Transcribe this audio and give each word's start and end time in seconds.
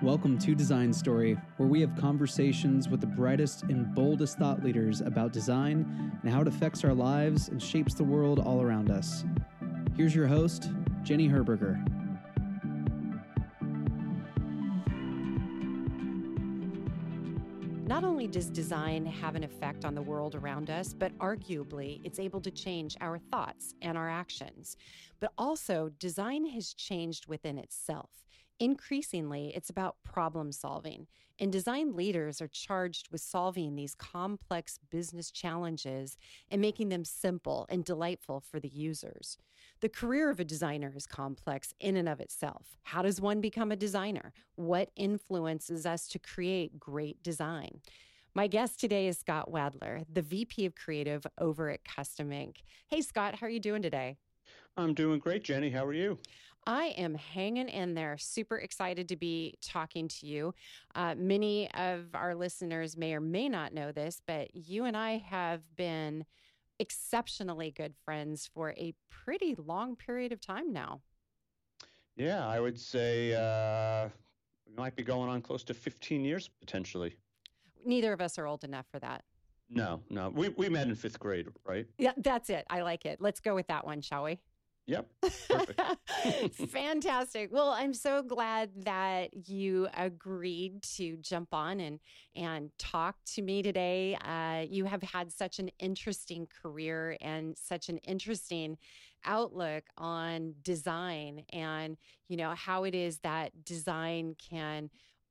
Welcome 0.00 0.38
to 0.38 0.54
Design 0.54 0.92
Story, 0.92 1.36
where 1.56 1.68
we 1.68 1.80
have 1.80 1.96
conversations 1.96 2.88
with 2.88 3.00
the 3.00 3.06
brightest 3.08 3.64
and 3.64 3.92
boldest 3.96 4.38
thought 4.38 4.62
leaders 4.62 5.00
about 5.00 5.32
design 5.32 6.16
and 6.22 6.30
how 6.30 6.40
it 6.40 6.46
affects 6.46 6.84
our 6.84 6.94
lives 6.94 7.48
and 7.48 7.60
shapes 7.60 7.94
the 7.94 8.04
world 8.04 8.38
all 8.38 8.62
around 8.62 8.92
us. 8.92 9.24
Here's 9.96 10.14
your 10.14 10.28
host, 10.28 10.70
Jenny 11.02 11.28
Herberger. 11.28 11.84
Not 17.88 18.04
only 18.04 18.28
does 18.28 18.50
design 18.50 19.04
have 19.04 19.34
an 19.34 19.42
effect 19.42 19.84
on 19.84 19.96
the 19.96 20.02
world 20.02 20.36
around 20.36 20.70
us, 20.70 20.94
but 20.94 21.16
arguably 21.18 22.00
it's 22.04 22.20
able 22.20 22.40
to 22.42 22.52
change 22.52 22.96
our 23.00 23.18
thoughts 23.18 23.74
and 23.82 23.98
our 23.98 24.08
actions. 24.08 24.76
But 25.18 25.32
also, 25.36 25.90
design 25.98 26.46
has 26.46 26.72
changed 26.72 27.26
within 27.26 27.58
itself. 27.58 28.10
Increasingly, 28.60 29.52
it's 29.54 29.70
about 29.70 30.02
problem 30.02 30.50
solving, 30.50 31.06
and 31.38 31.52
design 31.52 31.94
leaders 31.94 32.40
are 32.40 32.48
charged 32.48 33.08
with 33.12 33.20
solving 33.20 33.76
these 33.76 33.94
complex 33.94 34.80
business 34.90 35.30
challenges 35.30 36.16
and 36.50 36.60
making 36.60 36.88
them 36.88 37.04
simple 37.04 37.66
and 37.68 37.84
delightful 37.84 38.40
for 38.40 38.58
the 38.58 38.68
users. 38.68 39.38
The 39.80 39.88
career 39.88 40.28
of 40.28 40.40
a 40.40 40.44
designer 40.44 40.92
is 40.96 41.06
complex 41.06 41.72
in 41.78 41.96
and 41.96 42.08
of 42.08 42.18
itself. 42.18 42.76
How 42.82 43.02
does 43.02 43.20
one 43.20 43.40
become 43.40 43.70
a 43.70 43.76
designer? 43.76 44.32
What 44.56 44.90
influences 44.96 45.86
us 45.86 46.08
to 46.08 46.18
create 46.18 46.80
great 46.80 47.22
design? 47.22 47.80
My 48.34 48.48
guest 48.48 48.80
today 48.80 49.06
is 49.06 49.18
Scott 49.18 49.52
Wadler, 49.52 50.04
the 50.12 50.22
VP 50.22 50.66
of 50.66 50.74
Creative 50.74 51.24
over 51.40 51.70
at 51.70 51.84
Custom 51.84 52.32
Ink. 52.32 52.64
Hey, 52.88 53.02
Scott, 53.02 53.36
how 53.36 53.46
are 53.46 53.50
you 53.50 53.60
doing 53.60 53.82
today? 53.82 54.16
I'm 54.76 54.94
doing 54.94 55.18
great, 55.18 55.42
Jenny. 55.42 55.70
How 55.70 55.84
are 55.84 55.92
you? 55.92 56.18
I 56.66 56.94
am 56.98 57.14
hanging 57.14 57.68
in 57.68 57.94
there. 57.94 58.18
Super 58.18 58.56
excited 58.56 59.08
to 59.08 59.16
be 59.16 59.54
talking 59.62 60.08
to 60.08 60.26
you. 60.26 60.54
Uh, 60.94 61.14
many 61.16 61.70
of 61.72 62.14
our 62.14 62.34
listeners 62.34 62.96
may 62.96 63.14
or 63.14 63.20
may 63.20 63.48
not 63.48 63.72
know 63.72 63.90
this, 63.90 64.20
but 64.26 64.54
you 64.54 64.84
and 64.84 64.96
I 64.96 65.18
have 65.18 65.62
been 65.76 66.24
exceptionally 66.78 67.70
good 67.70 67.94
friends 68.04 68.48
for 68.52 68.72
a 68.72 68.94
pretty 69.10 69.54
long 69.56 69.96
period 69.96 70.32
of 70.32 70.40
time 70.40 70.72
now. 70.72 71.00
Yeah, 72.16 72.46
I 72.46 72.60
would 72.60 72.78
say 72.78 73.32
uh, 73.34 74.08
we 74.66 74.74
might 74.74 74.96
be 74.96 75.02
going 75.02 75.30
on 75.30 75.40
close 75.40 75.64
to 75.64 75.74
15 75.74 76.24
years 76.24 76.50
potentially. 76.60 77.16
Neither 77.84 78.12
of 78.12 78.20
us 78.20 78.38
are 78.38 78.46
old 78.46 78.64
enough 78.64 78.86
for 78.90 78.98
that. 78.98 79.24
No, 79.70 80.00
no. 80.10 80.30
We, 80.30 80.48
we 80.50 80.68
met 80.68 80.88
in 80.88 80.94
fifth 80.94 81.20
grade, 81.20 81.46
right? 81.64 81.86
Yeah, 81.98 82.12
that's 82.16 82.50
it. 82.50 82.66
I 82.70 82.80
like 82.82 83.04
it. 83.04 83.20
Let's 83.20 83.40
go 83.40 83.54
with 83.54 83.66
that 83.68 83.86
one, 83.86 84.00
shall 84.00 84.24
we? 84.24 84.40
Yep. 84.88 85.06
Fantastic. 86.70 87.52
Well, 87.52 87.68
I'm 87.68 87.92
so 87.92 88.22
glad 88.22 88.70
that 88.84 89.46
you 89.46 89.86
agreed 89.94 90.82
to 90.96 91.18
jump 91.18 91.52
on 91.52 91.78
and 91.78 92.00
and 92.34 92.70
talk 92.78 93.16
to 93.34 93.42
me 93.42 93.62
today. 93.62 94.16
Uh, 94.16 94.64
you 94.66 94.86
have 94.86 95.02
had 95.02 95.30
such 95.30 95.58
an 95.58 95.70
interesting 95.78 96.48
career 96.62 97.18
and 97.20 97.54
such 97.58 97.90
an 97.90 97.98
interesting 97.98 98.78
outlook 99.26 99.84
on 99.98 100.54
design 100.62 101.44
and 101.52 101.96
you 102.28 102.36
know 102.36 102.54
how 102.54 102.84
it 102.84 102.94
is 102.94 103.18
that 103.18 103.50
design 103.64 104.36
can 104.38 104.88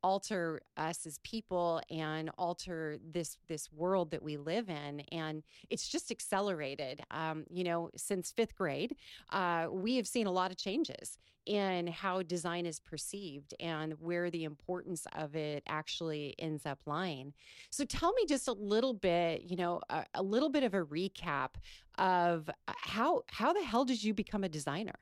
alter 0.08 0.62
us 0.78 1.06
as 1.06 1.20
people 1.20 1.82
and 1.90 2.32
alter 2.38 2.98
this 3.12 3.38
this 3.50 3.70
world 3.74 4.10
that 4.12 4.24
we 4.24 4.38
live 4.38 4.70
in 4.70 5.02
and 5.12 5.44
it's 5.70 5.86
just 5.86 6.12
accelerated. 6.12 7.02
Um, 7.12 7.44
you 7.50 7.66
know 7.66 7.90
since 7.98 8.32
fifth 8.32 8.56
grade 8.56 8.96
uh, 9.32 9.68
we 9.70 9.98
have 9.98 10.08
seen 10.08 10.26
a 10.26 10.32
lot 10.32 10.50
of 10.50 10.56
changes 10.58 11.18
in 11.46 11.88
how 11.88 12.22
design 12.22 12.66
is 12.66 12.80
perceived 12.80 13.54
and 13.60 13.94
where 14.00 14.30
the 14.30 14.46
importance 14.46 15.06
of 15.14 15.36
it 15.36 15.64
actually 15.68 16.36
ends 16.40 16.66
up 16.66 16.80
lying. 16.86 17.34
So 17.70 17.84
tell 17.84 18.14
me 18.14 18.26
just 18.26 18.48
a 18.48 18.54
little 18.54 18.94
bit 18.94 19.44
you 19.44 19.58
know 19.58 19.82
a, 19.90 20.06
a 20.14 20.24
little 20.24 20.50
bit 20.50 20.64
of 20.64 20.74
a 20.74 20.86
recap 20.86 21.50
of 21.98 22.50
how 22.68 23.24
how 23.28 23.52
the 23.52 23.64
hell 23.64 23.84
did 23.84 24.02
you 24.02 24.14
become 24.14 24.46
a 24.46 24.50
designer 24.50 25.00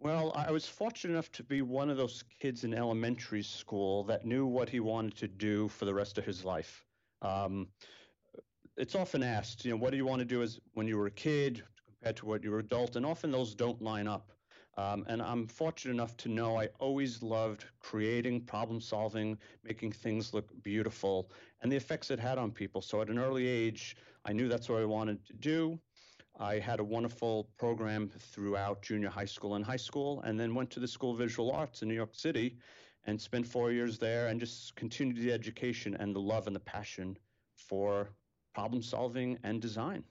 well, 0.00 0.32
I 0.34 0.50
was 0.50 0.66
fortunate 0.66 1.12
enough 1.12 1.30
to 1.32 1.42
be 1.42 1.60
one 1.60 1.90
of 1.90 1.98
those 1.98 2.24
kids 2.40 2.64
in 2.64 2.72
elementary 2.72 3.42
school 3.42 4.02
that 4.04 4.24
knew 4.24 4.46
what 4.46 4.68
he 4.70 4.80
wanted 4.80 5.16
to 5.18 5.28
do 5.28 5.68
for 5.68 5.84
the 5.84 5.92
rest 5.92 6.16
of 6.16 6.24
his 6.24 6.42
life. 6.42 6.86
Um, 7.20 7.68
it's 8.78 8.94
often 8.94 9.22
asked, 9.22 9.64
you 9.64 9.72
know, 9.72 9.76
what 9.76 9.90
do 9.90 9.98
you 9.98 10.06
want 10.06 10.20
to 10.20 10.24
do 10.24 10.42
as 10.42 10.58
when 10.72 10.86
you 10.86 10.96
were 10.96 11.06
a 11.06 11.10
kid 11.10 11.62
compared 11.86 12.16
to 12.16 12.26
what 12.26 12.42
you 12.42 12.50
were 12.50 12.60
adult, 12.60 12.96
and 12.96 13.04
often 13.04 13.30
those 13.30 13.54
don't 13.54 13.82
line 13.82 14.08
up. 14.08 14.32
Um, 14.78 15.04
and 15.08 15.20
I'm 15.20 15.46
fortunate 15.46 15.92
enough 15.92 16.16
to 16.18 16.30
know 16.30 16.58
I 16.58 16.68
always 16.78 17.22
loved 17.22 17.66
creating, 17.80 18.40
problem 18.42 18.80
solving, 18.80 19.36
making 19.64 19.92
things 19.92 20.32
look 20.32 20.50
beautiful, 20.62 21.30
and 21.60 21.70
the 21.70 21.76
effects 21.76 22.10
it 22.10 22.18
had 22.18 22.38
on 22.38 22.52
people. 22.52 22.80
So 22.80 23.02
at 23.02 23.10
an 23.10 23.18
early 23.18 23.46
age, 23.46 23.96
I 24.24 24.32
knew 24.32 24.48
that's 24.48 24.70
what 24.70 24.80
I 24.80 24.86
wanted 24.86 25.26
to 25.26 25.34
do. 25.34 25.78
I 26.40 26.58
had 26.58 26.80
a 26.80 26.84
wonderful 26.84 27.50
program 27.58 28.08
throughout 28.08 28.80
junior 28.80 29.10
high 29.10 29.26
school 29.26 29.56
and 29.56 29.64
high 29.64 29.76
school, 29.76 30.22
and 30.22 30.40
then 30.40 30.54
went 30.54 30.70
to 30.70 30.80
the 30.80 30.88
School 30.88 31.12
of 31.12 31.18
Visual 31.18 31.52
Arts 31.52 31.82
in 31.82 31.88
New 31.88 31.94
York 31.94 32.14
City 32.14 32.56
and 33.04 33.20
spent 33.20 33.46
four 33.46 33.72
years 33.72 33.98
there 33.98 34.28
and 34.28 34.40
just 34.40 34.74
continued 34.74 35.18
the 35.18 35.32
education 35.32 35.94
and 36.00 36.16
the 36.16 36.20
love 36.20 36.46
and 36.46 36.56
the 36.56 36.60
passion 36.60 37.16
for 37.54 38.08
problem 38.54 38.82
solving 38.82 39.38
and 39.44 39.60
design. 39.60 40.02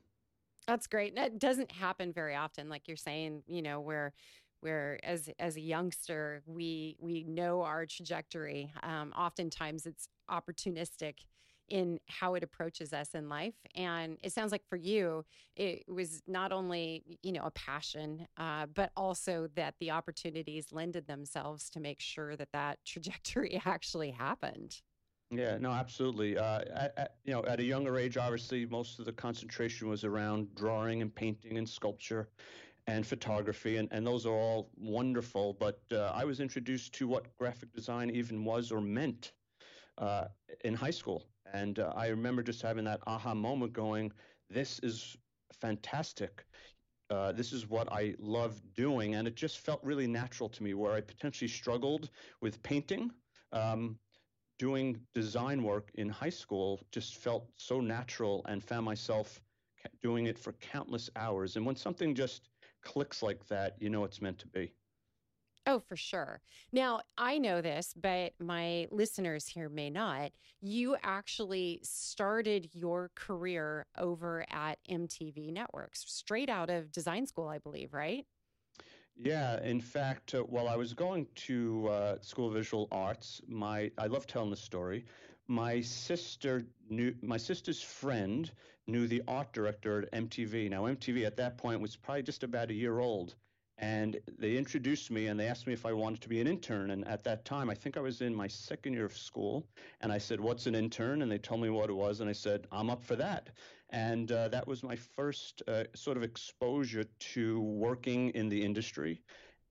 That's 0.67 0.85
great. 0.85 1.15
That 1.15 1.39
doesn't 1.39 1.71
happen 1.71 2.13
very 2.13 2.35
often, 2.35 2.69
like 2.69 2.87
you're 2.87 2.95
saying, 2.95 3.41
you 3.47 3.63
know, 3.63 3.79
where 3.79 4.13
where 4.61 4.99
as 5.03 5.29
as 5.39 5.55
a 5.55 5.61
youngster 5.61 6.43
we 6.45 6.95
we 6.99 7.23
know 7.23 7.63
our 7.63 7.87
trajectory. 7.87 8.71
Um, 8.83 9.13
oftentimes 9.17 9.87
it's 9.87 10.09
opportunistic 10.29 11.25
in 11.69 11.99
how 12.07 12.35
it 12.35 12.43
approaches 12.43 12.93
us 12.93 13.09
in 13.13 13.29
life. 13.29 13.55
And 13.75 14.17
it 14.23 14.31
sounds 14.31 14.51
like 14.51 14.65
for 14.67 14.75
you, 14.75 15.25
it 15.55 15.83
was 15.87 16.21
not 16.27 16.51
only 16.51 17.03
you 17.23 17.31
know 17.31 17.43
a 17.43 17.51
passion, 17.51 18.27
uh, 18.37 18.67
but 18.67 18.91
also 18.95 19.47
that 19.55 19.75
the 19.79 19.91
opportunities 19.91 20.71
lended 20.71 21.07
themselves 21.07 21.69
to 21.71 21.79
make 21.79 21.99
sure 21.99 22.35
that 22.35 22.49
that 22.53 22.79
trajectory 22.85 23.61
actually 23.65 24.11
happened. 24.11 24.81
Yeah, 25.31 25.59
no, 25.59 25.69
absolutely. 25.69 26.37
Uh, 26.37 26.61
at, 26.73 26.93
at, 26.97 27.15
you 27.23 27.33
know, 27.33 27.43
at 27.45 27.59
a 27.59 27.63
younger 27.63 27.97
age, 27.99 28.17
obviously, 28.17 28.65
most 28.65 28.97
of 28.97 29.05
the 29.05 29.11
concentration 29.13 29.87
was 29.87 30.03
around 30.03 30.55
drawing 30.55 31.03
and 31.03 31.13
painting 31.13 31.59
and 31.59 31.69
sculpture 31.69 32.29
and 32.87 33.05
photography, 33.05 33.77
and, 33.77 33.87
and 33.91 34.05
those 34.05 34.25
are 34.25 34.33
all 34.33 34.71
wonderful. 34.75 35.55
But 35.59 35.81
uh, 35.91 36.11
I 36.15 36.25
was 36.25 36.39
introduced 36.39 36.93
to 36.95 37.07
what 37.07 37.35
graphic 37.37 37.71
design 37.71 38.09
even 38.09 38.43
was 38.43 38.71
or 38.71 38.81
meant 38.81 39.33
uh, 39.99 40.25
in 40.65 40.73
high 40.73 40.89
school. 40.89 41.27
And 41.53 41.79
uh, 41.79 41.93
I 41.95 42.07
remember 42.07 42.43
just 42.43 42.61
having 42.61 42.85
that 42.85 43.01
aha 43.07 43.33
moment 43.33 43.73
going, 43.73 44.11
this 44.49 44.79
is 44.79 45.17
fantastic. 45.53 46.45
Uh, 47.09 47.31
this 47.31 47.53
is 47.53 47.67
what 47.67 47.91
I 47.91 48.15
love 48.19 48.61
doing. 48.75 49.15
And 49.15 49.27
it 49.27 49.35
just 49.35 49.59
felt 49.59 49.83
really 49.83 50.07
natural 50.07 50.49
to 50.49 50.63
me 50.63 50.73
where 50.73 50.93
I 50.93 51.01
potentially 51.01 51.47
struggled 51.47 52.09
with 52.41 52.61
painting. 52.63 53.11
Um, 53.51 53.97
doing 54.59 54.99
design 55.15 55.63
work 55.63 55.89
in 55.95 56.09
high 56.09 56.29
school 56.29 56.81
just 56.91 57.15
felt 57.15 57.49
so 57.55 57.79
natural 57.79 58.45
and 58.47 58.63
found 58.63 58.85
myself 58.85 59.41
doing 60.01 60.25
it 60.27 60.37
for 60.37 60.53
countless 60.53 61.09
hours. 61.15 61.55
And 61.55 61.65
when 61.65 61.75
something 61.77 62.13
just 62.13 62.49
clicks 62.83 63.23
like 63.23 63.47
that, 63.47 63.75
you 63.79 63.89
know 63.89 64.03
it's 64.03 64.21
meant 64.21 64.37
to 64.39 64.47
be. 64.47 64.73
Oh, 65.69 65.79
for 65.79 65.95
sure. 65.95 66.41
Now, 66.71 67.01
I 67.15 67.37
know 67.37 67.61
this, 67.61 67.93
but 67.95 68.33
my 68.39 68.87
listeners 68.89 69.45
here 69.45 69.69
may 69.69 69.91
not. 69.91 70.31
You 70.61 70.95
actually 71.03 71.79
started 71.83 72.71
your 72.73 73.11
career 73.13 73.85
over 73.95 74.47
at 74.49 74.79
MTV 74.89 75.53
Networks, 75.53 76.05
straight 76.07 76.49
out 76.49 76.71
of 76.71 76.91
design 76.91 77.27
school, 77.27 77.47
I 77.47 77.59
believe, 77.59 77.93
right? 77.93 78.25
Yeah, 79.15 79.61
in 79.61 79.79
fact, 79.79 80.33
uh, 80.33 80.39
while 80.41 80.67
I 80.67 80.75
was 80.75 80.93
going 80.93 81.27
to 81.35 81.87
uh, 81.89 82.15
School 82.21 82.47
of 82.47 82.55
Visual 82.55 82.87
Arts, 82.91 83.39
my 83.47 83.91
I 83.99 84.07
love 84.07 84.25
telling 84.25 84.49
the 84.49 84.55
story. 84.55 85.05
My 85.47 85.81
sister 85.81 86.65
knew 86.89 87.13
my 87.21 87.37
sister's 87.37 87.79
friend 87.79 88.49
knew 88.87 89.07
the 89.07 89.21
art 89.27 89.53
director 89.53 90.01
at 90.01 90.11
MTV. 90.13 90.67
Now, 90.71 90.85
MTV 90.85 91.27
at 91.27 91.37
that 91.37 91.59
point 91.59 91.79
was 91.79 91.95
probably 91.95 92.23
just 92.23 92.41
about 92.41 92.71
a 92.71 92.73
year 92.73 92.97
old, 92.99 93.35
and 93.79 94.19
they 94.37 94.57
introduced 94.57 95.09
me 95.09 95.27
and 95.27 95.39
they 95.39 95.47
asked 95.47 95.65
me 95.65 95.71
if 95.71 95.85
I 95.85 95.93
wanted 95.93 96.19
to 96.21 96.29
be 96.29 96.41
an 96.41 96.47
intern. 96.47 96.91
And 96.91 97.07
at 97.07 97.23
that 97.23 97.45
time, 97.45 97.69
I 97.69 97.73
think 97.73 97.95
I 97.95 98.01
was 98.01 98.21
in 98.21 98.35
my 98.35 98.47
second 98.47 98.93
year 98.93 99.05
of 99.05 99.17
school. 99.17 99.65
And 100.01 100.11
I 100.11 100.17
said, 100.17 100.39
What's 100.41 100.67
an 100.67 100.75
intern? 100.75 101.21
And 101.21 101.31
they 101.31 101.37
told 101.37 101.61
me 101.61 101.69
what 101.69 101.89
it 101.89 101.93
was. 101.93 102.19
And 102.19 102.29
I 102.29 102.33
said, 102.33 102.67
I'm 102.73 102.89
up 102.89 103.01
for 103.01 103.15
that. 103.15 103.51
And 103.89 104.33
uh, 104.33 104.49
that 104.49 104.67
was 104.67 104.83
my 104.83 104.97
first 104.97 105.63
uh, 105.67 105.85
sort 105.95 106.17
of 106.17 106.23
exposure 106.23 107.05
to 107.05 107.61
working 107.61 108.31
in 108.31 108.49
the 108.49 108.61
industry 108.61 109.21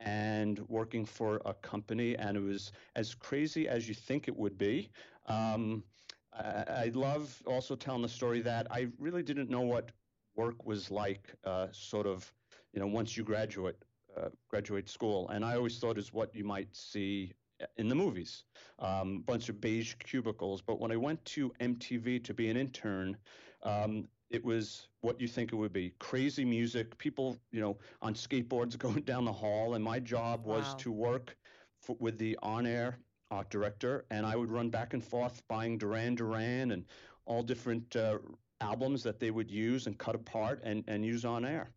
and 0.00 0.58
working 0.68 1.04
for 1.04 1.42
a 1.44 1.52
company. 1.52 2.16
And 2.16 2.36
it 2.36 2.42
was 2.42 2.72
as 2.96 3.14
crazy 3.14 3.68
as 3.68 3.88
you 3.88 3.94
think 3.94 4.26
it 4.26 4.36
would 4.36 4.56
be. 4.56 4.90
Um, 5.26 5.84
I, 6.32 6.64
I 6.68 6.92
love 6.94 7.42
also 7.46 7.76
telling 7.76 8.02
the 8.02 8.08
story 8.08 8.40
that 8.40 8.66
I 8.70 8.88
really 8.98 9.22
didn't 9.22 9.50
know 9.50 9.60
what 9.60 9.92
work 10.34 10.64
was 10.64 10.90
like, 10.90 11.34
uh, 11.44 11.66
sort 11.72 12.06
of, 12.06 12.32
you 12.72 12.80
know, 12.80 12.86
once 12.86 13.16
you 13.16 13.22
graduate 13.22 13.76
uh, 14.18 14.30
graduate 14.48 14.88
school. 14.88 15.28
And 15.30 15.44
I 15.44 15.56
always 15.56 15.78
thought 15.78 15.98
is 15.98 16.12
what 16.12 16.34
you 16.34 16.44
might 16.44 16.74
see 16.76 17.34
in 17.76 17.88
the 17.88 17.94
movies, 17.94 18.44
um, 18.78 19.22
bunch 19.22 19.48
of 19.48 19.60
beige 19.60 19.94
cubicles. 19.94 20.62
But 20.62 20.80
when 20.80 20.92
I 20.92 20.96
went 20.96 21.24
to 21.26 21.52
MTV 21.60 22.18
to 22.20 22.34
be 22.34 22.48
an 22.50 22.56
intern, 22.56 23.16
um, 23.62 24.08
it 24.30 24.44
was 24.44 24.88
what 25.00 25.20
you 25.20 25.28
think 25.28 25.52
it 25.52 25.56
would 25.56 25.72
be 25.72 25.90
crazy 25.98 26.44
music, 26.44 26.98
people, 26.98 27.36
you 27.52 27.60
know, 27.60 27.78
on 28.02 28.14
skateboards 28.14 28.78
going 28.86 29.02
down 29.02 29.24
the 29.24 29.32
hall. 29.32 29.74
And 29.74 29.84
my 29.84 30.00
job 30.00 30.46
was 30.46 30.74
Wow. 30.74 30.76
to 30.76 30.92
work 30.92 31.36
for, 31.80 31.96
with 32.00 32.18
the 32.18 32.38
on 32.42 32.66
air 32.66 32.98
art 33.30 33.50
director, 33.50 34.06
and 34.10 34.26
I 34.26 34.36
would 34.36 34.50
run 34.50 34.70
back 34.70 34.94
and 34.94 35.04
forth 35.04 35.46
buying 35.48 35.78
Duran 35.78 36.14
Duran 36.16 36.70
and 36.72 36.84
all 37.26 37.42
different 37.42 37.96
uh, 37.96 38.18
albums 38.60 39.02
that 39.04 39.20
they 39.20 39.30
would 39.30 39.50
use 39.50 39.86
and 39.86 39.98
cut 39.98 40.14
apart 40.14 40.60
and, 40.64 40.84
and 40.88 41.04
use 41.04 41.24
on 41.24 41.44
air. 41.44 41.70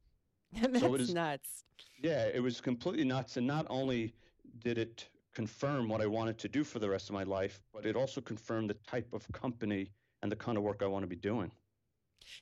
That's 0.61 0.83
it 0.83 1.01
is- 1.01 1.13
nuts. 1.13 1.63
Yeah, 2.01 2.25
it 2.25 2.41
was 2.41 2.59
completely 2.61 3.03
nuts. 3.03 3.37
And 3.37 3.45
not 3.45 3.67
only 3.69 4.13
did 4.59 4.77
it 4.77 5.07
confirm 5.33 5.87
what 5.87 6.01
I 6.01 6.07
wanted 6.07 6.37
to 6.39 6.47
do 6.49 6.63
for 6.63 6.79
the 6.79 6.89
rest 6.89 7.09
of 7.09 7.13
my 7.13 7.23
life, 7.23 7.61
but 7.73 7.85
it 7.85 7.95
also 7.95 8.21
confirmed 8.21 8.69
the 8.69 8.77
type 8.87 9.13
of 9.13 9.31
company 9.31 9.91
and 10.21 10.31
the 10.31 10.35
kind 10.35 10.57
of 10.57 10.63
work 10.63 10.81
I 10.81 10.87
want 10.87 11.03
to 11.03 11.07
be 11.07 11.15
doing. 11.15 11.51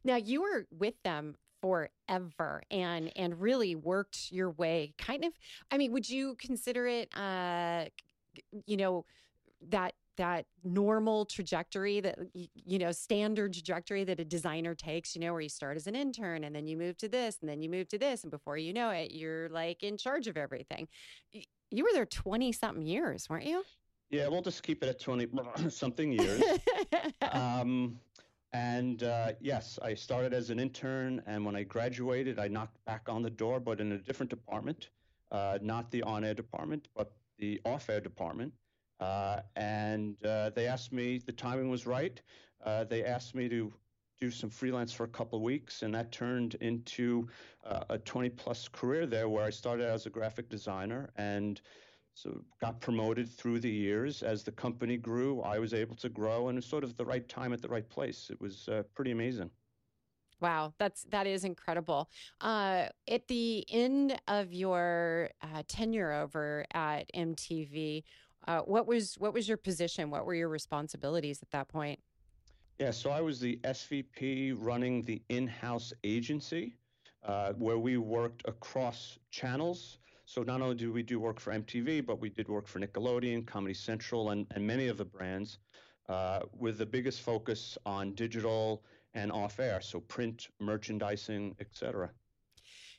Now 0.04 0.16
you 0.16 0.42
were 0.42 0.66
with 0.72 0.96
them 1.04 1.36
forever 1.62 2.64
and 2.72 3.12
and 3.18 3.40
really 3.40 3.76
worked 3.76 4.32
your 4.32 4.52
way 4.52 4.94
kind 4.98 5.26
of 5.26 5.34
I 5.72 5.78
mean 5.78 5.92
would 5.92 6.10
you 6.10 6.36
consider 6.36 6.88
it 6.88 7.10
uh 7.18 7.86
you 8.66 8.78
know 8.78 9.06
that 9.70 9.94
that 10.20 10.46
normal 10.64 11.26
trajectory 11.26 12.02
that 12.02 12.20
you 12.34 12.78
know 12.78 12.92
standard 12.92 13.54
trajectory 13.54 14.04
that 14.04 14.20
a 14.20 14.26
designer 14.26 14.76
takes 14.76 15.16
you 15.16 15.22
know 15.22 15.32
where 15.32 15.42
you 15.42 15.50
start 15.50 15.78
as 15.78 15.88
an 15.88 15.96
intern 15.96 16.44
and 16.44 16.54
then 16.54 16.68
you 16.68 16.76
move 16.76 16.98
to 16.98 17.08
this 17.08 17.38
and 17.42 17.50
then 17.50 17.62
you 17.62 17.70
move 17.70 17.88
to 17.88 17.98
this 17.98 18.24
and 18.24 18.32
before 18.32 18.58
you 18.58 18.74
know 18.74 18.90
it 18.90 19.12
you're 19.12 19.48
like 19.50 19.82
in 19.82 19.98
charge 19.98 20.28
of 20.28 20.36
everything 20.36 20.88
you 21.72 21.84
were 21.84 21.90
there 21.94 22.06
20 22.06 22.52
something 22.52 22.86
years 22.86 23.30
weren't 23.30 23.46
you 23.46 23.64
Yeah, 24.12 24.28
we'll 24.28 24.42
just 24.42 24.64
keep 24.64 24.84
it 24.84 24.90
at 24.90 25.00
20 25.00 25.28
something 25.70 26.12
years. 26.12 26.42
um, 27.32 28.00
and 28.54 29.04
uh, 29.04 29.34
yes, 29.40 29.78
I 29.84 29.94
started 29.94 30.34
as 30.34 30.50
an 30.50 30.60
intern, 30.60 31.22
and 31.28 31.46
when 31.46 31.56
I 31.56 31.64
graduated, 31.64 32.40
I 32.40 32.48
knocked 32.48 32.84
back 32.86 33.08
on 33.08 33.22
the 33.22 33.30
door, 33.30 33.60
but 33.60 33.80
in 33.80 33.92
a 33.92 34.00
different 34.00 34.32
department, 34.32 34.90
uh, 35.32 35.60
not 35.62 35.92
the 35.92 36.02
on-air 36.02 36.34
department, 36.34 36.88
but 36.96 37.12
the 37.38 37.62
off-air 37.66 38.02
department. 38.02 38.52
Uh, 39.00 39.42
and 39.56 40.16
uh, 40.26 40.50
they 40.52 40.68
asked 40.68 40.92
me, 40.92 41.20
the 41.26 41.32
timing 41.32 41.70
was 41.70 41.86
right. 41.86 42.22
Uh, 42.66 42.84
they 42.84 43.04
asked 43.04 43.36
me 43.36 43.48
to 43.50 43.74
do 44.20 44.30
some 44.30 44.50
freelance 44.50 44.92
for 44.92 45.06
a 45.06 45.10
couple 45.10 45.38
of 45.38 45.44
weeks, 45.44 45.82
and 45.82 45.96
that 45.96 46.12
turned 46.12 46.56
into 46.56 47.28
uh, 47.64 47.84
a 47.90 47.98
20-plus 47.98 48.68
career 48.68 49.06
there, 49.06 49.30
where 49.30 49.46
I 49.46 49.50
started 49.50 49.88
as 49.88 50.06
a 50.06 50.10
graphic 50.10 50.50
designer 50.50 51.10
and 51.16 51.62
so 52.16 52.44
got 52.60 52.82
promoted 52.82 53.30
through 53.30 53.62
the 53.62 53.70
years 53.70 54.24
as 54.24 54.44
the 54.44 54.52
company 54.52 54.98
grew. 54.98 55.42
I 55.42 55.58
was 55.58 55.74
able 55.74 55.96
to 55.98 56.10
grow, 56.10 56.50
and 56.50 56.58
it 56.58 56.60
was 56.60 56.66
sort 56.66 56.84
of 56.84 56.98
the 56.98 57.06
right 57.06 57.28
time 57.30 57.54
at 57.54 57.62
the 57.62 57.70
right 57.70 57.88
place. 57.88 58.30
It 58.30 58.42
was 58.42 58.68
uh, 58.68 58.84
pretty 58.94 59.12
amazing. 59.12 59.50
Wow, 60.42 60.74
that's 60.78 61.04
that 61.12 61.28
is 61.28 61.44
incredible. 61.44 62.10
Uh, 62.42 62.88
at 63.10 63.28
the 63.28 63.66
end 63.70 64.20
of 64.28 64.54
your 64.54 65.30
tenure 65.68 66.12
over 66.12 66.66
at 66.74 67.10
MTV, 67.14 68.04
uh, 68.48 68.62
what 68.62 68.88
was 68.88 69.16
what 69.16 69.34
was 69.34 69.48
your 69.48 69.58
position? 69.58 70.10
What 70.10 70.26
were 70.26 70.34
your 70.34 70.50
responsibilities 70.50 71.42
at 71.42 71.52
that 71.52 71.68
point? 71.68 72.00
Yeah, 72.80 72.92
so 72.92 73.10
I 73.10 73.22
was 73.22 73.40
the 73.40 73.58
SVP 73.64 74.56
running 74.58 75.02
the 75.04 75.22
in-house 75.28 75.92
agency, 76.06 76.78
uh, 77.24 77.52
where 77.54 77.78
we 77.78 77.98
worked 77.98 78.42
across 78.48 79.20
channels. 79.32 80.00
So 80.26 80.44
not 80.44 80.62
only 80.62 80.76
did 80.76 80.94
we 80.94 81.04
do 81.04 81.20
work 81.20 81.40
for 81.42 81.52
MTV, 81.52 82.06
but 82.06 82.22
we 82.22 82.30
did 82.30 82.48
work 82.48 82.68
for 82.68 82.80
Nickelodeon, 82.80 83.46
Comedy 83.46 83.74
Central, 83.74 84.30
and, 84.30 84.48
and 84.52 84.66
many 84.66 84.88
of 84.88 84.98
the 84.98 85.04
brands, 85.04 85.58
uh, 86.08 86.42
with 86.58 86.78
the 86.78 86.86
biggest 86.86 87.22
focus 87.22 87.78
on 87.86 88.14
digital 88.14 88.84
and 89.14 89.32
off-air, 89.32 89.82
so 89.82 90.00
print, 90.00 90.48
merchandising, 90.60 91.56
etc. 91.60 92.12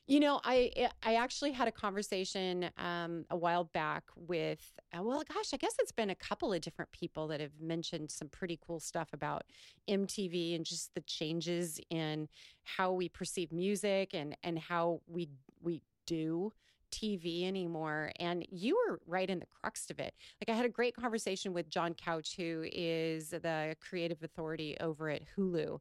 You 0.06 0.18
know, 0.18 0.40
I 0.42 0.72
eh, 0.74 0.88
I 1.04 1.14
actually 1.14 1.52
had 1.52 1.68
a 1.68 1.72
conversation 1.72 2.70
um, 2.78 3.24
a 3.30 3.36
while 3.36 3.64
back 3.64 4.02
with 4.16 4.72
uh, 4.96 5.02
well, 5.02 5.22
gosh, 5.32 5.54
I 5.54 5.56
guess 5.56 5.74
it's 5.78 5.92
been 5.92 6.10
a 6.10 6.16
couple 6.16 6.52
of 6.52 6.60
different 6.60 6.90
people 6.90 7.28
that 7.28 7.40
have 7.40 7.60
mentioned 7.60 8.10
some 8.10 8.28
pretty 8.28 8.58
cool 8.66 8.80
stuff 8.80 9.08
about 9.12 9.44
MTV 9.86 10.56
and 10.56 10.64
just 10.64 10.94
the 10.94 11.00
changes 11.02 11.78
in 11.90 12.28
how 12.64 12.92
we 12.92 13.08
perceive 13.08 13.52
music 13.52 14.10
and 14.12 14.36
and 14.42 14.58
how 14.58 15.00
we 15.06 15.28
we 15.62 15.80
do 16.06 16.52
TV 16.90 17.46
anymore. 17.46 18.10
And 18.18 18.44
you 18.50 18.76
were 18.88 19.00
right 19.06 19.30
in 19.30 19.38
the 19.38 19.46
crux 19.46 19.90
of 19.90 20.00
it. 20.00 20.12
Like 20.40 20.52
I 20.52 20.56
had 20.56 20.66
a 20.66 20.70
great 20.70 20.96
conversation 20.96 21.52
with 21.52 21.70
John 21.70 21.94
Couch, 21.94 22.34
who 22.36 22.64
is 22.72 23.30
the 23.30 23.76
creative 23.80 24.24
authority 24.24 24.76
over 24.80 25.08
at 25.08 25.22
Hulu. 25.36 25.78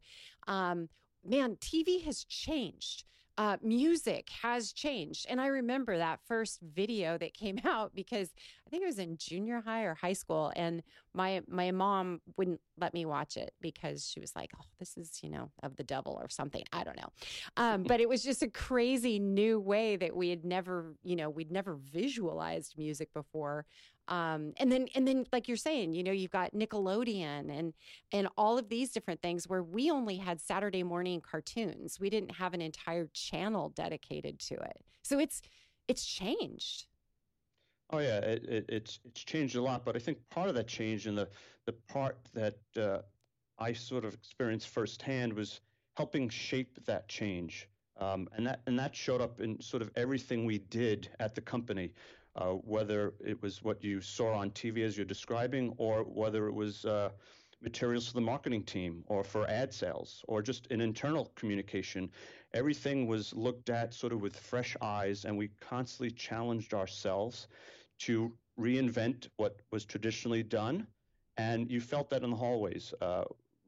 Um, 0.48 0.90
man, 1.26 1.56
TV 1.56 2.04
has 2.04 2.24
changed 2.26 3.06
uh, 3.40 3.56
music 3.62 4.28
has 4.42 4.74
changed. 4.74 5.26
And 5.30 5.40
I 5.40 5.48
remember 5.48 5.98
that 5.98 6.20
first 6.28 6.60
video 6.62 7.18
that 7.20 7.34
came 7.34 7.58
out 7.66 7.96
because 7.96 8.34
I 8.68 8.70
think 8.70 8.84
it 8.84 8.88
was 8.88 9.00
in 9.00 9.16
junior 9.18 9.62
high 9.62 9.84
or 9.84 9.96
high 9.96 10.14
school. 10.14 10.52
And 10.58 10.84
my 11.14 11.42
my 11.48 11.72
mom 11.72 12.20
wouldn't 12.36 12.60
let 12.78 12.94
me 12.94 13.06
watch 13.06 13.38
it 13.38 13.54
because 13.62 14.06
she 14.06 14.20
was 14.20 14.36
like, 14.36 14.52
oh, 14.60 14.66
this 14.78 14.98
is, 14.98 15.20
you 15.24 15.30
know, 15.30 15.52
of 15.64 15.78
the 15.78 15.86
devil 15.86 16.20
or 16.22 16.28
something. 16.28 16.64
I 16.74 16.84
don't 16.84 16.98
know. 16.98 17.10
Um, 17.56 17.84
but 17.84 18.02
it 18.02 18.10
was 18.10 18.24
just 18.24 18.44
a 18.44 18.50
crazy 18.50 19.20
new 19.20 19.58
way 19.58 19.96
that 19.96 20.14
we 20.14 20.30
had 20.30 20.44
never, 20.44 20.96
you 21.02 21.16
know, 21.16 21.30
we'd 21.30 21.52
never 21.52 21.76
visualized 21.76 22.76
music 22.78 23.14
before. 23.14 23.66
Um, 24.10 24.54
and 24.58 24.72
then 24.72 24.88
and 24.96 25.08
then 25.08 25.26
like 25.32 25.48
you're 25.48 25.56
saying, 25.56 25.94
you 25.94 26.04
know, 26.04 26.12
you've 26.12 26.32
got 26.32 26.54
Nickelodeon 26.54 27.58
and 27.58 27.74
and 28.12 28.28
all 28.38 28.58
of 28.58 28.68
these 28.68 28.92
different 28.92 29.22
things 29.22 29.48
where 29.48 29.64
we 29.64 29.92
only 29.92 30.18
had 30.18 30.42
Saturday 30.42 30.82
morning 30.82 31.22
cartoons. 31.22 32.00
We 32.00 32.10
didn't 32.10 32.32
have 32.32 32.56
an 32.56 32.62
entire 32.62 33.08
channel 33.14 33.70
dedicated 33.70 34.40
to 34.40 34.56
it. 34.56 34.84
So 35.04 35.20
it's 35.20 35.44
it's 35.88 36.04
changed. 36.04 36.88
Oh 37.92 38.00
yeah, 38.00 38.18
it, 38.18 38.46
it, 38.46 38.66
it's 38.68 39.00
it's 39.06 39.24
changed 39.24 39.56
a 39.56 39.62
lot, 39.62 39.86
but 39.86 39.96
I 39.96 40.00
think 40.00 40.18
part 40.30 40.50
of 40.50 40.56
that 40.56 40.68
change 40.68 41.06
and 41.06 41.16
the 41.16 41.30
the 41.66 41.74
part 41.74 42.18
that 42.34 42.58
uh, 42.78 43.00
I 43.60 43.74
sort 43.74 44.06
of 44.06 44.16
experienced 44.16 44.70
firsthand 44.70 45.34
was 45.34 45.62
helping 45.98 46.30
shape 46.30 46.80
that 46.86 47.08
change, 47.08 47.68
um, 47.98 48.28
and 48.36 48.48
that 48.48 48.62
and 48.66 48.78
that 48.80 48.96
showed 48.96 49.22
up 49.22 49.40
in 49.40 49.62
sort 49.62 49.84
of 49.84 49.92
everything 49.96 50.46
we 50.46 50.58
did 50.58 51.10
at 51.20 51.36
the 51.36 51.42
company, 51.42 51.94
uh, 52.40 52.54
whether 52.54 53.14
it 53.24 53.42
was 53.42 53.62
what 53.64 53.84
you 53.84 54.00
saw 54.02 54.34
on 54.34 54.50
TV 54.52 54.84
as 54.86 54.98
you're 54.98 55.06
describing, 55.06 55.74
or 55.78 56.04
whether 56.04 56.48
it 56.48 56.54
was 56.54 56.86
uh, 56.86 57.10
materials 57.62 58.08
for 58.08 58.14
the 58.14 58.22
marketing 58.22 58.64
team, 58.64 59.04
or 59.08 59.24
for 59.24 59.48
ad 59.50 59.74
sales, 59.74 60.24
or 60.28 60.42
just 60.42 60.66
an 60.72 60.80
internal 60.80 61.32
communication. 61.36 62.10
Everything 62.54 63.08
was 63.08 63.34
looked 63.36 63.70
at 63.70 63.94
sort 63.94 64.14
of 64.14 64.22
with 64.22 64.36
fresh 64.40 64.78
eyes, 64.82 65.26
and 65.26 65.38
we 65.38 65.50
constantly 65.60 66.12
challenged 66.12 66.74
ourselves 66.74 67.50
to 68.00 68.32
reinvent 68.58 69.28
what 69.36 69.58
was 69.72 69.84
traditionally 69.86 70.44
done. 70.44 70.88
And 71.36 71.70
you 71.70 71.82
felt 71.82 72.10
that 72.10 72.24
in 72.24 72.30
the 72.30 72.36
hallways, 72.36 72.94
uh, 73.02 73.26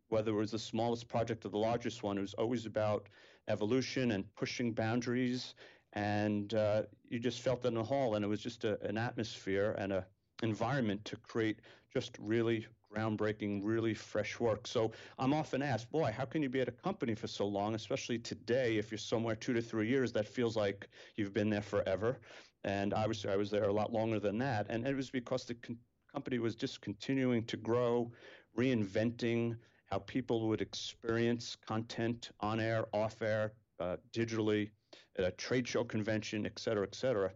whether 0.09 0.31
it 0.31 0.35
was 0.35 0.51
the 0.51 0.59
smallest 0.59 1.07
project 1.07 1.45
or 1.45 1.49
the 1.49 1.57
largest 1.57 2.03
one, 2.03 2.17
it 2.17 2.21
was 2.21 2.33
always 2.35 2.65
about 2.65 3.07
evolution 3.47 4.11
and 4.11 4.23
pushing 4.35 4.71
boundaries. 4.71 5.55
And 5.93 6.53
uh, 6.53 6.83
you 7.09 7.19
just 7.19 7.41
felt 7.41 7.65
in 7.65 7.73
the 7.73 7.83
hall, 7.83 8.15
and 8.15 8.23
it 8.23 8.27
was 8.27 8.41
just 8.41 8.63
a, 8.63 8.81
an 8.85 8.97
atmosphere 8.97 9.75
and 9.77 9.91
a 9.91 10.05
environment 10.41 11.03
to 11.05 11.15
create 11.17 11.59
just 11.93 12.17
really 12.19 12.65
groundbreaking, 12.93 13.61
really 13.63 13.93
fresh 13.93 14.39
work. 14.39 14.67
So 14.67 14.91
I'm 15.19 15.33
often 15.33 15.61
asked, 15.61 15.91
boy, 15.91 16.11
how 16.11 16.25
can 16.25 16.41
you 16.41 16.49
be 16.49 16.61
at 16.61 16.67
a 16.67 16.71
company 16.71 17.15
for 17.15 17.27
so 17.27 17.45
long, 17.45 17.75
especially 17.75 18.19
today? 18.19 18.77
If 18.77 18.91
you're 18.91 18.97
somewhere 18.97 19.35
two 19.35 19.53
to 19.53 19.61
three 19.61 19.87
years, 19.87 20.11
that 20.13 20.27
feels 20.27 20.55
like 20.55 20.89
you've 21.15 21.33
been 21.33 21.49
there 21.49 21.61
forever. 21.61 22.19
And 22.63 22.93
obviously, 22.93 23.31
I 23.31 23.35
was 23.35 23.49
there 23.49 23.65
a 23.65 23.73
lot 23.73 23.91
longer 23.91 24.19
than 24.19 24.37
that. 24.39 24.67
And 24.69 24.85
it 24.85 24.95
was 24.95 25.09
because 25.09 25.45
the 25.45 25.55
con- 25.55 25.77
company 26.11 26.39
was 26.39 26.55
just 26.55 26.81
continuing 26.81 27.43
to 27.45 27.57
grow, 27.57 28.11
reinventing 28.57 29.57
how 29.85 29.99
people 29.99 30.47
would 30.47 30.61
experience 30.61 31.55
content 31.55 32.31
on 32.39 32.59
air, 32.59 32.85
off 32.93 33.21
air, 33.21 33.53
uh, 33.79 33.97
digitally, 34.13 34.69
at 35.17 35.25
a 35.25 35.31
trade 35.31 35.67
show 35.67 35.83
convention, 35.83 36.45
et 36.45 36.57
cetera, 36.59 36.83
et 36.83 36.95
cetera. 36.95 37.31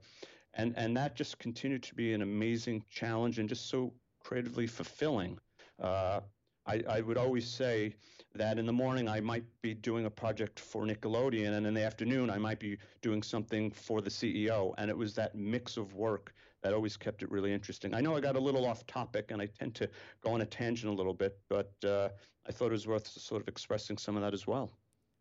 And, 0.53 0.73
and 0.77 0.95
that 0.95 1.15
just 1.15 1.37
continued 1.39 1.83
to 1.83 1.95
be 1.95 2.13
an 2.13 2.21
amazing 2.21 2.83
challenge 2.89 3.39
and 3.39 3.49
just 3.49 3.69
so 3.69 3.93
creatively 4.23 4.67
fulfilling. 4.67 5.37
Uh, 5.81 6.21
I, 6.65 6.81
I 6.89 7.01
would 7.01 7.17
always 7.17 7.47
say 7.47 7.93
that 8.33 8.57
in 8.57 8.65
the 8.65 8.73
morning 8.73 9.07
I 9.07 9.19
might 9.19 9.43
be 9.61 9.73
doing 9.73 10.05
a 10.05 10.09
project 10.09 10.59
for 10.59 10.83
Nickelodeon, 10.83 11.57
and 11.57 11.67
in 11.67 11.73
the 11.73 11.83
afternoon 11.83 12.29
I 12.29 12.37
might 12.37 12.59
be 12.59 12.77
doing 13.01 13.21
something 13.21 13.69
for 13.71 14.01
the 14.01 14.09
CEO. 14.09 14.73
And 14.77 14.89
it 14.89 14.97
was 14.97 15.13
that 15.15 15.35
mix 15.35 15.77
of 15.77 15.93
work 15.93 16.33
that 16.63 16.73
always 16.73 16.97
kept 16.97 17.21
it 17.21 17.29
really 17.29 17.53
interesting. 17.53 17.93
I 17.93 18.01
know 18.01 18.15
I 18.15 18.19
got 18.19 18.35
a 18.35 18.39
little 18.39 18.65
off 18.65 18.87
topic, 18.87 19.29
and 19.29 19.41
I 19.41 19.45
tend 19.45 19.75
to 19.75 19.89
go 20.21 20.31
on 20.31 20.41
a 20.41 20.45
tangent 20.45 20.91
a 20.91 20.95
little 20.95 21.13
bit, 21.13 21.37
but 21.49 21.71
uh, 21.85 22.09
I 22.47 22.51
thought 22.51 22.67
it 22.67 22.71
was 22.71 22.87
worth 22.87 23.07
sort 23.07 23.41
of 23.41 23.47
expressing 23.47 23.97
some 23.97 24.15
of 24.15 24.23
that 24.23 24.33
as 24.33 24.47
well. 24.47 24.71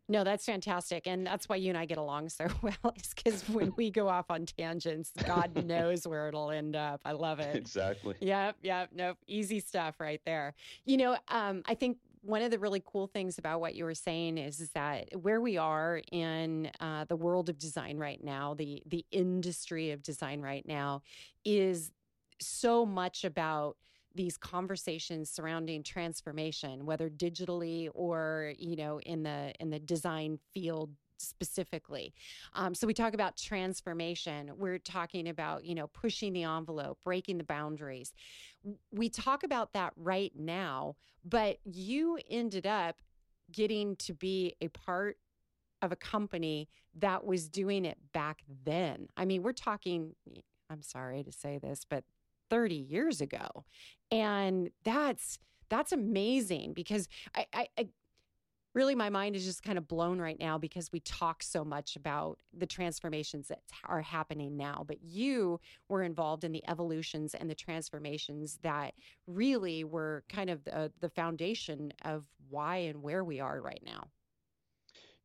No, 0.07 0.23
that's 0.23 0.45
fantastic. 0.45 1.07
And 1.07 1.25
that's 1.25 1.49
why 1.49 1.55
you 1.55 1.69
and 1.69 1.77
I 1.77 1.85
get 1.85 1.97
along 1.97 2.29
so 2.29 2.47
well, 2.61 2.93
is 2.95 3.13
because 3.13 3.47
when 3.49 3.73
we 3.75 3.89
go 3.89 4.07
off 4.07 4.25
on 4.29 4.45
tangents, 4.45 5.11
God 5.25 5.65
knows 5.65 6.07
where 6.07 6.27
it'll 6.27 6.51
end 6.51 6.75
up. 6.75 7.01
I 7.05 7.13
love 7.13 7.39
it. 7.39 7.55
Exactly. 7.55 8.15
Yep. 8.19 8.57
Yep. 8.61 8.89
Nope. 8.93 9.17
Easy 9.27 9.59
stuff 9.59 9.99
right 9.99 10.21
there. 10.25 10.53
You 10.85 10.97
know, 10.97 11.17
um, 11.27 11.63
I 11.65 11.73
think 11.73 11.97
one 12.21 12.41
of 12.41 12.51
the 12.51 12.59
really 12.59 12.81
cool 12.85 13.07
things 13.07 13.37
about 13.37 13.61
what 13.61 13.75
you 13.75 13.83
were 13.83 13.93
saying 13.93 14.37
is, 14.37 14.59
is 14.59 14.71
that 14.71 15.09
where 15.21 15.39
we 15.39 15.57
are 15.57 16.01
in 16.11 16.71
uh, 16.79 17.05
the 17.05 17.15
world 17.15 17.49
of 17.49 17.57
design 17.57 17.97
right 17.97 18.23
now, 18.23 18.53
the 18.55 18.81
the 18.87 19.05
industry 19.11 19.91
of 19.91 20.01
design 20.01 20.41
right 20.41 20.67
now, 20.67 21.01
is 21.43 21.91
so 22.39 22.85
much 22.85 23.23
about 23.23 23.77
these 24.15 24.37
conversations 24.37 25.29
surrounding 25.29 25.83
transformation 25.83 26.85
whether 26.85 27.09
digitally 27.09 27.89
or 27.93 28.53
you 28.57 28.75
know 28.75 28.99
in 29.01 29.23
the 29.23 29.53
in 29.59 29.69
the 29.69 29.79
design 29.79 30.39
field 30.53 30.89
specifically. 31.17 32.13
Um, 32.53 32.75
so 32.75 32.85
we 32.85 32.93
talk 32.93 33.13
about 33.13 33.37
transformation. 33.37 34.51
We're 34.57 34.79
talking 34.79 35.29
about 35.29 35.65
you 35.65 35.75
know 35.75 35.87
pushing 35.87 36.33
the 36.33 36.43
envelope 36.43 36.97
breaking 37.03 37.37
the 37.37 37.43
boundaries. 37.43 38.13
We 38.91 39.09
talk 39.09 39.43
about 39.43 39.73
that 39.73 39.93
right 39.95 40.31
now 40.35 40.95
but 41.25 41.57
you 41.65 42.19
ended 42.29 42.67
up 42.67 43.01
getting 43.51 43.95
to 43.95 44.13
be 44.13 44.55
a 44.61 44.67
part 44.69 45.17
of 45.81 45.91
a 45.91 45.95
company 45.95 46.69
that 46.97 47.25
was 47.25 47.49
doing 47.49 47.83
it 47.83 47.97
back 48.13 48.43
then. 48.63 49.07
I 49.17 49.25
mean 49.25 49.43
we're 49.43 49.51
talking 49.53 50.15
i'm 50.69 50.81
sorry 50.81 51.23
to 51.23 51.31
say 51.31 51.59
this 51.59 51.85
but 51.87 52.03
30 52.49 52.75
years 52.75 53.21
ago. 53.21 53.65
And 54.11 54.69
that's 54.83 55.39
that's 55.69 55.91
amazing 55.91 56.73
because 56.73 57.07
I, 57.35 57.45
I, 57.53 57.67
I 57.77 57.87
really 58.75 58.93
my 58.93 59.09
mind 59.09 59.35
is 59.35 59.45
just 59.45 59.63
kind 59.63 59.77
of 59.77 59.87
blown 59.87 60.19
right 60.19 60.39
now 60.39 60.57
because 60.57 60.91
we 60.91 60.99
talk 60.99 61.41
so 61.41 61.63
much 61.63 61.95
about 61.95 62.37
the 62.55 62.67
transformations 62.67 63.47
that 63.47 63.61
are 63.85 64.01
happening 64.01 64.55
now 64.57 64.83
but 64.85 65.01
you 65.01 65.59
were 65.87 66.03
involved 66.03 66.43
in 66.43 66.51
the 66.51 66.63
evolutions 66.69 67.33
and 67.33 67.49
the 67.49 67.55
transformations 67.55 68.59
that 68.61 68.93
really 69.25 69.83
were 69.83 70.23
kind 70.29 70.49
of 70.49 70.63
the, 70.65 70.91
the 70.99 71.09
foundation 71.09 71.91
of 72.03 72.25
why 72.49 72.75
and 72.77 73.01
where 73.01 73.23
we 73.23 73.39
are 73.39 73.61
right 73.61 73.81
now 73.85 74.03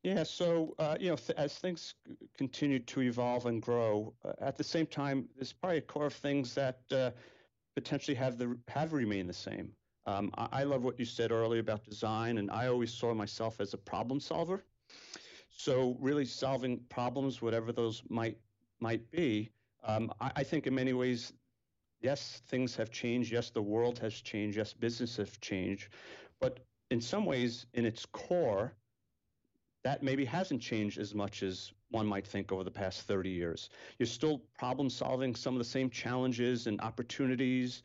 yeah, 0.02 0.22
so 0.22 0.74
uh, 0.78 0.96
you 0.98 1.10
know, 1.10 1.16
th- 1.16 1.38
as 1.38 1.58
things 1.58 1.94
continue 2.36 2.78
to 2.78 3.02
evolve 3.02 3.46
and 3.46 3.60
grow, 3.60 4.14
uh, 4.24 4.32
at 4.40 4.56
the 4.56 4.64
same 4.64 4.86
time, 4.86 5.28
there's 5.36 5.52
probably 5.52 5.78
a 5.78 5.82
core 5.82 6.06
of 6.06 6.14
things 6.14 6.54
that 6.54 6.80
uh, 6.90 7.10
potentially 7.74 8.14
have 8.14 8.38
the 8.38 8.56
have 8.68 8.92
remained 8.94 9.28
the 9.28 9.34
same. 9.34 9.72
Um, 10.06 10.30
I, 10.38 10.48
I, 10.52 10.62
love 10.64 10.84
what 10.84 10.98
you 10.98 11.04
said 11.04 11.30
earlier 11.30 11.60
about 11.60 11.84
design, 11.84 12.38
and 12.38 12.50
I 12.50 12.68
always 12.68 12.92
saw 12.92 13.12
myself 13.12 13.60
as 13.60 13.74
a 13.74 13.78
problem 13.78 14.20
solver. 14.20 14.64
So 15.50 15.96
really 16.00 16.24
solving 16.24 16.78
problems, 16.88 17.42
whatever 17.42 17.70
those 17.70 18.02
might 18.08 18.38
might 18.80 19.10
be, 19.10 19.50
um, 19.84 20.10
I, 20.18 20.32
I 20.36 20.42
think 20.44 20.66
in 20.66 20.74
many 20.74 20.94
ways, 20.94 21.34
yes, 22.00 22.40
things 22.48 22.74
have 22.76 22.90
changed. 22.90 23.30
Yes, 23.30 23.50
the 23.50 23.60
world 23.60 23.98
has 23.98 24.14
changed. 24.14 24.56
Yes, 24.56 24.72
business 24.72 25.16
has 25.16 25.36
changed, 25.42 25.88
but 26.40 26.60
in 26.90 27.02
some 27.02 27.26
ways, 27.26 27.66
in 27.74 27.84
its 27.84 28.06
core 28.06 28.74
that 29.82 30.02
maybe 30.02 30.24
hasn't 30.24 30.60
changed 30.60 30.98
as 30.98 31.14
much 31.14 31.42
as 31.42 31.72
one 31.90 32.06
might 32.06 32.26
think 32.26 32.52
over 32.52 32.64
the 32.64 32.70
past 32.70 33.02
30 33.02 33.30
years. 33.30 33.70
You're 33.98 34.06
still 34.06 34.42
problem 34.56 34.90
solving 34.90 35.34
some 35.34 35.54
of 35.54 35.58
the 35.58 35.64
same 35.64 35.90
challenges 35.90 36.66
and 36.66 36.80
opportunities 36.80 37.82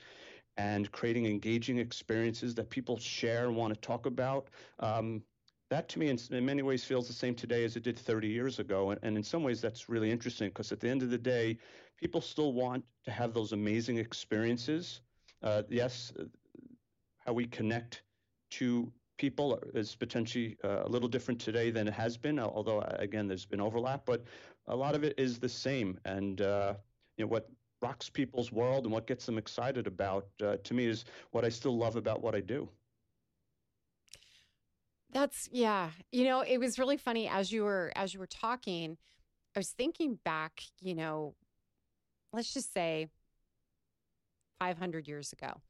and 0.58 0.92
creating 0.92 1.26
engaging 1.26 1.78
experiences 1.78 2.56
that 2.56 2.70
people 2.70 2.98
share 2.98 3.46
and 3.46 3.56
want 3.56 3.74
to 3.74 3.80
talk 3.80 4.06
about. 4.06 4.50
Um, 4.80 5.24
that 5.70 5.90
to 5.90 6.00
me, 6.00 6.10
in, 6.10 6.20
in, 6.32 6.46
many 6.46 6.62
ways, 6.62 6.84
feels 6.84 7.08
the 7.08 7.14
same 7.14 7.34
today 7.34 7.64
as 7.66 7.76
it 7.76 7.84
did 7.84 7.98
30 7.98 8.28
years 8.28 8.60
ago. 8.60 8.92
And, 8.92 9.00
and 9.02 9.18
in 9.18 9.24
some 9.24 9.44
ways, 9.44 9.62
that's 9.62 9.90
really 9.90 10.12
interesting 10.12 10.50
because 10.50 10.72
at 10.72 10.80
the 10.80 10.90
end 10.90 11.02
of 11.02 11.10
the 11.10 11.18
day, 11.18 11.58
people 11.98 12.22
still 12.22 12.54
want 12.54 12.84
to 13.06 13.12
have 13.12 13.34
those 13.34 13.52
amazing 13.52 13.98
experiences. 13.98 15.02
Uh, 15.42 15.64
yes, 15.70 16.14
how 17.26 17.34
we 17.34 17.46
connect 17.46 18.04
to 18.52 18.92
people 19.18 19.60
is 19.74 19.96
potentially 19.96 20.58
uh, 20.64 20.84
a 20.84 20.90
little 20.90 21.08
different 21.08 21.40
today 21.40 21.72
than 21.72 21.88
it 21.88 21.94
has 21.94 22.18
been, 22.18 22.40
although 22.40 22.80
uh, 22.80 22.96
again 23.00 23.28
there's 23.28 23.46
been 23.46 23.62
overlap, 23.62 24.06
but 24.06 24.24
a 24.68 24.76
lot 24.76 24.96
of 24.96 25.04
it 25.04 25.14
is 25.18 25.40
the 25.40 25.50
same. 25.50 26.00
And 26.06 26.42
uh, 26.42 26.76
you 27.18 27.26
know 27.26 27.30
what 27.30 27.50
rocks 27.82 28.10
people's 28.10 28.52
world 28.52 28.86
and 28.86 28.94
what 28.94 29.08
gets 29.08 29.26
them 29.26 29.38
excited 29.38 29.88
about 29.88 30.28
uh, 30.44 30.58
to 30.64 30.74
me 30.74 30.86
is 30.86 31.06
what 31.32 31.46
I 31.46 31.50
still 31.50 31.78
love 31.78 31.96
about 31.96 32.22
what 32.22 32.36
I 32.36 32.42
do. 32.42 32.70
That's 35.12 35.48
yeah. 35.52 35.92
You 36.12 36.26
know, 36.26 36.42
it 36.42 36.58
was 36.58 36.78
really 36.78 36.98
funny 36.98 37.28
as 37.28 37.52
you 37.52 37.64
were 37.64 37.92
as 37.96 38.14
you 38.14 38.20
were 38.20 38.28
talking. 38.28 38.98
I 39.56 39.60
was 39.60 39.70
thinking 39.70 40.20
back. 40.26 40.62
You 40.82 40.96
know, 40.96 41.36
let's 42.34 42.54
just 42.54 42.74
say 42.74 43.08
500 44.60 45.08
years 45.08 45.32
ago, 45.32 45.62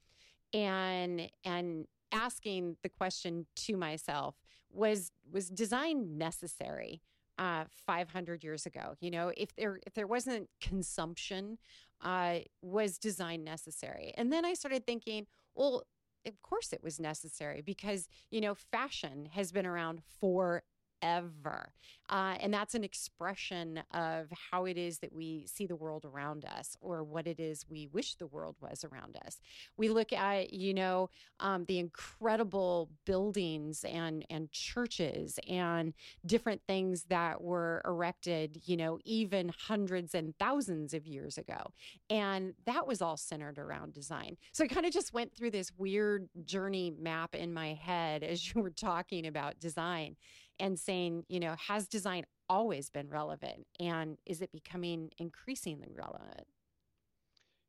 and 0.54 1.30
and 1.44 1.86
asking 2.16 2.78
the 2.82 2.90
question 2.90 3.46
to 3.56 3.78
myself 3.78 4.36
was 4.72 5.12
was 5.32 5.50
design 5.50 6.18
necessary 6.18 7.02
uh, 7.38 7.66
500 7.86 8.44
years 8.44 8.66
ago? 8.66 8.96
You 9.00 9.12
know 9.12 9.32
if 9.36 9.56
there 9.56 9.80
if 9.86 9.94
there 9.94 10.08
wasn't 10.08 10.50
consumption 10.62 11.58
uh, 12.02 12.40
was 12.62 12.98
design 12.98 13.44
necessary? 13.44 14.14
And 14.18 14.32
then 14.32 14.46
i 14.46 14.54
started 14.54 14.86
thinking 14.86 15.28
well 15.54 15.84
of 16.26 16.42
course 16.42 16.74
it 16.74 16.84
was 16.84 17.00
necessary 17.00 17.62
because 17.62 18.08
you 18.32 18.42
know 18.42 18.56
fashion 18.56 19.30
has 19.32 19.52
been 19.52 19.66
around 19.66 20.02
for 20.20 20.64
ever. 21.02 21.72
Uh, 22.10 22.36
and 22.40 22.54
that's 22.54 22.76
an 22.76 22.84
expression 22.84 23.82
of 23.92 24.28
how 24.52 24.66
it 24.66 24.78
is 24.78 25.00
that 25.00 25.12
we 25.12 25.46
see 25.48 25.66
the 25.66 25.76
world 25.76 26.06
around 26.06 26.46
us 26.46 26.78
or 26.82 27.04
what 27.04 27.26
it 27.26 27.40
is 27.40 27.66
we 27.68 27.88
wish 27.88 28.16
the 28.16 28.28
world 28.28 28.56
was 28.62 28.84
around 28.84 29.18
us. 29.26 29.40
We 29.76 29.90
look 29.90 30.14
at, 30.14 30.54
you 30.54 30.74
know, 30.74 31.10
um, 31.40 31.66
the 31.66 31.80
incredible 31.80 32.90
buildings 33.06 33.84
and, 33.84 34.24
and 34.30 34.52
churches 34.52 35.40
and 35.50 35.94
different 36.26 36.62
things 36.68 37.06
that 37.06 37.42
were 37.42 37.82
erected, 37.86 38.62
you 38.66 38.78
know, 38.78 39.00
even 39.04 39.52
hundreds 39.58 40.14
and 40.14 40.38
thousands 40.38 40.94
of 40.94 41.08
years 41.08 41.38
ago. 41.38 41.72
And 42.10 42.54
that 42.66 42.86
was 42.86 43.02
all 43.02 43.18
centered 43.18 43.58
around 43.58 43.94
design. 43.94 44.38
So 44.52 44.64
I 44.64 44.68
kind 44.68 44.86
of 44.86 44.94
just 44.94 45.14
went 45.14 45.36
through 45.36 45.52
this 45.52 45.72
weird 45.76 46.30
journey 46.46 46.94
map 46.98 47.34
in 47.34 47.52
my 47.52 47.74
head 47.74 48.22
as 48.24 48.54
you 48.54 48.62
were 48.62 48.70
talking 48.70 49.26
about 49.26 49.60
design 49.60 50.18
and 50.60 50.80
saying, 50.80 51.26
you 51.30 51.40
know, 51.40 51.56
has 51.68 51.88
design 51.88 52.26
always 52.48 52.90
been 52.90 53.10
relevant 53.10 53.66
and 53.80 54.18
is 54.26 54.42
it 54.42 54.52
becoming 54.52 55.10
increasingly 55.18 55.92
relevant? 55.94 56.46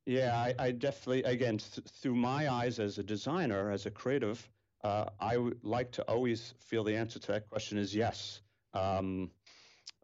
Yeah, 0.04 0.36
I, 0.36 0.54
I 0.58 0.70
definitely, 0.70 1.24
again, 1.24 1.58
th- 1.58 1.86
through 1.88 2.14
my 2.14 2.52
eyes 2.52 2.78
as 2.78 2.98
a 2.98 3.02
designer, 3.02 3.70
as 3.70 3.86
a 3.86 3.90
creative, 3.90 4.48
uh, 4.84 5.06
I 5.18 5.36
would 5.36 5.58
like 5.64 5.90
to 5.92 6.02
always 6.02 6.54
feel 6.60 6.84
the 6.84 6.94
answer 6.94 7.18
to 7.18 7.32
that 7.32 7.48
question 7.48 7.76
is 7.76 7.94
yes. 7.94 8.40
Um, 8.72 9.30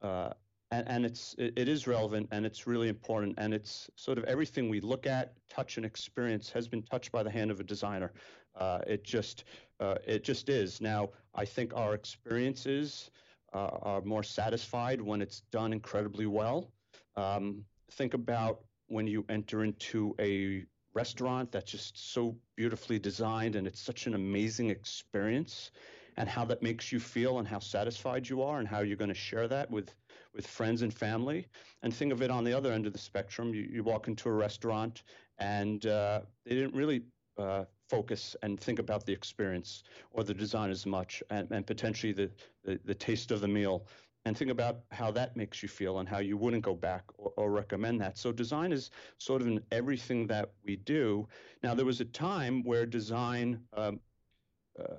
uh, 0.02 0.30
and, 0.72 0.88
and 0.88 1.06
it's 1.06 1.34
it, 1.38 1.52
it 1.56 1.68
is 1.68 1.86
relevant 1.86 2.28
and 2.32 2.44
it's 2.44 2.66
really 2.66 2.88
important 2.88 3.34
and 3.38 3.54
it's 3.54 3.88
sort 3.94 4.18
of 4.18 4.24
everything 4.24 4.68
we 4.68 4.80
look 4.80 5.06
at, 5.06 5.34
touch, 5.48 5.76
and 5.76 5.86
experience 5.86 6.50
has 6.50 6.66
been 6.66 6.82
touched 6.82 7.12
by 7.12 7.22
the 7.22 7.30
hand 7.30 7.50
of 7.50 7.60
a 7.60 7.64
designer. 7.64 8.12
Uh, 8.54 8.80
it 8.86 9.04
just 9.04 9.44
uh, 9.80 9.96
it 10.06 10.22
just 10.24 10.48
is. 10.48 10.80
Now, 10.80 11.10
I 11.34 11.44
think 11.44 11.74
our 11.74 11.94
experiences 11.94 13.10
uh, 13.52 13.78
are 13.82 14.00
more 14.02 14.22
satisfied 14.22 15.00
when 15.00 15.20
it's 15.20 15.40
done 15.50 15.72
incredibly 15.72 16.26
well. 16.26 16.70
Um, 17.16 17.64
think 17.92 18.14
about 18.14 18.60
when 18.86 19.06
you 19.06 19.24
enter 19.28 19.64
into 19.64 20.14
a 20.18 20.64
restaurant 20.94 21.50
that's 21.50 21.70
just 21.70 22.12
so 22.12 22.36
beautifully 22.56 22.98
designed 22.98 23.56
and 23.56 23.66
it's 23.66 23.80
such 23.80 24.06
an 24.06 24.14
amazing 24.14 24.70
experience 24.70 25.70
and 26.18 26.28
how 26.28 26.44
that 26.44 26.62
makes 26.62 26.92
you 26.92 27.00
feel 27.00 27.38
and 27.38 27.48
how 27.48 27.58
satisfied 27.58 28.28
you 28.28 28.42
are 28.42 28.58
and 28.58 28.68
how 28.68 28.80
you're 28.80 28.96
going 28.96 29.08
to 29.08 29.14
share 29.14 29.48
that 29.48 29.70
with 29.70 29.94
with 30.34 30.46
friends 30.46 30.82
and 30.82 30.92
family 30.92 31.46
and 31.82 31.94
think 31.94 32.12
of 32.12 32.22
it 32.22 32.30
on 32.30 32.44
the 32.44 32.52
other 32.52 32.72
end 32.72 32.86
of 32.86 32.92
the 32.92 32.98
spectrum 32.98 33.54
you, 33.54 33.68
you 33.70 33.82
walk 33.82 34.08
into 34.08 34.28
a 34.28 34.32
restaurant 34.32 35.02
and 35.38 35.86
uh, 35.86 36.20
they 36.44 36.54
didn't 36.54 36.74
really 36.74 37.02
uh, 37.38 37.64
focus 37.88 38.36
and 38.42 38.58
think 38.58 38.78
about 38.78 39.04
the 39.04 39.12
experience 39.12 39.82
or 40.12 40.24
the 40.24 40.34
design 40.34 40.70
as 40.70 40.86
much 40.86 41.22
and, 41.30 41.50
and 41.50 41.66
potentially 41.66 42.12
the, 42.12 42.30
the, 42.64 42.78
the, 42.84 42.94
taste 42.94 43.30
of 43.30 43.40
the 43.40 43.48
meal 43.48 43.86
and 44.24 44.36
think 44.36 44.50
about 44.50 44.80
how 44.92 45.10
that 45.10 45.36
makes 45.36 45.62
you 45.62 45.68
feel 45.68 45.98
and 45.98 46.08
how 46.08 46.18
you 46.18 46.36
wouldn't 46.36 46.62
go 46.62 46.74
back 46.74 47.04
or, 47.18 47.32
or 47.36 47.50
recommend 47.50 48.00
that. 48.00 48.16
So 48.16 48.32
design 48.32 48.72
is 48.72 48.90
sort 49.18 49.42
of 49.42 49.48
in 49.48 49.60
everything 49.72 50.26
that 50.28 50.52
we 50.64 50.76
do. 50.76 51.26
Now, 51.62 51.74
there 51.74 51.84
was 51.84 52.00
a 52.00 52.04
time 52.04 52.62
where 52.62 52.86
design, 52.86 53.60
um, 53.74 54.00
uh, 54.78 54.96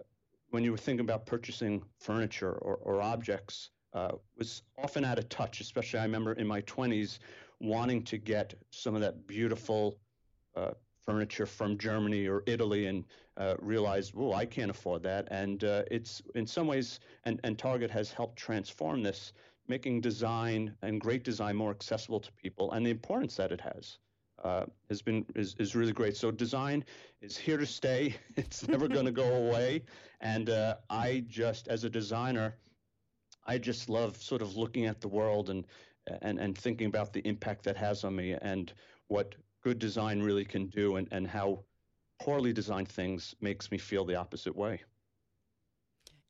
when 0.49 0.63
you 0.63 0.71
were 0.71 0.77
thinking 0.77 1.05
about 1.05 1.25
purchasing 1.25 1.83
furniture 1.99 2.51
or, 2.51 2.75
or 2.75 3.01
objects, 3.01 3.71
uh, 3.93 4.11
was 4.37 4.63
often 4.83 5.05
out 5.05 5.19
of 5.19 5.29
touch, 5.29 5.61
especially 5.61 5.99
I 5.99 6.03
remember 6.03 6.33
in 6.33 6.47
my 6.47 6.61
20s 6.61 7.19
wanting 7.59 8.03
to 8.03 8.17
get 8.17 8.53
some 8.71 8.95
of 8.95 9.01
that 9.01 9.25
beautiful 9.25 9.97
uh, 10.55 10.71
furniture 11.05 11.45
from 11.45 11.77
Germany 11.77 12.27
or 12.27 12.43
Italy 12.45 12.87
and 12.87 13.03
uh, 13.37 13.55
realized, 13.59 14.13
oh, 14.15 14.33
I 14.33 14.45
can't 14.45 14.71
afford 14.71 15.03
that. 15.03 15.27
And 15.31 15.63
uh, 15.63 15.83
it's 15.91 16.21
in 16.35 16.45
some 16.45 16.67
ways, 16.67 16.99
and, 17.25 17.39
and 17.43 17.57
Target 17.57 17.91
has 17.91 18.11
helped 18.11 18.37
transform 18.37 19.01
this, 19.03 19.33
making 19.67 20.01
design 20.01 20.75
and 20.81 20.99
great 20.99 21.23
design 21.23 21.55
more 21.55 21.71
accessible 21.71 22.19
to 22.19 22.31
people 22.33 22.71
and 22.71 22.85
the 22.85 22.91
importance 22.91 23.35
that 23.37 23.51
it 23.51 23.61
has. 23.61 23.97
Uh, 24.43 24.65
has 24.89 25.01
been 25.01 25.25
is, 25.35 25.55
is 25.57 25.73
really 25.73 25.93
great. 25.93 26.17
So 26.17 26.29
design 26.29 26.83
is 27.21 27.37
here 27.37 27.57
to 27.57 27.65
stay. 27.65 28.15
It's 28.35 28.67
never 28.67 28.89
going 28.89 29.05
to 29.05 29.11
go 29.11 29.35
away. 29.35 29.83
And 30.19 30.49
uh, 30.49 30.75
I 30.89 31.23
just, 31.29 31.69
as 31.69 31.85
a 31.85 31.89
designer, 31.89 32.55
I 33.45 33.57
just 33.57 33.89
love 33.89 34.21
sort 34.21 34.41
of 34.41 34.57
looking 34.57 34.85
at 34.85 34.99
the 34.99 35.07
world 35.07 35.49
and 35.49 35.65
and 36.21 36.39
and 36.39 36.57
thinking 36.57 36.87
about 36.87 37.13
the 37.13 37.25
impact 37.27 37.63
that 37.63 37.77
has 37.77 38.03
on 38.03 38.15
me 38.15 38.35
and 38.41 38.73
what 39.07 39.35
good 39.63 39.79
design 39.79 40.21
really 40.21 40.45
can 40.45 40.67
do 40.67 40.97
and, 40.97 41.07
and 41.11 41.27
how 41.27 41.63
poorly 42.19 42.53
designed 42.53 42.89
things 42.89 43.35
makes 43.41 43.71
me 43.71 43.77
feel 43.77 44.05
the 44.05 44.15
opposite 44.15 44.55
way. 44.55 44.81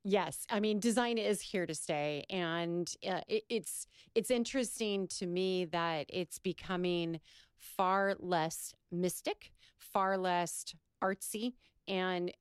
Yes, 0.06 0.46
I 0.50 0.60
mean 0.60 0.80
design 0.80 1.18
is 1.18 1.40
here 1.40 1.66
to 1.66 1.74
stay, 1.74 2.26
and 2.30 2.94
uh, 3.08 3.22
it, 3.30 3.44
it's 3.50 3.88
it's 4.16 4.30
interesting 4.30 5.08
to 5.20 5.26
me 5.26 5.64
that 5.66 6.08
it's 6.10 6.40
becoming 6.40 7.22
far 7.56 8.16
less 8.20 8.74
mystic, 8.92 9.54
far 9.78 10.18
less 10.18 10.66
artsy, 11.02 11.54
and 11.88 12.34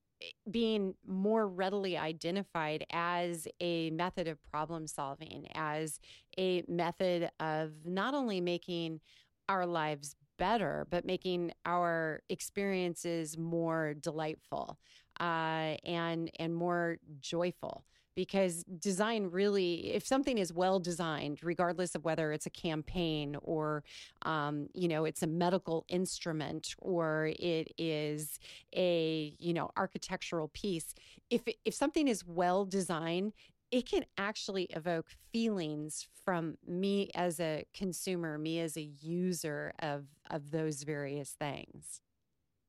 being 0.51 0.95
more 1.07 1.47
readily 1.47 1.97
identified 1.97 2.85
as 2.91 3.47
a 3.61 3.91
method 3.91 4.27
of 4.27 4.43
problem 4.43 4.89
solving, 4.89 5.47
as 5.55 6.01
a 6.37 6.65
method 6.67 7.31
of 7.39 7.71
not 7.85 8.13
only 8.13 8.41
making 8.41 9.01
our 9.49 9.67
lives 9.67 10.17
better, 10.43 10.89
but 10.91 11.05
making 11.05 11.53
our 11.65 12.21
experiences 12.29 13.39
more 13.39 13.95
delightful 13.95 14.77
uh, 15.21 15.77
and 15.85 16.33
and 16.41 16.53
more 16.53 16.99
joyful. 17.21 17.85
Because 18.15 18.65
design 18.65 19.31
really, 19.31 19.95
if 19.95 20.05
something 20.07 20.37
is 20.37 20.53
well 20.53 20.79
designed, 20.81 21.39
regardless 21.43 21.95
of 21.95 22.05
whether 22.05 22.33
it's 22.33 22.45
a 22.45 22.51
campaign 22.51 23.37
or, 23.43 23.85
um, 24.23 24.69
you 24.75 24.89
know, 24.89 25.07
it's 25.07 25.23
a 25.23 25.27
medical 25.27 25.87
instrument 25.89 26.75
or 26.79 27.33
it 27.39 27.69
is 27.79 28.39
a, 28.77 29.35
you 29.39 29.55
know, 29.55 29.71
architectural 29.77 30.49
piece, 30.49 30.95
if 31.31 31.43
if 31.65 31.73
something 31.73 32.07
is 32.09 32.27
well 32.27 32.67
designed, 32.67 33.33
it 33.73 33.87
can 33.87 34.05
actually 34.19 34.65
evoke 34.67 35.11
feelings 35.33 36.07
from 36.25 36.59
me 36.65 37.11
as 37.15 37.41
a 37.41 37.65
consumer, 37.75 38.39
me 38.39 38.61
as 38.61 38.77
a 38.77 38.83
user 38.83 39.73
of 39.81 40.07
of 40.31 40.53
those 40.53 40.85
various 40.85 41.33
things. 41.33 42.03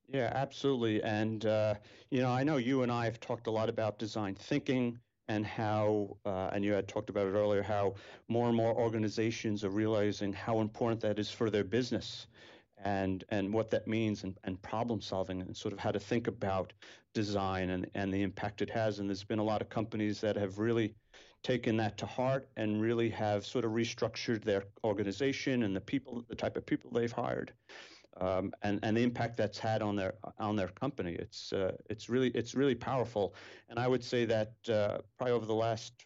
Yeah, 0.07 0.31
absolutely. 0.33 1.01
And 1.03 1.45
uh, 1.45 1.75
you 2.11 2.21
know, 2.21 2.29
I 2.31 2.43
know 2.43 2.57
you 2.57 2.83
and 2.83 2.91
I 2.91 3.05
have 3.05 3.19
talked 3.19 3.47
a 3.47 3.51
lot 3.51 3.69
about 3.69 3.99
design 3.99 4.35
thinking 4.35 4.99
and 5.29 5.45
how, 5.45 6.17
uh, 6.25 6.49
and 6.53 6.63
you 6.65 6.73
had 6.73 6.87
talked 6.87 7.09
about 7.09 7.27
it 7.27 7.31
earlier, 7.31 7.63
how 7.63 7.95
more 8.27 8.47
and 8.47 8.55
more 8.57 8.75
organizations 8.77 9.63
are 9.63 9.69
realizing 9.69 10.33
how 10.33 10.59
important 10.59 11.01
that 11.01 11.19
is 11.19 11.31
for 11.31 11.49
their 11.49 11.63
business 11.63 12.27
and 12.83 13.23
and 13.29 13.53
what 13.53 13.69
that 13.71 13.87
means 13.87 14.23
and, 14.23 14.37
and 14.43 14.61
problem 14.61 15.01
solving 15.01 15.41
and 15.41 15.55
sort 15.55 15.73
of 15.73 15.79
how 15.79 15.91
to 15.91 15.99
think 15.99 16.27
about 16.27 16.73
design 17.13 17.69
and, 17.69 17.89
and 17.95 18.13
the 18.13 18.21
impact 18.21 18.61
it 18.61 18.69
has. 18.69 18.99
And 18.99 19.09
there's 19.09 19.23
been 19.23 19.39
a 19.39 19.43
lot 19.43 19.61
of 19.61 19.69
companies 19.69 20.19
that 20.21 20.35
have 20.35 20.59
really 20.59 20.95
taken 21.43 21.77
that 21.77 21.97
to 21.97 22.05
heart 22.05 22.49
and 22.57 22.81
really 22.81 23.09
have 23.09 23.45
sort 23.45 23.65
of 23.65 23.71
restructured 23.71 24.43
their 24.43 24.63
organization 24.83 25.63
and 25.63 25.75
the 25.75 25.81
people, 25.81 26.23
the 26.29 26.35
type 26.35 26.55
of 26.57 26.65
people 26.65 26.89
they've 26.91 27.11
hired. 27.11 27.53
Um, 28.21 28.53
and 28.61 28.79
and 28.83 28.95
the 28.95 29.01
impact 29.01 29.37
that's 29.37 29.57
had 29.57 29.81
on 29.81 29.95
their 29.95 30.13
on 30.37 30.55
their 30.55 30.67
company. 30.67 31.13
It's 31.13 31.51
uh, 31.51 31.75
it's 31.89 32.09
really 32.09 32.29
it's 32.35 32.53
really 32.53 32.75
powerful, 32.75 33.33
and 33.69 33.79
I 33.79 33.87
would 33.87 34.03
say 34.03 34.25
that 34.25 34.53
uh, 34.69 34.99
probably 35.17 35.33
over 35.33 35.47
the 35.47 35.55
last 35.55 36.05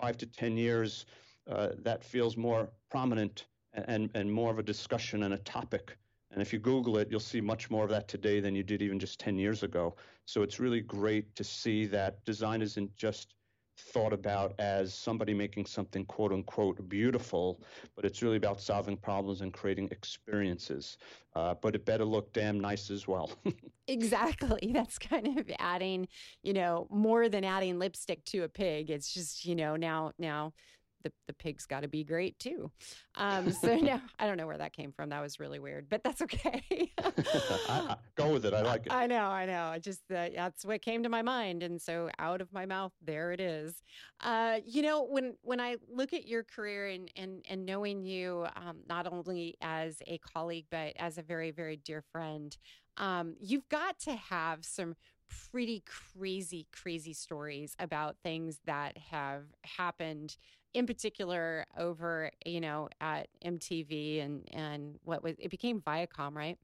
five 0.00 0.18
to 0.18 0.26
ten 0.26 0.56
years, 0.56 1.06
uh, 1.48 1.68
that 1.84 2.02
feels 2.02 2.36
more 2.36 2.70
prominent 2.90 3.46
and 3.72 4.10
and 4.14 4.32
more 4.32 4.50
of 4.50 4.58
a 4.58 4.64
discussion 4.64 5.22
and 5.22 5.32
a 5.32 5.38
topic 5.38 5.96
and 6.34 6.42
if 6.42 6.52
you 6.52 6.58
Google 6.58 6.98
it, 6.98 7.08
you'll 7.10 7.20
see 7.20 7.40
much 7.40 7.70
more 7.70 7.84
of 7.84 7.90
that 7.90 8.08
today 8.08 8.40
than 8.40 8.54
you 8.56 8.64
did 8.64 8.82
even 8.82 8.98
just 8.98 9.20
10 9.20 9.38
years 9.38 9.62
ago. 9.62 9.94
So 10.26 10.42
it's 10.42 10.58
really 10.58 10.80
great 10.80 11.34
to 11.36 11.44
see 11.44 11.86
that 11.86 12.24
design 12.24 12.60
isn't 12.60 12.94
just 12.96 13.34
thought 13.76 14.12
about 14.12 14.54
as 14.58 14.94
somebody 14.94 15.32
making 15.32 15.66
something 15.66 16.04
quote 16.06 16.32
unquote 16.32 16.88
beautiful, 16.88 17.60
but 17.94 18.04
it's 18.04 18.20
really 18.20 18.36
about 18.36 18.60
solving 18.60 18.96
problems 18.96 19.42
and 19.42 19.52
creating 19.52 19.88
experiences. 19.92 20.98
Uh, 21.36 21.54
but 21.54 21.76
it 21.76 21.84
better 21.84 22.04
look 22.04 22.32
damn 22.32 22.58
nice 22.58 22.90
as 22.90 23.06
well. 23.06 23.30
exactly. 23.88 24.70
That's 24.74 24.98
kind 24.98 25.38
of 25.38 25.48
adding, 25.60 26.08
you 26.42 26.52
know, 26.52 26.88
more 26.90 27.28
than 27.28 27.44
adding 27.44 27.78
lipstick 27.78 28.24
to 28.26 28.42
a 28.42 28.48
pig. 28.48 28.90
It's 28.90 29.12
just, 29.12 29.44
you 29.44 29.54
know, 29.54 29.76
now, 29.76 30.12
now 30.18 30.52
the, 31.04 31.12
the 31.26 31.32
pig's 31.32 31.66
got 31.66 31.80
to 31.80 31.88
be 31.88 32.02
great 32.02 32.38
too. 32.38 32.70
Um, 33.14 33.52
so 33.60 33.76
now 33.76 34.00
I 34.18 34.26
don't 34.26 34.36
know 34.36 34.46
where 34.46 34.58
that 34.58 34.72
came 34.72 34.92
from. 34.92 35.10
That 35.10 35.22
was 35.22 35.38
really 35.38 35.58
weird, 35.58 35.88
but 35.88 36.02
that's 36.02 36.22
okay. 36.22 36.92
I, 36.98 37.12
I, 37.68 37.96
go 38.16 38.32
with 38.32 38.44
it. 38.44 38.54
I 38.54 38.62
like 38.62 38.86
it. 38.86 38.92
I 38.92 39.06
know. 39.06 39.26
I 39.26 39.46
know. 39.46 39.64
I 39.66 39.78
just 39.78 40.02
uh, 40.10 40.28
that's 40.34 40.64
what 40.64 40.82
came 40.82 41.02
to 41.04 41.08
my 41.08 41.22
mind, 41.22 41.62
and 41.62 41.80
so 41.80 42.10
out 42.18 42.40
of 42.40 42.52
my 42.52 42.66
mouth, 42.66 42.92
there 43.04 43.30
it 43.32 43.40
is. 43.40 43.82
Uh, 44.20 44.58
you 44.64 44.82
know, 44.82 45.04
when 45.04 45.34
when 45.42 45.60
I 45.60 45.76
look 45.88 46.12
at 46.12 46.26
your 46.26 46.42
career 46.42 46.88
and 46.88 47.10
and 47.16 47.44
and 47.48 47.64
knowing 47.64 48.04
you 48.04 48.46
um, 48.56 48.78
not 48.88 49.06
only 49.06 49.56
as 49.60 49.98
a 50.06 50.18
colleague 50.18 50.66
but 50.70 50.94
as 50.98 51.18
a 51.18 51.22
very 51.22 51.50
very 51.50 51.76
dear 51.76 52.02
friend, 52.12 52.56
um, 52.96 53.36
you've 53.40 53.68
got 53.68 53.98
to 54.00 54.12
have 54.12 54.64
some 54.64 54.94
pretty 55.50 55.82
crazy, 55.86 56.66
crazy 56.72 57.12
stories 57.12 57.74
about 57.78 58.16
things 58.22 58.58
that 58.66 58.96
have 59.10 59.44
happened 59.62 60.36
in 60.74 60.86
particular 60.86 61.64
over, 61.78 62.30
you 62.44 62.60
know, 62.60 62.88
at 63.00 63.28
MTV 63.44 64.24
and 64.24 64.48
and 64.52 64.98
what 65.04 65.22
was 65.22 65.36
it 65.38 65.50
became 65.50 65.80
Viacom, 65.80 66.34
right? 66.34 66.58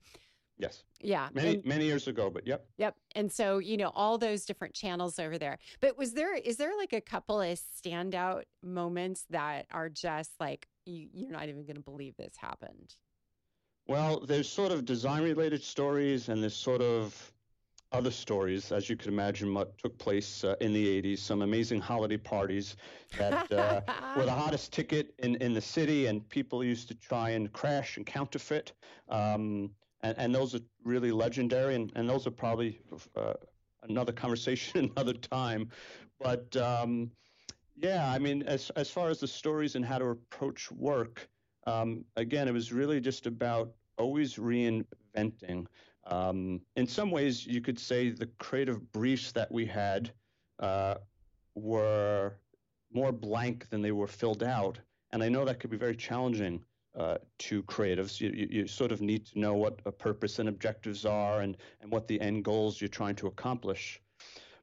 Yes. 0.59 0.85
Yeah. 1.01 1.29
Many 1.33 1.55
and, 1.55 1.65
many 1.65 1.87
years 1.87 2.07
ago, 2.07 2.29
but 2.29 2.47
yep. 2.47 2.67
Yep. 2.77 2.95
And 3.17 3.33
so, 3.33 3.59
you 3.59 3.79
know, 3.79 3.91
all 3.95 4.19
those 4.19 4.45
different 4.45 4.75
channels 4.75 5.19
over 5.19 5.39
there. 5.39 5.59
But 5.81 5.97
was 5.97 6.13
there 6.13 6.37
is 6.37 6.57
there 6.57 6.77
like 6.77 6.93
a 6.93 7.01
couple 7.01 7.41
of 7.41 7.59
standout 7.59 8.43
moments 8.63 9.25
that 9.31 9.67
are 9.73 9.89
just 9.89 10.33
like 10.39 10.69
you, 10.85 11.09
you're 11.15 11.31
not 11.31 11.49
even 11.49 11.65
going 11.65 11.77
to 11.77 11.83
believe 11.83 12.17
this 12.17 12.35
happened? 12.37 12.95
Well, 13.87 14.21
there's 14.21 14.49
sort 14.49 14.71
of 14.71 14.85
design 14.85 15.23
related 15.23 15.63
stories 15.63 16.29
and 16.29 16.43
there's 16.43 16.55
sort 16.55 16.83
of 16.83 17.33
other 17.93 18.11
stories, 18.11 18.73
as 18.73 18.89
you 18.89 18.97
can 18.97 19.13
imagine, 19.13 19.53
what 19.53 19.77
took 19.79 19.99
place 19.99 20.45
uh, 20.45 20.55
in 20.61 20.73
the 20.73 21.03
80s. 21.03 21.19
Some 21.19 21.43
amazing 21.43 21.81
holiday 21.81 22.17
parties 22.17 22.77
that 23.19 23.51
uh, 23.53 23.81
were 24.17 24.25
the 24.25 24.33
hottest 24.33 24.73
ticket 24.73 25.13
in, 25.19 25.37
in 25.37 25.53
the 25.53 25.61
city, 25.61 26.07
and 26.07 26.29
people 26.29 26.63
used 26.63 26.89
to 26.89 26.95
try 26.95 27.31
and 27.31 27.53
crash 27.53 27.97
and 27.97 28.07
counterfeit. 28.07 28.73
Um, 29.09 29.71
and, 30.03 30.17
and 30.19 30.35
those 30.35 30.55
are 30.55 30.61
really 30.85 31.11
legendary, 31.11 31.75
and, 31.75 31.93
and 31.97 32.09
those 32.09 32.27
are 32.27 32.33
probably 32.33 32.81
uh, 33.17 33.35
another 33.89 34.13
conversation 34.13 34.91
another 34.97 35.15
time. 35.15 35.69
But 36.21 36.57
um, 36.57 37.11
yeah, 37.77 38.11
I 38.11 38.19
mean, 38.19 38.43
as, 38.45 38.71
as 38.77 38.91
far 38.91 39.09
as 39.09 39.21
the 39.21 39.29
stories 39.29 39.75
and 39.75 39.85
how 39.85 39.99
to 39.99 40.07
approach 40.07 40.71
work, 40.71 41.29
um, 41.67 42.05
again, 42.17 42.47
it 42.47 42.53
was 42.53 42.73
really 42.73 43.01
just 43.01 43.27
about 43.27 43.73
always 43.99 44.37
reinventing. 44.37 45.67
Um, 46.05 46.61
in 46.77 46.87
some 46.87 47.11
ways, 47.11 47.47
you 47.47 47.61
could 47.61 47.79
say 47.79 48.11
the 48.11 48.27
creative 48.39 48.91
briefs 48.93 49.33
that 49.33 49.51
we 49.51 49.67
had 49.67 50.13
uh, 50.59 50.95
were 51.55 52.37
more 52.93 53.13
blank 53.13 53.69
than 53.69 53.83
they 53.83 53.93
were 53.93 54.07
filled 54.07 54.43
out. 54.43 54.79
And 55.13 55.23
I 55.23 55.29
know 55.29 55.45
that 55.45 55.61
could 55.61 55.71
be 55.71 55.77
very 55.77 55.97
challenging 55.97 56.65
uh, 56.97 57.19
to 57.39 57.63
creatives. 57.65 58.21
You, 58.21 58.31
you, 58.31 58.49
you, 58.51 58.67
sort 58.67 58.93
of 58.93 59.01
need 59.01 59.27
to 59.27 59.39
know 59.39 59.55
what 59.55 59.81
a 59.87 59.93
purpose 59.93 60.39
and 60.39 60.49
objectives 60.49 61.05
are 61.05 61.43
and, 61.43 61.57
and 61.81 61.91
what 61.91 62.09
the 62.09 62.21
end 62.21 62.45
goals 62.45 62.81
you're 62.81 62.89
trying 62.89 63.15
to 63.17 63.27
accomplish. 63.29 64.01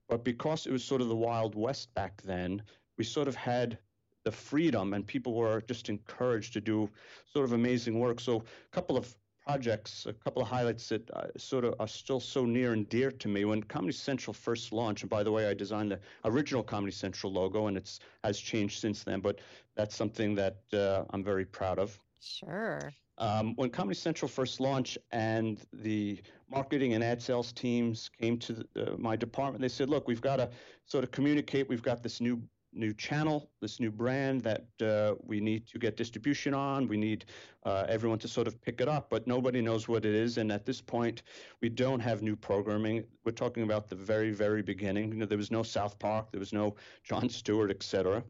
But 0.09 0.23
because 0.23 0.65
it 0.65 0.71
was 0.71 0.83
sort 0.83 1.01
of 1.01 1.09
the 1.09 1.15
Wild 1.15 1.55
West 1.55 1.93
back 1.93 2.21
then, 2.23 2.61
we 2.97 3.03
sort 3.03 3.27
of 3.27 3.35
had 3.35 3.77
the 4.23 4.31
freedom 4.31 4.93
and 4.93 5.07
people 5.07 5.33
were 5.33 5.61
just 5.61 5.89
encouraged 5.89 6.53
to 6.53 6.61
do 6.61 6.89
sort 7.31 7.45
of 7.45 7.53
amazing 7.53 7.99
work. 7.99 8.19
So 8.19 8.37
a 8.39 8.75
couple 8.75 8.97
of 8.97 9.15
projects, 9.47 10.05
a 10.05 10.13
couple 10.13 10.41
of 10.41 10.47
highlights 10.47 10.89
that 10.89 11.09
uh, 11.11 11.27
sort 11.37 11.63
of 11.63 11.73
are 11.79 11.87
still 11.87 12.19
so 12.19 12.45
near 12.45 12.73
and 12.73 12.89
dear 12.89 13.09
to 13.11 13.27
me. 13.29 13.45
When 13.45 13.63
Comedy 13.63 13.93
Central 13.93 14.33
first 14.33 14.73
launched, 14.73 15.03
and 15.03 15.09
by 15.09 15.23
the 15.23 15.31
way, 15.31 15.47
I 15.47 15.53
designed 15.53 15.91
the 15.91 15.99
original 16.25 16.61
Comedy 16.61 16.91
Central 16.91 17.31
logo, 17.31 17.67
and 17.67 17.77
it's 17.77 18.01
has 18.25 18.37
changed 18.39 18.79
since 18.79 19.03
then. 19.03 19.21
But 19.21 19.39
that's 19.75 19.95
something 19.95 20.35
that 20.35 20.57
uh, 20.73 21.05
I'm 21.11 21.23
very 21.23 21.45
proud 21.45 21.79
of. 21.79 21.97
Sure. 22.19 22.91
Um, 23.19 23.55
when 23.55 23.69
Comedy 23.69 23.95
Central 23.95 24.27
first 24.27 24.59
launched, 24.59 24.97
and 25.11 25.61
the 25.71 26.19
marketing 26.51 26.93
and 26.93 27.03
ad 27.03 27.21
sales 27.21 27.53
teams 27.53 28.09
came 28.19 28.37
to 28.39 28.53
the, 28.53 28.93
uh, 28.93 28.97
my 28.97 29.15
department, 29.15 29.61
they 29.61 29.69
said, 29.69 29.89
"Look, 29.89 30.09
we've 30.09 30.21
got 30.21 30.37
to 30.37 30.49
sort 30.85 31.05
of 31.05 31.11
communicate. 31.11 31.69
We've 31.69 31.81
got 31.81 32.03
this 32.03 32.19
new 32.19 32.41
new 32.77 32.93
channel, 32.93 33.49
this 33.61 33.79
new 33.79 33.91
brand 33.91 34.41
that 34.43 34.65
uh, 34.81 35.15
we 35.23 35.39
need 35.39 35.67
to 35.67 35.79
get 35.79 35.97
distribution 35.97 36.53
on. 36.53 36.87
We 36.87 36.97
need 36.97 37.25
uh, 37.63 37.85
everyone 37.89 38.19
to 38.19 38.27
sort 38.27 38.47
of 38.47 38.61
pick 38.61 38.81
it 38.81 38.87
up, 38.87 39.09
but 39.09 39.27
nobody 39.27 39.61
knows 39.61 39.87
what 39.87 40.05
it 40.05 40.13
is. 40.13 40.37
And 40.37 40.51
at 40.51 40.65
this 40.65 40.81
point, 40.81 41.23
we 41.61 41.69
don't 41.69 41.99
have 41.99 42.21
new 42.21 42.35
programming. 42.35 43.03
We're 43.25 43.31
talking 43.31 43.63
about 43.63 43.89
the 43.89 43.95
very, 43.95 44.31
very 44.31 44.61
beginning. 44.61 45.11
You 45.11 45.17
know, 45.17 45.25
there 45.25 45.37
was 45.37 45.51
no 45.51 45.63
South 45.63 45.97
Park, 45.99 46.31
there 46.31 46.39
was 46.39 46.53
no 46.53 46.75
Jon 47.03 47.29
Stewart, 47.29 47.71
etc. 47.71 48.23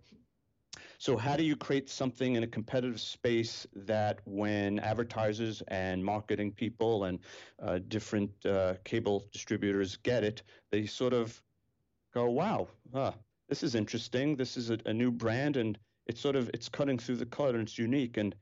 So, 0.99 1.15
how 1.15 1.35
do 1.35 1.43
you 1.43 1.55
create 1.55 1.89
something 1.89 2.35
in 2.35 2.43
a 2.43 2.47
competitive 2.47 2.99
space 2.99 3.67
that 3.75 4.19
when 4.25 4.79
advertisers 4.79 5.61
and 5.67 6.03
marketing 6.03 6.51
people 6.51 7.03
and 7.03 7.19
uh, 7.61 7.79
different 7.87 8.31
uh, 8.45 8.75
cable 8.83 9.27
distributors 9.31 9.97
get 9.97 10.23
it, 10.23 10.41
they 10.71 10.87
sort 10.87 11.13
of 11.13 11.39
go, 12.13 12.29
"Wow, 12.31 12.67
huh, 12.91 13.11
this 13.49 13.63
is 13.63 13.75
interesting. 13.75 14.35
This 14.35 14.57
is 14.57 14.69
a, 14.69 14.77
a, 14.85 14.93
new 14.93 15.11
brand, 15.11 15.57
and 15.57 15.77
it's 16.05 16.21
sort 16.21 16.35
of 16.35 16.49
it's 16.53 16.69
cutting 16.69 16.97
through 16.97 17.17
the 17.17 17.25
clutter. 17.25 17.57
And 17.57 17.67
it's 17.67 17.77
unique." 17.77 18.17
And 18.17 18.35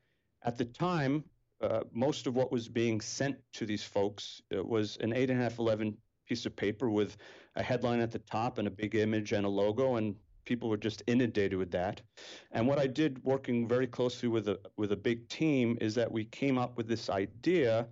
at 0.44 0.58
the 0.58 0.66
time, 0.66 1.24
uh, 1.62 1.82
most 1.94 2.28
of 2.28 2.36
what 2.36 2.52
was 2.52 2.68
being 2.68 3.02
sent 3.02 3.38
to 3.54 3.66
these 3.66 3.84
folks 3.84 4.42
uh, 4.56 4.64
was 4.64 4.98
an 5.02 5.14
eight 5.14 5.30
and 5.30 5.40
a 5.40 5.44
half, 5.44 5.60
eleven 5.60 5.98
piece 6.28 6.46
of 6.46 6.56
paper 6.56 6.90
with 6.90 7.18
a 7.56 7.64
headline 7.64 8.00
at 8.00 8.12
the 8.12 8.20
top 8.20 8.58
and 8.58 8.68
a 8.68 8.72
big 8.72 8.96
image 8.96 9.32
and 9.32 9.46
a 9.46 9.50
logo, 9.50 9.96
and 9.96 10.16
people 10.46 10.70
were 10.70 10.78
just 10.78 11.04
inundated 11.08 11.58
with 11.58 11.72
that. 11.72 12.02
And 12.52 12.68
what 12.68 12.80
I 12.80 12.88
did 12.88 13.24
working 13.24 13.68
very 13.68 13.88
closely 13.88 14.30
with 14.30 14.48
a 14.48 14.60
with 14.78 14.92
a 14.92 14.98
big 14.98 15.28
team 15.28 15.78
is 15.82 15.96
that 15.96 16.12
we 16.12 16.26
came 16.26 16.58
up 16.58 16.78
with 16.78 16.88
this 16.88 17.10
idea 17.10 17.88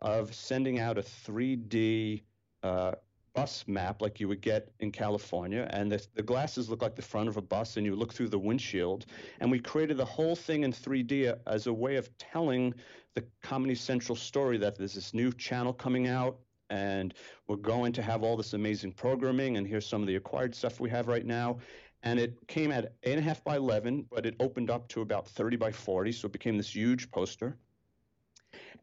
of 0.00 0.34
sending 0.34 0.78
out 0.78 0.98
a 0.98 1.02
3D 1.02 2.22
uh, 2.62 2.92
bus 3.34 3.64
map 3.66 4.00
like 4.00 4.20
you 4.20 4.28
would 4.28 4.40
get 4.40 4.70
in 4.80 4.90
California, 4.90 5.68
and 5.70 5.90
the, 5.90 6.04
the 6.14 6.22
glasses 6.22 6.70
look 6.70 6.82
like 6.82 6.96
the 6.96 7.02
front 7.02 7.28
of 7.28 7.36
a 7.36 7.42
bus, 7.42 7.76
and 7.76 7.84
you 7.84 7.94
look 7.94 8.14
through 8.14 8.28
the 8.28 8.38
windshield. 8.38 9.06
And 9.40 9.50
we 9.50 9.58
created 9.58 9.96
the 9.96 10.04
whole 10.04 10.36
thing 10.36 10.62
in 10.62 10.72
3D 10.72 11.36
as 11.46 11.66
a 11.66 11.72
way 11.72 11.96
of 11.96 12.16
telling 12.18 12.74
the 13.14 13.24
Comedy 13.42 13.74
Central 13.74 14.16
story 14.16 14.56
that 14.58 14.76
there's 14.76 14.94
this 14.94 15.14
new 15.14 15.32
channel 15.32 15.72
coming 15.72 16.08
out 16.08 16.38
and 16.70 17.14
we're 17.46 17.56
going 17.56 17.92
to 17.92 18.02
have 18.02 18.22
all 18.22 18.36
this 18.36 18.54
amazing 18.54 18.90
programming 18.90 19.58
and 19.58 19.66
here's 19.66 19.86
some 19.86 20.00
of 20.00 20.08
the 20.08 20.16
acquired 20.16 20.54
stuff 20.54 20.80
we 20.80 20.88
have 20.88 21.08
right 21.08 21.26
now 21.26 21.58
and 22.04 22.18
it 22.20 22.46
came 22.46 22.70
at 22.70 22.92
eight 23.02 23.12
and 23.12 23.20
a 23.20 23.22
half 23.22 23.42
by 23.42 23.56
11, 23.56 24.06
but 24.10 24.26
it 24.26 24.36
opened 24.38 24.70
up 24.70 24.86
to 24.88 25.00
about 25.00 25.26
30 25.26 25.56
by 25.56 25.72
40, 25.72 26.12
so 26.12 26.26
it 26.26 26.32
became 26.32 26.56
this 26.56 26.74
huge 26.74 27.10
poster. 27.10 27.56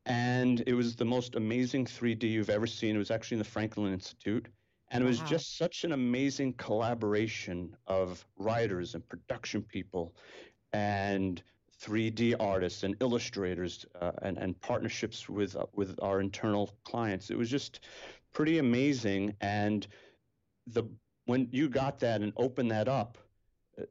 And 0.06 0.64
it 0.66 0.74
was 0.74 0.96
the 0.96 1.06
most 1.06 1.36
amazing 1.36 1.86
3D 1.86 2.24
you've 2.24 2.50
ever 2.50 2.68
seen. 2.68 2.96
It 2.96 3.00
was 3.00 3.12
actually 3.12 3.36
in 3.36 3.40
the 3.40 3.46
Franklin 3.46 3.94
Institute. 3.94 4.48
And 4.90 5.04
it 5.04 5.08
was 5.08 5.20
wow. 5.22 5.28
just 5.28 5.58
such 5.58 5.84
an 5.84 5.94
amazing 5.94 6.54
collaboration 6.54 7.76
of 7.88 8.26
writers 8.38 8.94
and 8.96 9.08
production 9.08 9.62
people 9.62 10.16
and 10.74 11.42
3D 11.82 12.36
artists 12.40 12.84
and 12.84 12.96
illustrators 13.00 13.86
uh, 14.02 14.12
and, 14.22 14.38
and 14.38 14.60
partnerships 14.60 15.30
with, 15.30 15.56
uh, 15.56 15.66
with 15.74 15.98
our 16.02 16.20
internal 16.20 16.72
clients. 16.84 17.30
It 17.30 17.38
was 17.38 17.50
just 17.50 17.82
pretty 18.34 18.58
amazing. 18.60 19.36
And 19.40 19.88
the 20.68 20.84
when 21.26 21.48
you 21.52 21.70
got 21.70 22.00
that 22.00 22.22
and 22.22 22.34
opened 22.36 22.72
that 22.72 22.88
up, 22.88 23.18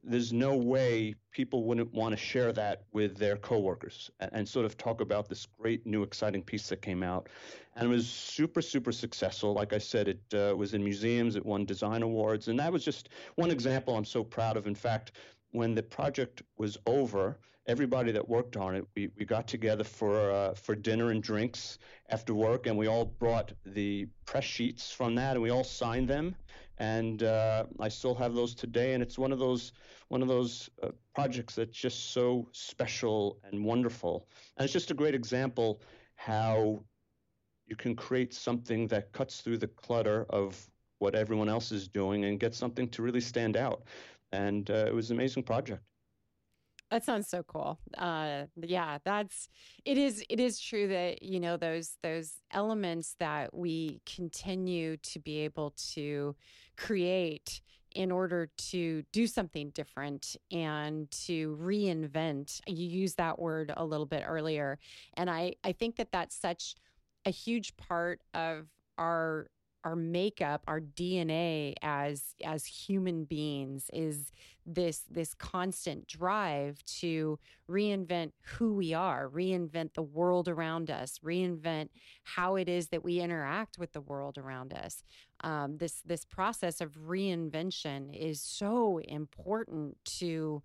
there's 0.03 0.31
no 0.31 0.55
way 0.55 1.15
people 1.31 1.63
wouldn't 1.63 1.91
want 1.93 2.13
to 2.13 2.17
share 2.17 2.53
that 2.53 2.83
with 2.93 3.17
their 3.17 3.35
coworkers 3.35 4.11
and, 4.19 4.29
and, 4.33 4.47
sort 4.47 4.65
of 4.65 4.77
talk 4.77 5.01
about 5.01 5.27
this 5.27 5.47
great 5.59 5.85
new 5.85 6.03
exciting 6.03 6.43
piece 6.43 6.69
that 6.69 6.81
came 6.81 7.03
out. 7.03 7.29
And 7.75 7.85
it 7.85 7.89
was 7.89 8.07
super 8.07 8.61
super 8.61 8.91
successful. 8.91 9.53
Like 9.53 9.73
i 9.73 9.77
said 9.77 10.07
it 10.07 10.21
uh, 10.33 10.55
was 10.55 10.73
in 10.73 10.83
museums 10.83 11.35
it 11.35 11.45
won 11.45 11.65
design 11.65 12.03
awards 12.03 12.47
and 12.47 12.59
that 12.59 12.71
was 12.71 12.83
just 12.85 13.09
one 13.35 13.51
example 13.51 13.95
i'm 13.95 14.05
so 14.05 14.23
proud 14.23 14.57
of. 14.57 14.67
In 14.67 14.75
fact 14.75 15.13
when 15.51 15.73
the 15.73 15.83
project 15.83 16.43
was 16.57 16.77
over 16.85 17.39
everybody 17.67 18.11
that 18.11 18.27
worked 18.27 18.57
on 18.57 18.75
it 18.75 18.85
we, 18.95 19.09
we 19.17 19.25
got 19.25 19.47
together 19.47 19.83
for 19.83 20.31
uh, 20.31 20.53
for 20.53 20.75
dinner 20.75 21.11
and 21.11 21.23
drinks 21.23 21.79
after 22.09 22.33
work 22.33 22.67
and 22.67 22.77
we 22.77 22.87
all 22.87 23.05
brought 23.05 23.51
the 23.65 24.07
press 24.25 24.43
sheets 24.43 24.91
from 24.91 25.15
that 25.15 25.33
and 25.33 25.41
we 25.41 25.49
all 25.49 25.63
signed 25.63 26.07
them 26.07 26.35
and 26.81 27.21
uh, 27.21 27.65
I 27.79 27.89
still 27.89 28.15
have 28.15 28.33
those 28.33 28.55
today. 28.55 28.93
And 28.93 29.03
it's 29.03 29.19
one 29.19 29.31
of 29.31 29.37
those 29.37 29.71
one 30.07 30.23
of 30.23 30.27
those 30.27 30.67
uh, 30.81 30.89
projects 31.13 31.53
that's 31.55 31.77
just 31.77 32.11
so 32.11 32.49
special 32.53 33.39
and 33.43 33.63
wonderful. 33.63 34.27
And 34.57 34.65
it's 34.65 34.73
just 34.73 34.89
a 34.89 34.95
great 34.95 35.13
example 35.13 35.81
how 36.15 36.83
you 37.67 37.75
can 37.75 37.95
create 37.95 38.33
something 38.33 38.87
that 38.87 39.13
cuts 39.13 39.41
through 39.41 39.59
the 39.59 39.67
clutter 39.67 40.25
of 40.31 40.67
what 40.97 41.13
everyone 41.13 41.49
else 41.49 41.71
is 41.71 41.87
doing 41.87 42.25
and 42.25 42.39
get 42.39 42.55
something 42.55 42.89
to 42.89 43.03
really 43.03 43.21
stand 43.21 43.55
out. 43.57 43.83
And 44.31 44.69
uh, 44.71 44.85
it 44.87 44.93
was 44.93 45.11
an 45.11 45.17
amazing 45.17 45.43
project. 45.43 45.83
That 46.91 47.05
sounds 47.05 47.29
so 47.29 47.41
cool. 47.43 47.79
Uh, 47.97 48.43
yeah, 48.57 48.97
that's 49.05 49.47
it 49.85 49.97
is 49.97 50.25
it 50.29 50.41
is 50.41 50.59
true 50.59 50.89
that 50.89 51.23
you 51.23 51.39
know 51.39 51.55
those 51.55 51.97
those 52.03 52.33
elements 52.51 53.15
that 53.19 53.53
we 53.53 54.01
continue 54.05 54.97
to 54.97 55.19
be 55.19 55.39
able 55.39 55.73
to 55.93 56.35
create 56.75 57.61
in 57.95 58.11
order 58.11 58.49
to 58.57 59.03
do 59.13 59.25
something 59.27 59.69
different 59.69 60.35
and 60.51 61.09
to 61.11 61.57
reinvent. 61.61 62.59
You 62.67 62.87
used 62.87 63.17
that 63.17 63.39
word 63.39 63.73
a 63.77 63.85
little 63.85 64.05
bit 64.05 64.23
earlier, 64.27 64.77
and 65.15 65.29
I 65.29 65.53
I 65.63 65.71
think 65.71 65.95
that 65.95 66.11
that's 66.11 66.35
such 66.35 66.75
a 67.25 67.29
huge 67.29 67.77
part 67.77 68.19
of 68.33 68.67
our 68.97 69.47
our 69.83 69.95
makeup 69.95 70.63
our 70.67 70.79
dna 70.79 71.73
as 71.81 72.35
as 72.43 72.65
human 72.65 73.23
beings 73.23 73.89
is 73.93 74.31
this 74.65 75.03
this 75.09 75.33
constant 75.33 76.07
drive 76.07 76.83
to 76.85 77.39
reinvent 77.69 78.31
who 78.43 78.73
we 78.73 78.93
are 78.93 79.27
reinvent 79.27 79.93
the 79.93 80.03
world 80.03 80.47
around 80.47 80.91
us 80.91 81.19
reinvent 81.23 81.89
how 82.23 82.55
it 82.55 82.69
is 82.69 82.87
that 82.87 83.03
we 83.03 83.19
interact 83.19 83.77
with 83.77 83.91
the 83.93 84.01
world 84.01 84.37
around 84.37 84.73
us. 84.73 85.03
Um, 85.43 85.77
this 85.77 86.01
this 86.05 86.25
process 86.25 86.81
of 86.81 86.93
reinvention 86.93 88.15
is 88.15 88.41
so 88.41 88.99
important 88.99 89.97
to 90.19 90.61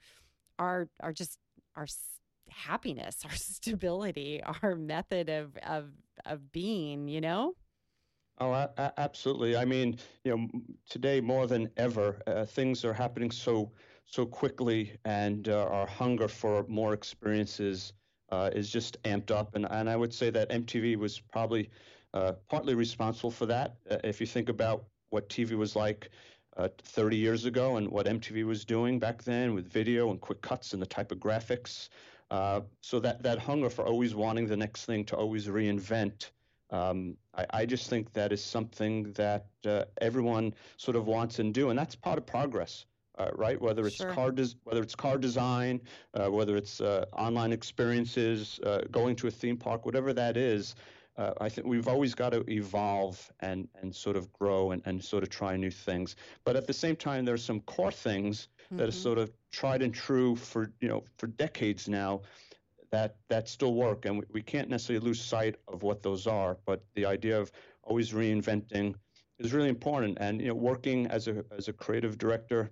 our 0.59 0.89
our 1.01 1.13
just 1.13 1.39
our 1.77 1.87
happiness 2.49 3.19
our 3.25 3.35
stability 3.35 4.43
our 4.63 4.77
method 4.77 5.29
of 5.29 5.57
of 5.59 5.91
of 6.25 6.53
being 6.53 7.09
you 7.09 7.21
know 7.21 7.55
Oh, 8.39 8.53
a- 8.53 8.93
absolutely. 8.99 9.57
I 9.57 9.65
mean, 9.65 9.99
you 10.25 10.37
know, 10.37 10.49
today 10.89 11.21
more 11.21 11.47
than 11.47 11.71
ever, 11.77 12.21
uh, 12.27 12.45
things 12.45 12.85
are 12.85 12.93
happening 12.93 13.31
so 13.31 13.73
so 14.09 14.25
quickly, 14.25 14.97
and 15.05 15.49
uh, 15.49 15.65
our 15.67 15.87
hunger 15.87 16.29
for 16.29 16.65
more 16.69 16.93
experiences 16.95 17.93
uh, 18.31 18.51
is 18.53 18.71
just 18.71 19.03
amped 19.03 19.31
up. 19.31 19.55
And 19.55 19.67
and 19.71 19.89
I 19.89 19.97
would 19.97 20.13
say 20.15 20.31
that 20.31 20.51
MTV 20.53 20.97
was 20.97 21.19
probably 21.19 21.71
uh, 22.15 22.33
partly 22.49 22.75
responsible 22.75 23.31
for 23.31 23.47
that. 23.47 23.77
Uh, 23.91 23.99
if 24.05 24.21
you 24.21 24.27
think 24.27 24.49
about 24.49 24.85
what 25.11 25.29
TV 25.29 25.55
was 25.55 25.77
like. 25.77 26.11
Uh, 26.57 26.69
30 26.79 27.19
years 27.19 27.45
ago, 27.45 27.77
and 27.77 27.87
what 27.91 28.07
MTV 28.09 28.43
was 28.45 28.65
doing 28.65 28.99
back 28.99 29.23
then 29.23 29.53
with 29.53 29.71
video 29.71 30.11
and 30.11 30.23
quick 30.23 30.41
cuts 30.41 30.73
and 30.73 30.81
the 30.81 30.87
type 30.87 31.13
of 31.13 31.19
graphics, 31.19 31.91
so 32.81 32.99
that 33.01 33.23
that 33.23 33.39
hunger 33.39 33.69
for 33.69 33.85
always 33.87 34.15
wanting 34.15 34.47
the 34.47 34.57
next 34.57 34.87
thing 34.87 35.05
to 35.05 35.17
always 35.17 35.47
reinvent 35.49 36.31
um, 36.71 37.17
I, 37.35 37.47
I, 37.51 37.67
just 37.67 37.89
think 37.89 38.13
that 38.15 38.33
is 38.33 38.43
something 38.43 39.13
that 39.13 39.47
uh, 39.65 39.85
everyone 40.01 40.55
sort 40.77 40.97
of 40.97 41.07
wants 41.07 41.39
and 41.39 41.55
do, 41.55 41.71
and 41.71 41.79
that's 41.79 41.95
part 41.95 42.19
of 42.19 42.27
progress, 42.27 42.87
uh, 43.19 43.31
right? 43.35 43.61
Whether 43.61 43.87
it's 43.87 43.97
sure. 43.97 44.13
car 44.13 44.33
des- 44.33 44.57
whether 44.65 44.83
it's 44.83 44.95
car 44.95 45.17
design, 45.17 45.81
uh, 46.15 46.31
whether 46.31 46.57
it's 46.57 46.81
uh, 46.81 47.05
online 47.13 47.53
experiences, 47.53 48.59
uh, 48.65 48.81
going 48.91 49.15
to 49.17 49.29
a 49.29 49.31
theme 49.31 49.57
park, 49.57 49.87
whatever 49.87 50.13
that 50.13 50.37
is. 50.37 50.75
Uh, 51.17 51.33
I 51.41 51.49
think 51.49 51.67
we've 51.67 51.89
always 51.89 52.15
got 52.15 52.33
to 52.33 52.45
evolve 52.51 53.33
and, 53.41 53.69
and 53.81 53.95
sort 53.95 54.17
of 54.17 54.31
grow 54.35 54.73
and, 54.73 54.83
and 54.85 55.03
sort 55.03 55.23
of 55.23 55.31
try 55.31 55.57
new 55.57 55.71
things. 55.71 56.15
But 56.45 56.57
at 56.57 56.67
the 56.67 56.75
same 56.75 56.95
time, 56.95 57.25
there 57.25 57.35
are 57.35 57.39
some 57.39 57.61
core 57.61 57.91
things 57.91 58.49
mm-hmm. 58.67 58.77
that 58.77 58.89
are 58.89 58.93
sort 58.93 59.17
of 59.17 59.33
tried 59.51 59.81
and 59.81 59.95
true 59.95 60.37
for 60.37 60.71
you 60.81 60.89
know 60.89 61.05
for 61.17 61.29
decades 61.29 61.89
now 61.89 62.21
that 62.91 63.17
that 63.29 63.49
still 63.49 63.75
work, 63.75 64.05
and 64.05 64.19
we, 64.19 64.25
we 64.33 64.43
can't 64.43 64.69
necessarily 64.69 65.05
lose 65.05 65.21
sight 65.21 65.57
of 65.69 65.83
what 65.83 66.03
those 66.03 66.27
are. 66.27 66.57
But 66.67 66.85
the 66.95 67.07
idea 67.07 67.39
of 67.39 67.53
always 67.83 68.13
reinventing 68.13 68.95
is 69.39 69.53
really 69.53 69.69
important, 69.69 70.19
and 70.21 70.41
you 70.41 70.49
know, 70.49 70.55
working 70.55 71.07
as 71.09 71.29
a 71.29 71.45
as 71.57 71.69
a 71.69 71.73
creative 71.73 72.19
director 72.19 72.71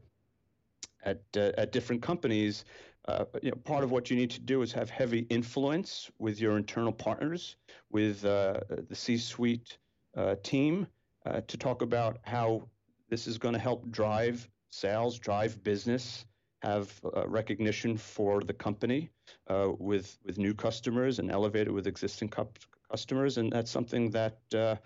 at 1.04 1.22
uh, 1.36 1.52
at 1.58 1.72
different 1.72 2.02
companies. 2.02 2.64
Uh, 3.06 3.26
you 3.42 3.50
know, 3.50 3.56
part 3.64 3.84
of 3.84 3.90
what 3.90 4.08
you 4.10 4.16
need 4.16 4.30
to 4.30 4.40
do 4.40 4.62
is 4.62 4.72
have 4.72 4.88
heavy 4.88 5.26
influence 5.28 6.10
with 6.18 6.40
your 6.40 6.56
internal 6.56 6.92
partners, 6.92 7.56
with 7.90 8.24
uh, 8.24 8.58
the 8.88 8.94
C-suite 8.94 9.76
uh, 10.16 10.36
team, 10.42 10.86
uh, 11.26 11.42
to 11.46 11.58
talk 11.58 11.82
about 11.82 12.16
how 12.22 12.66
this 13.10 13.26
is 13.26 13.36
going 13.36 13.52
to 13.52 13.60
help 13.60 13.90
drive 13.90 14.48
sales, 14.70 15.18
drive 15.18 15.62
business, 15.62 16.24
have 16.64 17.00
uh, 17.04 17.28
recognition 17.28 17.96
for 17.96 18.40
the 18.42 18.54
company 18.54 19.10
uh, 19.48 19.68
with 19.78 20.18
with 20.24 20.38
new 20.38 20.54
customers 20.54 21.18
and 21.18 21.30
elevate 21.30 21.66
it 21.68 21.72
with 21.72 21.86
existing 21.86 22.28
cu- 22.30 22.48
customers, 22.90 23.38
and 23.38 23.52
that's 23.52 23.70
something 23.70 24.10
that 24.10 24.38
uh, 24.54 24.76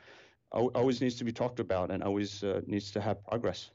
always 0.50 1.00
needs 1.00 1.16
to 1.16 1.24
be 1.24 1.32
talked 1.32 1.60
about 1.60 1.90
and 1.90 2.02
always 2.02 2.42
uh, 2.42 2.60
needs 2.66 2.90
to 2.92 3.00
have 3.00 3.22
progress. 3.24 3.70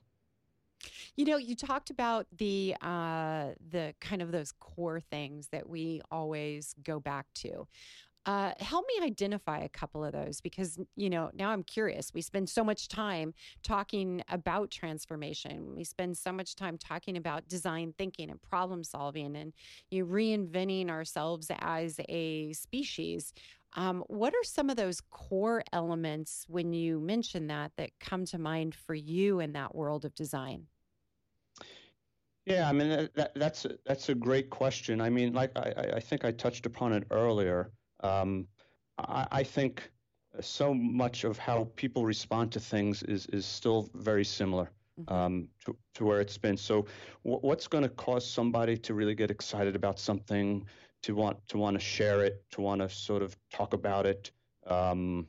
You 1.16 1.26
know, 1.26 1.38
you 1.38 1.56
talked 1.56 1.90
about 1.90 2.28
the 2.38 2.76
uh, 2.82 3.52
the 3.72 3.94
kind 4.02 4.22
of 4.22 4.32
those 4.32 4.52
core 4.52 5.00
things 5.00 5.50
that 5.50 5.70
we 5.70 6.02
always 6.12 6.76
go 6.84 7.00
back 7.00 7.28
to. 7.36 7.68
Uh, 8.26 8.54
help 8.60 8.86
me 8.88 9.06
identify 9.06 9.60
a 9.60 9.70
couple 9.70 10.06
of 10.06 10.14
those 10.14 10.40
because 10.40 10.80
you 10.96 11.10
know 11.10 11.30
now 11.34 11.50
I'm 11.50 11.64
curious. 11.64 12.14
We 12.14 12.22
spend 12.22 12.50
so 12.50 12.64
much 12.64 12.88
time 12.88 13.34
talking 13.64 14.24
about 14.30 14.72
transformation. 14.72 15.76
We 15.76 15.84
spend 15.84 16.18
so 16.18 16.32
much 16.32 16.56
time 16.56 16.78
talking 16.78 17.18
about 17.18 17.50
design 17.50 17.94
thinking 17.98 18.30
and 18.30 18.42
problem 18.42 18.84
solving, 18.84 19.36
and 19.36 19.54
you 19.92 20.04
know, 20.06 20.12
reinventing 20.12 20.90
ourselves 20.90 21.52
as 21.60 22.00
a 22.08 22.54
species. 22.54 23.34
Um, 23.76 24.04
what 24.08 24.34
are 24.34 24.44
some 24.44 24.70
of 24.70 24.78
those 24.78 25.02
core 25.02 25.64
elements 25.74 26.46
when 26.48 26.74
you 26.74 27.00
mention 27.02 27.48
that 27.48 27.74
that 27.78 27.90
come 28.00 28.24
to 28.26 28.38
mind 28.38 28.76
for 28.76 28.94
you 28.96 29.40
in 29.40 29.54
that 29.54 29.76
world 29.76 30.06
of 30.06 30.16
design? 30.16 30.68
Yeah, 32.46 32.68
I 32.70 32.74
mean 32.74 33.10
that, 33.16 33.34
that's 33.36 33.66
a, 33.66 33.78
that's 33.86 34.10
a 34.10 34.16
great 34.16 34.50
question. 34.50 35.00
I 35.02 35.10
mean, 35.10 35.34
like 35.34 35.52
I, 35.58 35.94
I 35.96 36.00
think 36.00 36.26
I 36.26 36.32
touched 36.32 36.66
upon 36.66 36.94
it 36.94 37.06
earlier. 37.10 37.72
Um, 38.04 38.48
I, 38.98 39.28
I, 39.32 39.44
think 39.44 39.90
so 40.42 40.74
much 40.74 41.24
of 41.24 41.38
how 41.38 41.70
people 41.76 42.06
respond 42.06 42.52
to 42.52 42.60
things 42.60 43.02
is 43.04 43.26
is 43.28 43.46
still 43.46 43.90
very 43.96 44.26
similar 44.26 44.70
mm-hmm. 45.00 45.14
um, 45.14 45.48
to 45.66 45.76
to 45.96 46.06
where 46.06 46.20
it's 46.20 46.38
been. 46.38 46.58
So, 46.58 46.86
w- 47.24 47.40
what's 47.42 47.68
going 47.68 47.84
to 47.84 47.90
cause 47.90 48.30
somebody 48.30 48.78
to 48.78 48.94
really 48.94 49.16
get 49.16 49.32
excited 49.32 49.76
about 49.76 50.00
something? 50.00 50.66
to 51.04 51.14
want 51.14 51.38
to 51.50 51.58
want 51.58 51.76
to 51.76 51.80
share 51.80 52.24
it, 52.24 52.44
to 52.52 52.62
want 52.62 52.82
to 52.82 52.90
sort 52.90 53.22
of 53.22 53.38
talk 53.52 53.74
about 53.74 54.06
it. 54.06 54.32
Um, 54.66 55.28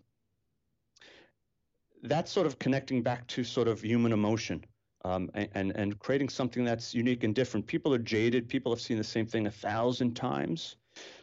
that's 2.02 2.30
sort 2.30 2.46
of 2.46 2.58
connecting 2.58 3.02
back 3.02 3.26
to 3.28 3.44
sort 3.44 3.68
of 3.68 3.82
human 3.82 4.12
emotion 4.12 4.64
um, 5.04 5.30
and, 5.34 5.48
and, 5.54 5.70
and 5.72 5.98
creating 5.98 6.28
something 6.28 6.64
that's 6.64 6.94
unique 6.94 7.24
and 7.24 7.34
different. 7.34 7.66
People 7.66 7.92
are 7.92 7.98
jaded. 7.98 8.48
People 8.48 8.72
have 8.72 8.80
seen 8.80 8.98
the 8.98 9.04
same 9.04 9.26
thing 9.26 9.46
a 9.46 9.50
thousand 9.50 10.14
times. 10.14 10.76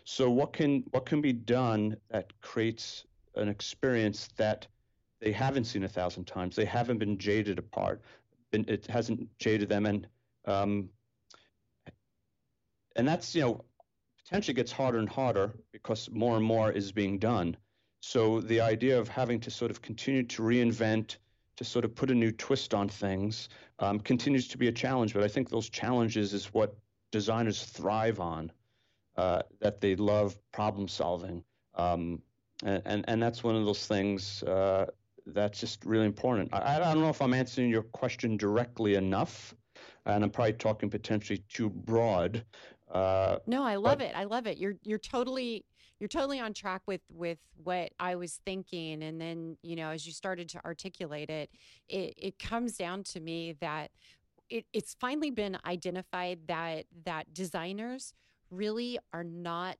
So 0.03 0.29
what 0.29 0.53
can 0.53 0.83
what 0.91 1.05
can 1.05 1.21
be 1.21 1.33
done 1.33 1.97
that 2.09 2.33
creates 2.41 3.05
an 3.35 3.47
experience 3.47 4.27
that 4.37 4.67
they 5.19 5.31
haven't 5.31 5.65
seen 5.65 5.83
a 5.83 5.89
thousand 5.89 6.25
times? 6.25 6.55
They 6.55 6.65
haven't 6.65 6.97
been 6.97 7.17
jaded 7.17 7.59
apart. 7.59 8.01
It 8.51 8.85
hasn't 8.87 9.29
jaded 9.39 9.69
them, 9.69 9.85
and 9.85 10.07
um, 10.45 10.89
and 12.95 13.07
that's 13.07 13.33
you 13.33 13.41
know 13.41 13.65
potentially 14.23 14.53
gets 14.53 14.71
harder 14.71 14.97
and 14.97 15.09
harder 15.09 15.53
because 15.71 16.09
more 16.11 16.35
and 16.37 16.45
more 16.45 16.71
is 16.71 16.91
being 16.91 17.17
done. 17.19 17.55
So 18.01 18.41
the 18.41 18.61
idea 18.61 18.99
of 18.99 19.07
having 19.07 19.39
to 19.41 19.51
sort 19.51 19.71
of 19.71 19.81
continue 19.81 20.23
to 20.23 20.41
reinvent, 20.41 21.17
to 21.57 21.63
sort 21.63 21.85
of 21.85 21.93
put 21.95 22.09
a 22.09 22.15
new 22.15 22.31
twist 22.31 22.73
on 22.73 22.89
things, 22.89 23.49
um, 23.79 23.99
continues 23.99 24.47
to 24.49 24.57
be 24.57 24.67
a 24.67 24.71
challenge. 24.71 25.13
But 25.13 25.23
I 25.23 25.27
think 25.27 25.49
those 25.49 25.69
challenges 25.69 26.33
is 26.33 26.53
what 26.53 26.75
designers 27.11 27.63
thrive 27.63 28.19
on. 28.19 28.51
Uh, 29.21 29.41
that 29.59 29.79
they 29.79 29.95
love 29.95 30.35
problem 30.51 30.87
solving, 30.87 31.43
um, 31.75 32.19
and, 32.63 32.81
and, 32.85 33.05
and 33.07 33.21
that's 33.21 33.43
one 33.43 33.55
of 33.55 33.65
those 33.65 33.85
things 33.85 34.41
uh, 34.43 34.87
that's 35.27 35.59
just 35.59 35.85
really 35.85 36.07
important. 36.07 36.49
I, 36.51 36.77
I 36.77 36.79
don't 36.79 37.01
know 37.01 37.09
if 37.09 37.21
I'm 37.21 37.35
answering 37.35 37.69
your 37.69 37.83
question 37.83 38.35
directly 38.35 38.95
enough, 38.95 39.53
and 40.07 40.23
I'm 40.23 40.31
probably 40.31 40.53
talking 40.53 40.89
potentially 40.89 41.43
too 41.49 41.69
broad. 41.69 42.43
Uh, 42.91 43.37
no, 43.45 43.63
I 43.63 43.75
love 43.75 43.99
but, 43.99 44.07
it. 44.07 44.13
I 44.15 44.23
love 44.23 44.47
it. 44.47 44.57
You're 44.57 44.73
you're 44.83 44.97
totally 44.97 45.65
you're 45.99 46.07
totally 46.07 46.39
on 46.39 46.51
track 46.51 46.81
with 46.87 47.01
with 47.13 47.37
what 47.63 47.91
I 47.99 48.15
was 48.15 48.39
thinking, 48.43 49.03
and 49.03 49.21
then 49.21 49.55
you 49.61 49.75
know 49.75 49.91
as 49.91 50.07
you 50.07 50.13
started 50.13 50.49
to 50.49 50.65
articulate 50.65 51.29
it, 51.29 51.51
it 51.87 52.15
it 52.17 52.39
comes 52.39 52.75
down 52.75 53.03
to 53.03 53.19
me 53.19 53.53
that 53.61 53.91
it, 54.49 54.65
it's 54.73 54.95
finally 54.99 55.29
been 55.29 55.59
identified 55.63 56.39
that 56.47 56.85
that 57.05 57.35
designers 57.35 58.15
really 58.51 58.99
are 59.13 59.23
not 59.23 59.77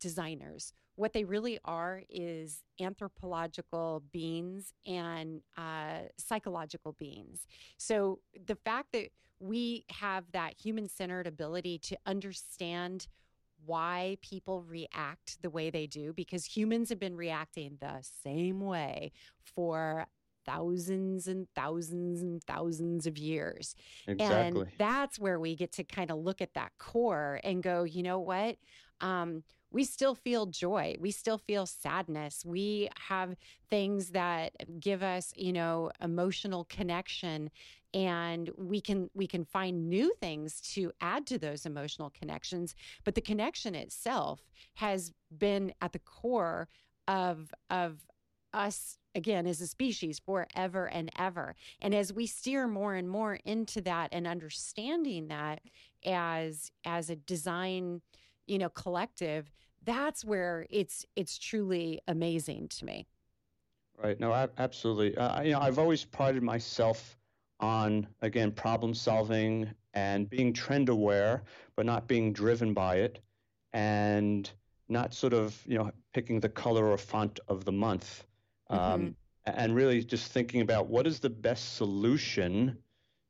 designers. 0.00 0.72
What 0.96 1.12
they 1.12 1.24
really 1.24 1.58
are 1.64 2.02
is 2.08 2.62
anthropological 2.80 4.02
beings 4.12 4.72
and 4.86 5.42
uh, 5.56 6.08
psychological 6.16 6.92
beings. 6.92 7.46
So 7.78 8.20
the 8.46 8.56
fact 8.56 8.92
that 8.92 9.10
we 9.40 9.84
have 9.90 10.24
that 10.32 10.54
human 10.58 10.88
centered 10.88 11.26
ability 11.26 11.78
to 11.78 11.98
understand 12.06 13.08
why 13.66 14.18
people 14.20 14.62
react 14.62 15.40
the 15.42 15.50
way 15.50 15.70
they 15.70 15.86
do 15.86 16.12
because 16.12 16.44
humans 16.44 16.90
have 16.90 17.00
been 17.00 17.16
reacting 17.16 17.78
the 17.80 18.04
same 18.22 18.60
way 18.60 19.10
for 19.42 20.06
thousands 20.44 21.26
and 21.26 21.46
thousands 21.54 22.22
and 22.22 22.42
thousands 22.44 23.06
of 23.06 23.18
years. 23.18 23.74
Exactly. 24.06 24.62
And 24.62 24.72
that's 24.78 25.18
where 25.18 25.38
we 25.38 25.56
get 25.56 25.72
to 25.72 25.84
kind 25.84 26.10
of 26.10 26.18
look 26.18 26.40
at 26.40 26.54
that 26.54 26.72
core 26.78 27.40
and 27.44 27.62
go, 27.62 27.84
you 27.84 28.02
know 28.02 28.18
what? 28.18 28.56
Um, 29.00 29.42
we 29.70 29.84
still 29.84 30.14
feel 30.14 30.46
joy. 30.46 30.96
We 31.00 31.10
still 31.10 31.38
feel 31.38 31.66
sadness. 31.66 32.44
We 32.44 32.88
have 33.08 33.34
things 33.70 34.10
that 34.10 34.52
give 34.78 35.02
us, 35.02 35.32
you 35.36 35.52
know, 35.52 35.90
emotional 36.00 36.64
connection 36.64 37.50
and 37.94 38.50
we 38.58 38.80
can 38.80 39.08
we 39.14 39.26
can 39.26 39.44
find 39.44 39.88
new 39.88 40.12
things 40.20 40.60
to 40.60 40.92
add 41.00 41.26
to 41.28 41.38
those 41.38 41.64
emotional 41.64 42.10
connections, 42.10 42.74
but 43.04 43.14
the 43.14 43.20
connection 43.20 43.74
itself 43.74 44.42
has 44.74 45.12
been 45.38 45.72
at 45.80 45.92
the 45.92 46.00
core 46.00 46.68
of 47.06 47.52
of 47.70 47.98
us 48.52 48.98
again 49.14 49.46
as 49.46 49.60
a 49.60 49.66
species 49.66 50.18
forever 50.18 50.86
and 50.86 51.10
ever. 51.18 51.54
And 51.80 51.94
as 51.94 52.12
we 52.12 52.26
steer 52.26 52.66
more 52.66 52.94
and 52.94 53.08
more 53.08 53.38
into 53.44 53.80
that 53.82 54.10
and 54.12 54.26
understanding 54.26 55.28
that 55.28 55.60
as 56.04 56.70
as 56.84 57.10
a 57.10 57.16
design, 57.16 58.02
you 58.46 58.58
know, 58.58 58.68
collective, 58.68 59.50
that's 59.84 60.24
where 60.24 60.66
it's 60.70 61.04
it's 61.16 61.38
truly 61.38 62.00
amazing 62.08 62.68
to 62.68 62.84
me. 62.84 63.06
Right. 64.02 64.18
No, 64.18 64.32
absolutely. 64.58 65.16
Uh, 65.16 65.42
you 65.42 65.52
know, 65.52 65.60
I've 65.60 65.78
always 65.78 66.04
prided 66.04 66.42
myself 66.42 67.16
on 67.60 68.06
again 68.22 68.50
problem 68.50 68.92
solving 68.92 69.70
and 69.94 70.28
being 70.28 70.52
trend 70.52 70.88
aware, 70.88 71.44
but 71.76 71.86
not 71.86 72.08
being 72.08 72.32
driven 72.32 72.74
by 72.74 72.96
it, 72.96 73.20
and 73.72 74.50
not 74.88 75.14
sort 75.14 75.32
of 75.32 75.60
you 75.66 75.78
know 75.78 75.90
picking 76.12 76.40
the 76.40 76.48
color 76.48 76.86
or 76.86 76.98
font 76.98 77.38
of 77.48 77.64
the 77.64 77.72
month, 77.72 78.24
um, 78.70 78.78
mm-hmm. 78.80 79.10
and 79.46 79.74
really 79.74 80.02
just 80.02 80.32
thinking 80.32 80.60
about 80.60 80.86
what 80.88 81.06
is 81.06 81.20
the 81.20 81.30
best 81.30 81.76
solution 81.76 82.76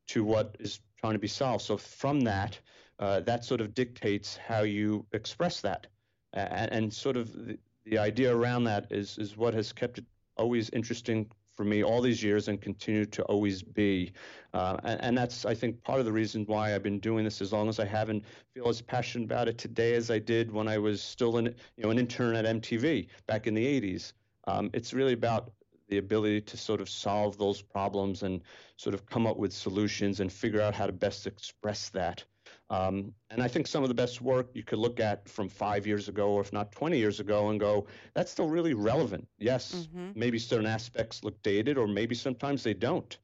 to 0.08 0.24
what 0.24 0.56
is 0.60 0.80
trying 0.98 1.14
to 1.14 1.18
be 1.18 1.28
solved. 1.28 1.64
So 1.64 1.76
from 1.76 2.20
that, 2.22 2.58
uh, 2.98 3.20
that 3.20 3.44
sort 3.44 3.60
of 3.60 3.74
dictates 3.74 4.36
how 4.36 4.62
you 4.62 5.04
express 5.12 5.60
that 5.62 5.86
and, 6.34 6.72
and 6.72 6.92
sort 6.92 7.16
of 7.16 7.32
the, 7.32 7.58
the 7.84 7.98
idea 7.98 8.34
around 8.34 8.64
that 8.64 8.86
is 8.90 9.18
is 9.18 9.36
what 9.36 9.54
has 9.54 9.72
kept 9.72 9.98
it 9.98 10.04
always 10.36 10.70
interesting 10.70 11.30
for 11.56 11.64
me 11.64 11.84
all 11.84 12.02
these 12.02 12.20
years 12.20 12.48
and 12.48 12.60
continue 12.60 13.06
to 13.06 13.22
always 13.24 13.62
be. 13.62 14.12
Uh, 14.52 14.76
and, 14.82 15.00
and, 15.02 15.18
that's, 15.18 15.44
I 15.44 15.54
think, 15.54 15.80
part 15.84 16.00
of 16.00 16.04
the 16.04 16.10
reason 16.10 16.44
why 16.46 16.74
I've 16.74 16.82
been 16.82 16.98
doing 16.98 17.24
this 17.24 17.40
as 17.40 17.52
long 17.52 17.68
as 17.68 17.78
I 17.78 17.84
have 17.84 18.08
and 18.08 18.22
feel 18.52 18.68
as 18.68 18.82
passionate 18.82 19.26
about 19.26 19.46
it 19.46 19.56
today 19.56 19.94
as 19.94 20.10
I 20.10 20.18
did 20.18 20.50
when 20.50 20.66
I 20.66 20.78
was 20.78 21.00
still 21.00 21.40
you 21.40 21.54
know, 21.78 21.90
an 21.90 21.98
intern 22.00 22.34
at 22.34 22.44
MTV 22.44 23.06
back 23.28 23.46
in 23.46 23.54
the 23.54 23.64
80s. 23.64 24.14
Um, 24.46 24.70
it's 24.72 24.92
really 24.92 25.12
about 25.12 25.52
the 25.88 25.98
ability 25.98 26.40
to 26.40 26.56
sort 26.56 26.80
of 26.80 26.88
solve 26.88 27.36
those 27.38 27.60
problems 27.60 28.22
and 28.22 28.40
sort 28.76 28.94
of 28.94 29.06
come 29.06 29.26
up 29.26 29.36
with 29.36 29.52
solutions 29.52 30.20
and 30.20 30.32
figure 30.32 30.60
out 30.60 30.74
how 30.74 30.86
to 30.86 30.92
best 30.92 31.26
express 31.26 31.90
that. 31.90 32.24
Um, 32.70 33.12
and 33.30 33.42
I 33.42 33.48
think 33.48 33.66
some 33.66 33.82
of 33.82 33.88
the 33.88 33.94
best 33.94 34.20
work 34.20 34.48
you 34.54 34.62
could 34.62 34.78
look 34.78 34.98
at 34.98 35.28
from 35.28 35.48
five 35.48 35.86
years 35.86 36.08
ago, 36.08 36.30
or 36.30 36.40
if 36.40 36.52
not 36.52 36.72
20 36.72 36.98
years 36.98 37.20
ago, 37.20 37.50
and 37.50 37.60
go, 37.60 37.86
that's 38.14 38.30
still 38.30 38.48
really 38.48 38.74
relevant. 38.74 39.28
Yes, 39.38 39.74
mm-hmm. 39.74 40.18
maybe 40.18 40.38
certain 40.38 40.66
aspects 40.66 41.22
look 41.22 41.40
dated, 41.42 41.76
or 41.76 41.86
maybe 41.86 42.14
sometimes 42.14 42.62
they 42.62 42.74
don't, 42.74 43.18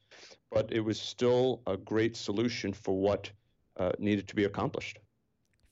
but 0.50 0.70
it 0.72 0.80
was 0.80 1.00
still 1.00 1.62
a 1.66 1.76
great 1.76 2.16
solution 2.16 2.72
for 2.72 2.96
what 2.98 3.30
uh, 3.78 3.92
needed 3.98 4.28
to 4.28 4.34
be 4.34 4.44
accomplished. 4.44 4.98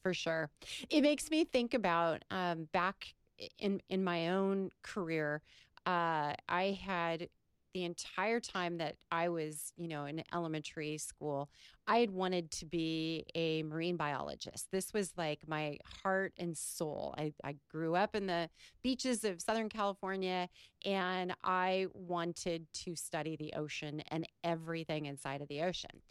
For 0.03 0.15
sure. 0.15 0.49
It 0.89 1.03
makes 1.03 1.31
me 1.31 1.45
think 1.45 1.75
about 1.75 2.25
um, 2.31 2.69
back 2.73 3.15
in, 3.59 3.81
in 3.89 4.05
my 4.05 4.31
own 4.31 4.71
career. 4.83 5.43
Uh, 5.87 6.35
I 6.49 6.79
had 6.85 7.29
the 7.75 7.85
entire 7.85 8.41
time 8.41 8.79
that 8.79 8.97
I 9.13 9.29
was, 9.29 9.73
you 9.77 9.89
know, 9.89 10.07
in 10.07 10.23
elementary 10.33 10.99
school, 10.99 11.51
I 11.87 11.99
had 11.99 12.11
wanted 12.11 12.51
to 12.53 12.67
be 12.67 13.25
a 13.35 13.63
marine 13.63 13.97
biologist. 13.97 14.71
This 14.73 14.93
was 14.93 15.13
like 15.17 15.47
my 15.47 15.79
heart 16.03 16.33
and 16.39 16.57
soul. 16.57 17.15
I, 17.19 17.33
I 17.45 17.57
grew 17.71 17.95
up 17.95 18.15
in 18.15 18.27
the 18.27 18.49
beaches 18.83 19.23
of 19.25 19.41
Southern 19.41 19.69
California 19.69 20.49
and 20.85 21.35
I 21.45 21.87
wanted 21.93 22.67
to 22.85 22.97
study 22.97 23.37
the 23.37 23.53
ocean 23.55 24.03
and 24.11 24.27
everything 24.43 25.07
inside 25.07 25.41
of 25.41 25.49
the 25.49 25.63
ocean. 25.63 26.03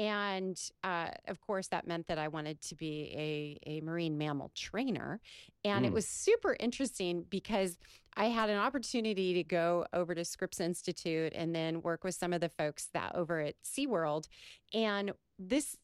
And 0.00 0.58
uh, 0.82 1.08
of 1.28 1.42
course, 1.42 1.68
that 1.68 1.86
meant 1.86 2.06
that 2.06 2.18
I 2.18 2.28
wanted 2.28 2.62
to 2.62 2.74
be 2.74 3.58
a, 3.66 3.70
a 3.70 3.80
marine 3.82 4.16
mammal 4.16 4.50
trainer. 4.54 5.20
And 5.62 5.84
mm. 5.84 5.88
it 5.88 5.92
was 5.92 6.08
super 6.08 6.56
interesting 6.58 7.26
because 7.28 7.76
I 8.16 8.24
had 8.26 8.48
an 8.48 8.56
opportunity 8.56 9.34
to 9.34 9.44
go 9.44 9.84
over 9.92 10.14
to 10.14 10.24
Scripps 10.24 10.58
Institute 10.58 11.34
and 11.36 11.54
then 11.54 11.82
work 11.82 12.02
with 12.02 12.14
some 12.14 12.32
of 12.32 12.40
the 12.40 12.48
folks 12.48 12.88
that 12.94 13.14
over 13.14 13.40
at 13.40 13.56
SeaWorld. 13.62 14.26
And 14.72 15.12
this, 15.38 15.76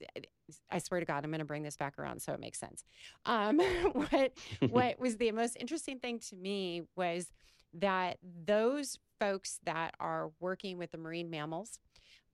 I 0.71 0.79
swear 0.79 1.01
to 1.01 1.07
God, 1.07 1.23
I'm 1.23 1.31
going 1.31 1.41
to 1.41 1.45
bring 1.45 1.63
this 1.63 1.77
back 1.77 1.99
around 1.99 2.23
so 2.23 2.33
it 2.33 2.41
makes 2.41 2.59
sense. 2.59 2.85
Um, 3.27 3.59
what, 3.93 4.33
what 4.71 4.99
was 4.99 5.19
the 5.19 5.31
most 5.33 5.59
interesting 5.61 5.99
thing 5.99 6.21
to 6.31 6.37
me 6.37 6.85
was 6.97 7.31
that 7.75 8.17
those 8.47 8.99
folks 9.21 9.61
that 9.65 9.95
are 10.01 10.31
working 10.41 10.79
with 10.79 10.91
the 10.93 10.99
marine 10.99 11.29
mammals, 11.29 11.81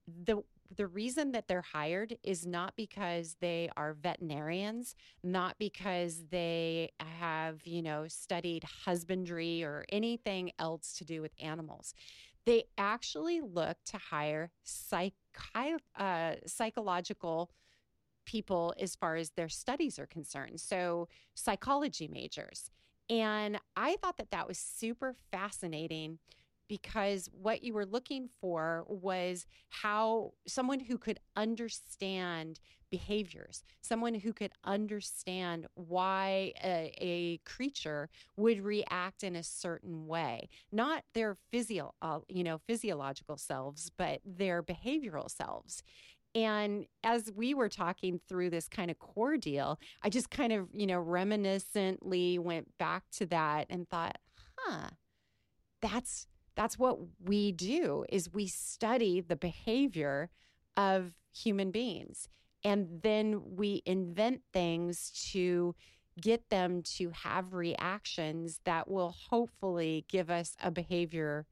the 0.07 0.45
the 0.77 0.87
reason 0.87 1.33
that 1.33 1.49
they're 1.49 1.63
hired 1.63 2.17
is 2.23 2.47
not 2.47 2.75
because 2.77 3.37
they 3.41 3.71
are 3.77 3.95
veterinarians, 3.95 4.95
not 5.23 5.59
because 5.59 6.25
they 6.31 6.91
have, 6.99 7.67
you 7.67 7.83
know, 7.83 8.07
studied 8.09 8.65
husbandry 8.85 9.63
or 9.63 9.85
anything 9.91 10.53
else 10.59 10.95
to 10.95 11.05
do 11.05 11.21
with 11.23 11.33
animals. 11.41 11.95
They 12.45 12.65
actually 12.77 13.41
look 13.41 13.79
to 13.87 13.99
hire 13.99 14.51
psych- 14.65 15.15
uh, 15.97 16.35
psychological 16.47 17.51
people 18.25 18.75
as 18.79 18.95
far 18.95 19.17
as 19.17 19.31
their 19.31 19.49
studies 19.49 19.99
are 19.99 20.07
concerned. 20.07 20.61
So, 20.61 21.09
psychology 21.35 22.09
majors. 22.09 22.71
And 23.11 23.59
I 23.77 23.97
thought 23.97 24.17
that 24.19 24.31
that 24.31 24.49
was 24.49 24.59
super 24.59 25.15
fascinating 25.31 26.19
because 26.73 27.29
what 27.35 27.63
you 27.63 27.75
were 27.75 27.85
looking 27.85 28.31
for 28.41 28.87
was 28.89 29.45
how 29.69 30.33
someone 30.47 30.81
who 30.81 30.97
could 30.97 31.21
understand 31.37 32.59
behaviors, 32.91 33.63
someone 33.83 34.15
who 34.15 34.33
could 34.33 34.53
understand 34.65 35.67
why 35.75 36.55
a, 36.65 36.95
a 36.97 37.37
creature 37.45 38.09
would 38.39 38.65
react 38.65 39.23
in 39.23 39.37
a 39.37 39.43
certain 39.43 40.07
way, 40.07 40.49
not 40.73 41.05
their 41.13 41.37
physio, 41.51 41.93
uh, 42.01 42.21
you 42.27 42.43
know, 42.43 42.57
physiological 42.67 43.37
selves, 43.37 43.91
but 43.99 44.23
their 44.25 44.63
behavioral 44.63 45.31
selves. 45.31 45.83
And 46.35 46.87
as 47.05 47.31
we 47.37 47.53
were 47.53 47.69
talking 47.69 48.19
through 48.31 48.49
this 48.49 48.67
kind 48.67 48.91
of 48.91 48.99
core 48.99 49.37
deal, 49.37 49.79
I 50.03 50.09
just 50.09 50.31
kind 50.31 50.55
of, 50.55 50.69
you 50.73 50.87
know, 50.87 51.05
reminiscently 51.05 52.39
went 52.39 52.79
back 52.79 53.03
to 53.19 53.27
that 53.27 53.67
and 53.69 53.87
thought, 53.87 54.17
huh, 54.57 54.89
that's 55.83 56.29
that's 56.55 56.79
what 56.79 56.99
we 57.25 57.53
do 57.53 58.05
is 58.09 58.33
we 58.33 58.47
study 58.47 59.21
the 59.21 59.37
behavior 59.37 60.31
of 60.77 61.12
human 61.33 61.71
beings 61.71 62.29
and 62.65 63.01
then 63.03 63.43
we 63.57 63.83
invent 63.87 64.43
things 64.53 65.11
to 65.33 65.75
get 66.21 66.49
them 66.51 66.83
to 66.83 67.11
have 67.11 67.55
reactions 67.55 68.61
that 68.65 68.88
will 68.88 69.15
hopefully 69.31 70.05
give 70.09 70.31
us 70.31 70.57
a 70.62 70.71
behavior 70.71 71.47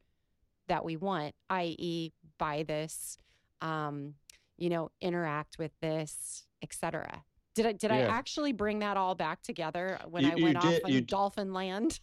that 0.69 0.85
we 0.85 0.97
want 0.97 1.35
i.e 1.49 2.13
buy 2.39 2.63
this 2.63 3.19
um, 3.63 4.15
you 4.57 4.69
know 4.69 4.91
interact 5.01 5.59
with 5.59 5.73
this 5.81 6.45
etc 6.63 7.25
did 7.63 7.69
I 7.69 7.73
did 7.73 7.91
yeah. 7.91 8.09
I 8.09 8.17
actually 8.17 8.53
bring 8.53 8.79
that 8.79 8.97
all 8.97 9.15
back 9.15 9.43
together 9.43 9.99
when 10.09 10.25
you, 10.25 10.33
I 10.33 10.35
went 10.37 10.57
off 10.57 10.81
on 10.85 11.05
Dolphin 11.05 11.53
Land? 11.53 12.01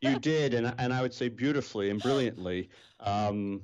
you 0.00 0.18
did, 0.20 0.54
and 0.54 0.74
and 0.78 0.92
I 0.92 1.02
would 1.02 1.12
say 1.12 1.28
beautifully 1.28 1.90
and 1.90 2.00
brilliantly. 2.00 2.70
Um, 3.00 3.62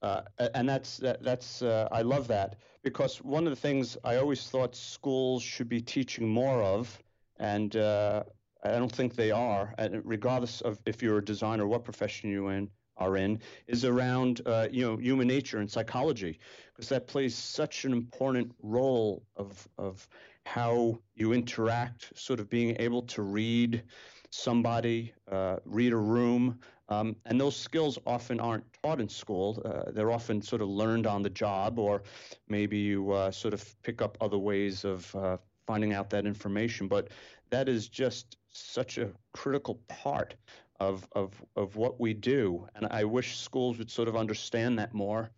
uh, 0.00 0.22
and 0.54 0.68
that's 0.68 0.96
that, 0.98 1.22
that's 1.22 1.62
uh, 1.62 1.88
I 1.90 2.02
love 2.02 2.28
that 2.28 2.56
because 2.82 3.18
one 3.18 3.44
of 3.44 3.50
the 3.50 3.56
things 3.56 3.96
I 4.04 4.16
always 4.16 4.48
thought 4.48 4.74
schools 4.74 5.42
should 5.42 5.68
be 5.68 5.80
teaching 5.80 6.28
more 6.28 6.62
of, 6.62 6.98
and 7.38 7.76
uh, 7.76 8.22
I 8.62 8.70
don't 8.70 8.92
think 8.92 9.14
they 9.14 9.30
are, 9.30 9.74
regardless 10.04 10.60
of 10.62 10.80
if 10.86 11.02
you're 11.02 11.18
a 11.18 11.24
designer, 11.24 11.66
what 11.66 11.84
profession 11.84 12.30
you 12.30 12.48
in 12.48 12.70
are 12.96 13.16
in, 13.16 13.40
is 13.66 13.84
around 13.84 14.40
uh, 14.46 14.68
you 14.70 14.86
know 14.86 14.96
human 14.96 15.28
nature 15.28 15.58
and 15.58 15.70
psychology, 15.70 16.38
because 16.74 16.88
that 16.88 17.06
plays 17.06 17.34
such 17.34 17.84
an 17.84 17.92
important 17.92 18.52
role 18.62 19.22
of 19.36 19.68
of 19.76 20.08
how 20.48 20.98
you 21.14 21.34
interact, 21.34 22.10
sort 22.18 22.40
of 22.40 22.48
being 22.48 22.74
able 22.78 23.02
to 23.02 23.20
read 23.20 23.82
somebody, 24.30 25.12
uh, 25.30 25.56
read 25.66 25.92
a 25.92 25.96
room. 25.96 26.58
Um, 26.88 27.16
and 27.26 27.38
those 27.38 27.54
skills 27.54 27.98
often 28.06 28.40
aren't 28.40 28.64
taught 28.82 28.98
in 28.98 29.10
school. 29.10 29.60
Uh, 29.62 29.90
they're 29.92 30.10
often 30.10 30.40
sort 30.40 30.62
of 30.62 30.68
learned 30.68 31.06
on 31.06 31.22
the 31.22 31.28
job, 31.28 31.78
or 31.78 32.02
maybe 32.48 32.78
you 32.78 33.12
uh, 33.12 33.30
sort 33.30 33.52
of 33.52 33.62
pick 33.82 34.00
up 34.00 34.16
other 34.22 34.38
ways 34.38 34.86
of 34.86 35.14
uh, 35.14 35.36
finding 35.66 35.92
out 35.92 36.08
that 36.10 36.24
information. 36.24 36.88
But 36.88 37.08
that 37.50 37.68
is 37.68 37.88
just 37.88 38.38
such 38.50 38.96
a 38.96 39.10
critical 39.34 39.74
part 39.86 40.34
of, 40.80 41.06
of, 41.12 41.34
of 41.56 41.76
what 41.76 42.00
we 42.00 42.14
do. 42.14 42.66
And 42.74 42.86
I 42.90 43.04
wish 43.04 43.36
schools 43.36 43.76
would 43.76 43.90
sort 43.90 44.08
of 44.08 44.16
understand 44.16 44.78
that 44.78 44.94
more 44.94 45.30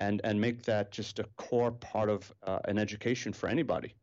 and, 0.00 0.20
and 0.24 0.40
make 0.40 0.64
that 0.64 0.90
just 0.90 1.20
a 1.20 1.24
core 1.36 1.70
part 1.70 2.10
of 2.10 2.34
uh, 2.42 2.58
an 2.64 2.78
education 2.78 3.32
for 3.32 3.48
anybody. 3.48 3.94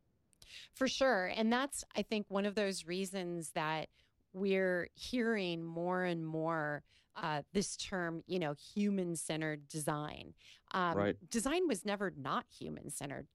For 0.73 0.87
sure. 0.87 1.31
And 1.35 1.51
that's, 1.51 1.83
I 1.95 2.01
think, 2.01 2.25
one 2.29 2.45
of 2.45 2.55
those 2.55 2.85
reasons 2.85 3.51
that 3.55 3.89
we're 4.33 4.89
hearing 4.95 5.63
more 5.63 6.03
and 6.03 6.25
more 6.25 6.83
uh, 7.15 7.43
this 7.53 7.77
term, 7.77 8.23
you 8.25 8.39
know, 8.39 8.55
human 8.73 9.15
centered 9.15 9.67
design. 9.67 10.33
Um, 10.71 10.97
right. 10.97 11.15
Design 11.29 11.67
was 11.67 11.85
never 11.85 12.11
not 12.17 12.45
human 12.49 12.89
centered, 12.89 13.27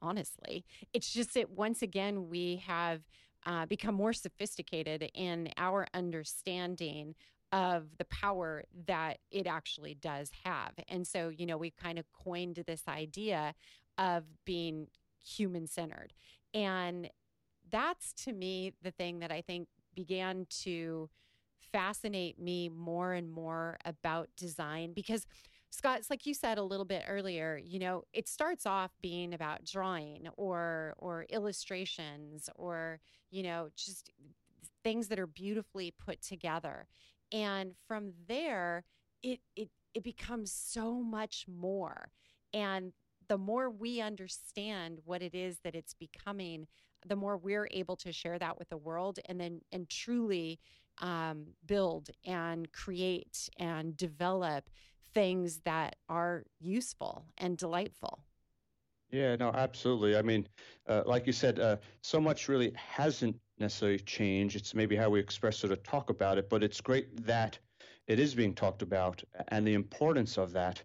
honestly. 0.00 0.64
It's 0.92 1.12
just 1.12 1.34
that 1.34 1.50
once 1.50 1.82
again, 1.82 2.28
we 2.30 2.62
have 2.66 3.02
uh, 3.44 3.66
become 3.66 3.94
more 3.94 4.12
sophisticated 4.12 5.10
in 5.14 5.50
our 5.58 5.86
understanding 5.92 7.14
of 7.52 7.84
the 7.98 8.04
power 8.06 8.64
that 8.86 9.18
it 9.30 9.46
actually 9.46 9.94
does 9.94 10.30
have. 10.44 10.72
And 10.88 11.06
so, 11.06 11.28
you 11.28 11.46
know, 11.46 11.56
we 11.56 11.70
kind 11.70 11.98
of 11.98 12.06
coined 12.12 12.62
this 12.66 12.82
idea 12.88 13.54
of 13.98 14.24
being 14.44 14.88
human 15.24 15.66
centered. 15.66 16.12
And 16.56 17.10
that's 17.70 18.14
to 18.24 18.32
me 18.32 18.74
the 18.82 18.92
thing 18.92 19.20
that 19.20 19.32
I 19.32 19.42
think 19.42 19.68
began 19.94 20.46
to 20.62 21.10
fascinate 21.72 22.38
me 22.40 22.68
more 22.68 23.12
and 23.14 23.30
more 23.30 23.78
about 23.84 24.30
design 24.36 24.92
because 24.94 25.26
Scott, 25.70 25.98
it's 25.98 26.10
like 26.10 26.26
you 26.26 26.34
said 26.34 26.58
a 26.58 26.64
little 26.64 26.86
bit 26.86 27.04
earlier, 27.08 27.60
you 27.62 27.78
know, 27.78 28.04
it 28.14 28.28
starts 28.28 28.66
off 28.66 28.92
being 29.02 29.34
about 29.34 29.64
drawing 29.64 30.28
or 30.36 30.94
or 30.98 31.26
illustrations 31.30 32.50
or, 32.56 33.00
you 33.30 33.42
know, 33.42 33.68
just 33.76 34.10
things 34.84 35.08
that 35.08 35.18
are 35.18 35.26
beautifully 35.26 35.92
put 36.04 36.22
together. 36.22 36.86
And 37.32 37.72
from 37.86 38.12
there, 38.28 38.84
it 39.22 39.40
it 39.56 39.70
it 39.94 40.04
becomes 40.04 40.52
so 40.52 40.94
much 41.02 41.46
more. 41.48 42.10
And 42.54 42.92
the 43.28 43.38
more 43.38 43.70
we 43.70 44.00
understand 44.00 44.98
what 45.04 45.22
it 45.22 45.34
is 45.34 45.58
that 45.64 45.74
it's 45.74 45.94
becoming, 45.94 46.66
the 47.06 47.16
more 47.16 47.36
we're 47.36 47.68
able 47.70 47.96
to 47.96 48.12
share 48.12 48.38
that 48.38 48.58
with 48.58 48.68
the 48.68 48.76
world 48.76 49.18
and 49.26 49.40
then 49.40 49.60
and 49.72 49.88
truly 49.88 50.58
um, 50.98 51.46
build 51.66 52.10
and 52.24 52.70
create 52.72 53.48
and 53.58 53.96
develop 53.96 54.68
things 55.14 55.60
that 55.64 55.96
are 56.08 56.44
useful 56.60 57.24
and 57.38 57.56
delightful. 57.56 58.20
Yeah, 59.10 59.36
no, 59.36 59.50
absolutely. 59.50 60.16
I 60.16 60.22
mean, 60.22 60.48
uh, 60.88 61.02
like 61.06 61.26
you 61.26 61.32
said, 61.32 61.60
uh, 61.60 61.76
so 62.02 62.20
much 62.20 62.48
really 62.48 62.72
hasn't 62.74 63.36
necessarily 63.58 64.00
changed. 64.00 64.56
It's 64.56 64.74
maybe 64.74 64.96
how 64.96 65.08
we 65.08 65.20
express 65.20 65.62
it 65.64 65.70
or 65.70 65.76
talk 65.76 66.10
about 66.10 66.38
it, 66.38 66.50
but 66.50 66.62
it's 66.62 66.80
great 66.80 67.24
that 67.24 67.58
it 68.08 68.18
is 68.18 68.34
being 68.34 68.54
talked 68.54 68.82
about 68.82 69.22
and 69.48 69.66
the 69.66 69.74
importance 69.74 70.38
of 70.38 70.52
that 70.52 70.82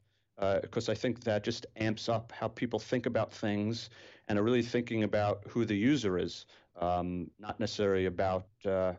because 0.62 0.90
uh, 0.90 0.92
I 0.92 0.96
think 0.96 1.24
that 1.24 1.44
just 1.44 1.66
amps 1.76 2.10
up 2.10 2.32
how 2.32 2.48
people 2.48 2.80
think 2.80 3.06
about 3.06 3.32
things 3.32 3.90
and 4.28 4.40
are 4.40 4.44
really 4.44 4.64
thinking 4.64 5.04
about 5.04 5.44
who 5.48 5.66
the 5.66 5.76
user 5.76 6.18
is, 6.18 6.46
um, 6.80 7.30
not 7.40 7.60
necessarily 7.60 8.06
about 8.08 8.48
uh, 8.66 8.94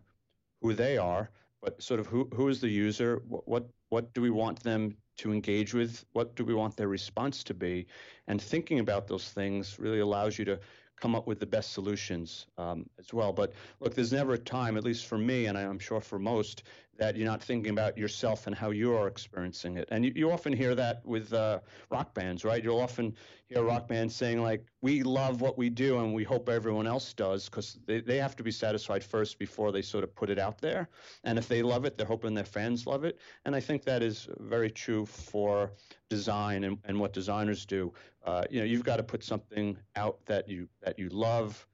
who 0.61 0.73
they 0.75 0.99
are, 0.99 1.31
but 1.61 1.83
sort 1.83 2.01
of 2.01 2.07
who 2.07 2.29
who 2.35 2.49
is 2.49 2.61
the 2.61 2.69
user, 2.69 3.23
what, 3.29 3.47
what 3.49 3.69
what 3.89 4.15
do 4.15 4.21
we 4.23 4.31
want 4.31 4.63
them 4.63 4.97
to 5.17 5.33
engage 5.33 5.75
with, 5.75 6.05
what 6.13 6.35
do 6.37 6.45
we 6.45 6.55
want 6.55 6.77
their 6.77 6.89
response 6.89 7.45
to 7.45 7.55
be, 7.55 7.87
and 8.29 8.41
thinking 8.41 8.79
about 8.79 9.07
those 9.07 9.31
things 9.31 9.79
really 9.79 10.01
allows 10.01 10.39
you 10.39 10.45
to 10.45 10.59
come 11.03 11.15
up 11.17 11.27
with 11.27 11.41
the 11.41 11.47
best 11.47 11.73
solutions 11.73 12.47
um, 12.59 12.89
as 12.99 13.13
well. 13.13 13.33
But 13.33 13.53
look, 13.81 13.95
there's 13.95 14.13
never 14.13 14.35
a 14.35 14.39
time, 14.39 14.77
at 14.77 14.85
least 14.85 15.07
for 15.07 15.19
me, 15.19 15.47
and 15.47 15.59
I'm 15.59 15.81
sure 15.81 16.01
for 16.01 16.19
most, 16.21 16.63
that 17.03 17.17
you're 17.17 17.27
not 17.27 17.43
thinking 17.43 17.73
about 17.73 17.99
yourself 17.99 18.47
and 18.47 18.55
how 18.55 18.71
you're 18.71 19.09
experiencing 19.09 19.77
it. 19.77 19.89
And 19.91 20.05
you, 20.05 20.13
you 20.15 20.31
often 20.31 20.53
hear 20.53 20.77
that 20.77 21.05
with 21.05 21.33
uh, 21.33 21.59
rock 21.91 22.15
bands, 22.15 22.45
right? 22.45 22.63
You'll 22.63 22.81
often 22.81 23.17
hear 23.47 23.65
rock 23.65 23.89
bands 23.89 24.15
saying, 24.15 24.41
like, 24.41 24.65
we 24.83 25.03
love 25.03 25.41
what 25.41 25.59
we 25.59 25.69
do 25.69 25.99
and 25.99 26.15
we 26.15 26.23
hope 26.23 26.49
everyone 26.49 26.87
else 26.87 27.13
does 27.13 27.49
because 27.49 27.81
they, 27.87 28.01
they 28.01 28.19
have 28.19 28.37
to 28.37 28.45
be 28.45 28.53
satisfied 28.53 29.03
first 29.03 29.41
before 29.41 29.73
they 29.73 29.83
sort 29.83 30.05
of 30.05 30.15
put 30.15 30.31
it 30.31 30.39
out 30.39 30.59
there. 30.59 30.89
And 31.25 31.39
if 31.41 31.49
they 31.49 31.61
love 31.61 31.85
it, 31.85 31.99
they're 31.99 32.07
hoping 32.07 32.35
their 32.35 32.45
fans 32.45 32.87
love 32.87 33.03
it. 33.03 33.19
And 33.47 33.57
I 33.57 33.61
think 33.61 33.83
that 33.83 34.01
is 34.01 34.29
very 34.39 34.71
true 34.71 35.05
for 35.05 35.73
design 36.09 36.63
and, 36.63 36.79
and 36.85 37.01
what 37.01 37.13
designers 37.13 37.67
do. 37.67 37.93
Uh, 38.25 38.45
you 38.49 38.61
know, 38.61 38.65
you've 38.65 38.85
got 38.85 38.99
to 38.99 39.03
put 39.03 39.25
something 39.25 39.77
out 39.97 40.25
that 40.27 40.49
you 40.49 40.69
that 40.83 41.01
you 41.01 41.09
love, 41.09 41.67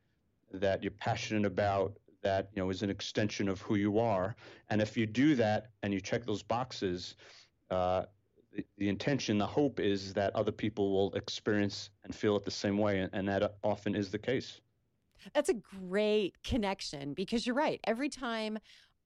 that 0.54 0.82
you're 0.82 0.90
passionate 0.92 1.44
about, 1.44 1.98
that 2.22 2.48
you 2.54 2.62
know 2.62 2.70
is 2.70 2.82
an 2.82 2.90
extension 2.90 3.48
of 3.48 3.60
who 3.60 3.76
you 3.76 3.98
are. 3.98 4.34
And 4.70 4.80
if 4.80 4.96
you 4.96 5.06
do 5.06 5.34
that 5.36 5.70
and 5.82 5.92
you 5.92 6.00
check 6.00 6.24
those 6.24 6.42
boxes, 6.42 7.16
uh, 7.70 8.04
the, 8.52 8.64
the, 8.78 8.88
intention, 8.88 9.38
the 9.38 9.46
hope 9.46 9.80
is 9.80 10.12
that 10.14 10.34
other 10.34 10.52
people 10.52 10.92
will 10.92 11.14
experience 11.14 11.90
and 12.04 12.14
feel 12.14 12.36
it 12.36 12.44
the 12.44 12.50
same 12.50 12.78
way, 12.78 13.00
and, 13.00 13.10
and 13.12 13.28
that 13.28 13.56
often 13.62 13.94
is 13.94 14.10
the 14.10 14.18
case. 14.18 14.60
That's 15.34 15.48
a 15.48 15.54
great 15.54 16.34
connection 16.42 17.14
because 17.14 17.46
you're 17.46 17.56
right. 17.56 17.80
Every 17.84 18.08
time 18.08 18.58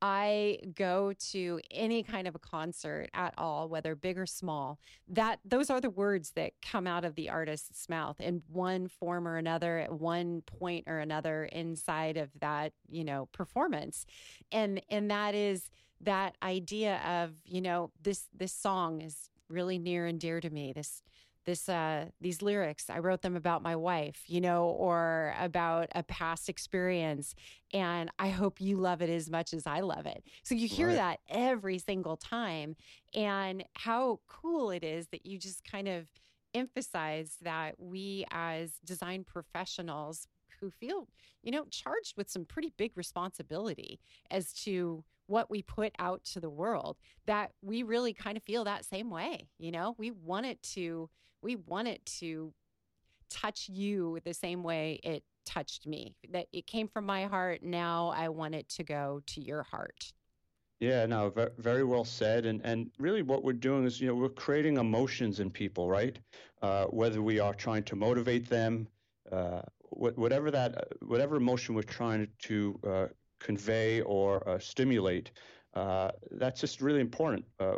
I 0.04 0.58
go 0.74 1.12
to 1.30 1.60
any 1.70 2.02
kind 2.02 2.26
of 2.26 2.34
a 2.34 2.40
concert 2.40 3.08
at 3.14 3.34
all, 3.38 3.68
whether 3.68 3.94
big 3.94 4.18
or 4.18 4.26
small, 4.26 4.80
that 5.08 5.38
those 5.44 5.70
are 5.70 5.80
the 5.80 5.90
words 5.90 6.32
that 6.32 6.54
come 6.60 6.88
out 6.88 7.04
of 7.04 7.14
the 7.14 7.30
artist's 7.30 7.88
mouth 7.88 8.20
in 8.20 8.42
one 8.48 8.88
form 8.88 9.28
or 9.28 9.36
another, 9.36 9.78
at 9.78 9.92
one 9.92 10.42
point 10.42 10.84
or 10.88 10.98
another 10.98 11.44
inside 11.44 12.16
of 12.16 12.30
that, 12.40 12.72
you 12.90 13.04
know, 13.04 13.28
performance. 13.32 14.04
And 14.50 14.82
and 14.90 15.08
that 15.12 15.36
is 15.36 15.70
that 16.00 16.34
idea 16.42 16.96
of, 17.06 17.34
you 17.44 17.60
know, 17.60 17.92
this 18.02 18.26
this 18.36 18.52
song 18.52 19.02
is 19.02 19.30
really 19.48 19.78
near 19.78 20.06
and 20.06 20.18
dear 20.18 20.40
to 20.40 20.50
me. 20.50 20.72
This 20.72 21.00
this 21.44 21.68
uh 21.68 22.06
these 22.20 22.42
lyrics 22.42 22.88
i 22.90 22.98
wrote 22.98 23.22
them 23.22 23.36
about 23.36 23.62
my 23.62 23.74
wife 23.74 24.22
you 24.26 24.40
know 24.40 24.66
or 24.66 25.34
about 25.38 25.88
a 25.94 26.02
past 26.02 26.48
experience 26.48 27.34
and 27.72 28.10
i 28.18 28.28
hope 28.28 28.60
you 28.60 28.76
love 28.76 29.02
it 29.02 29.10
as 29.10 29.30
much 29.30 29.52
as 29.52 29.66
i 29.66 29.80
love 29.80 30.06
it 30.06 30.22
so 30.42 30.54
you 30.54 30.68
hear 30.68 30.88
right. 30.88 30.96
that 30.96 31.20
every 31.28 31.78
single 31.78 32.16
time 32.16 32.76
and 33.14 33.64
how 33.74 34.20
cool 34.26 34.70
it 34.70 34.84
is 34.84 35.08
that 35.08 35.26
you 35.26 35.38
just 35.38 35.64
kind 35.64 35.88
of 35.88 36.06
emphasize 36.54 37.36
that 37.42 37.74
we 37.78 38.26
as 38.30 38.72
design 38.84 39.24
professionals 39.24 40.28
who 40.60 40.70
feel 40.70 41.08
you 41.42 41.50
know 41.50 41.64
charged 41.70 42.16
with 42.16 42.30
some 42.30 42.44
pretty 42.44 42.72
big 42.76 42.92
responsibility 42.96 43.98
as 44.30 44.52
to 44.52 45.02
what 45.26 45.50
we 45.50 45.62
put 45.62 45.92
out 45.98 46.22
to 46.24 46.40
the 46.40 46.50
world 46.50 46.98
that 47.26 47.52
we 47.62 47.82
really 47.82 48.12
kind 48.12 48.36
of 48.36 48.42
feel 48.42 48.64
that 48.64 48.84
same 48.84 49.10
way 49.10 49.48
you 49.58 49.72
know 49.72 49.94
we 49.98 50.10
want 50.10 50.46
it 50.46 50.62
to 50.62 51.08
we 51.42 51.56
want 51.56 51.88
it 51.88 52.04
to 52.06 52.52
touch 53.30 53.68
you 53.68 54.18
the 54.24 54.34
same 54.34 54.62
way 54.62 55.00
it 55.02 55.22
touched 55.44 55.86
me 55.86 56.14
that 56.30 56.46
it 56.52 56.66
came 56.66 56.86
from 56.86 57.04
my 57.04 57.24
heart 57.24 57.62
now 57.62 58.12
i 58.16 58.28
want 58.28 58.54
it 58.54 58.68
to 58.68 58.84
go 58.84 59.20
to 59.26 59.40
your 59.40 59.62
heart. 59.62 60.12
Yeah 60.78 61.06
no 61.06 61.32
very 61.58 61.84
well 61.84 62.04
said 62.04 62.46
and 62.46 62.60
and 62.64 62.90
really 62.98 63.22
what 63.22 63.42
we're 63.44 63.52
doing 63.52 63.84
is 63.84 64.00
you 64.00 64.08
know 64.08 64.14
we're 64.14 64.28
creating 64.28 64.76
emotions 64.76 65.40
in 65.40 65.50
people 65.50 65.88
right? 65.88 66.18
Uh, 66.60 66.84
whether 66.86 67.22
we 67.22 67.40
are 67.40 67.54
trying 67.54 67.82
to 67.84 67.96
motivate 67.96 68.48
them 68.48 68.88
uh, 69.30 69.62
whatever 69.90 70.50
that 70.50 70.88
whatever 71.02 71.36
emotion 71.36 71.74
we're 71.74 71.82
trying 71.82 72.28
to 72.42 72.78
uh, 72.86 73.06
convey 73.40 74.00
or 74.02 74.48
uh, 74.48 74.58
stimulate 74.58 75.32
uh, 75.74 76.10
that's 76.32 76.60
just 76.60 76.80
really 76.80 77.00
important. 77.00 77.44
Uh, 77.58 77.76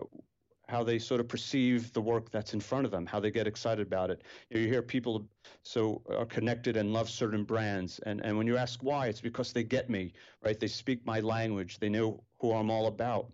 how 0.75 0.83
they 0.83 0.99
sort 0.99 1.21
of 1.21 1.29
perceive 1.29 1.93
the 1.93 2.01
work 2.01 2.31
that's 2.31 2.53
in 2.53 2.61
front 2.61 2.85
of 2.85 2.91
them, 2.91 3.07
how 3.07 3.21
they 3.21 3.31
get 3.31 3.47
excited 3.47 3.87
about 3.87 4.11
it. 4.11 4.23
You, 4.51 4.57
know, 4.57 4.63
you 4.63 4.69
hear 4.69 4.83
people 4.83 5.25
so 5.63 6.03
are 6.19 6.27
connected 6.27 6.77
and 6.77 6.93
love 6.93 7.09
certain 7.09 7.45
brands, 7.45 8.01
and 8.07 8.21
and 8.25 8.37
when 8.37 8.47
you 8.47 8.57
ask 8.57 8.83
why, 8.83 9.07
it's 9.07 9.21
because 9.21 9.53
they 9.53 9.63
get 9.77 9.89
me, 9.89 10.13
right? 10.45 10.59
They 10.59 10.67
speak 10.67 11.07
my 11.07 11.21
language, 11.21 11.79
they 11.79 11.89
know 11.89 12.09
who 12.41 12.53
I'm 12.53 12.71
all 12.71 12.87
about, 12.87 13.31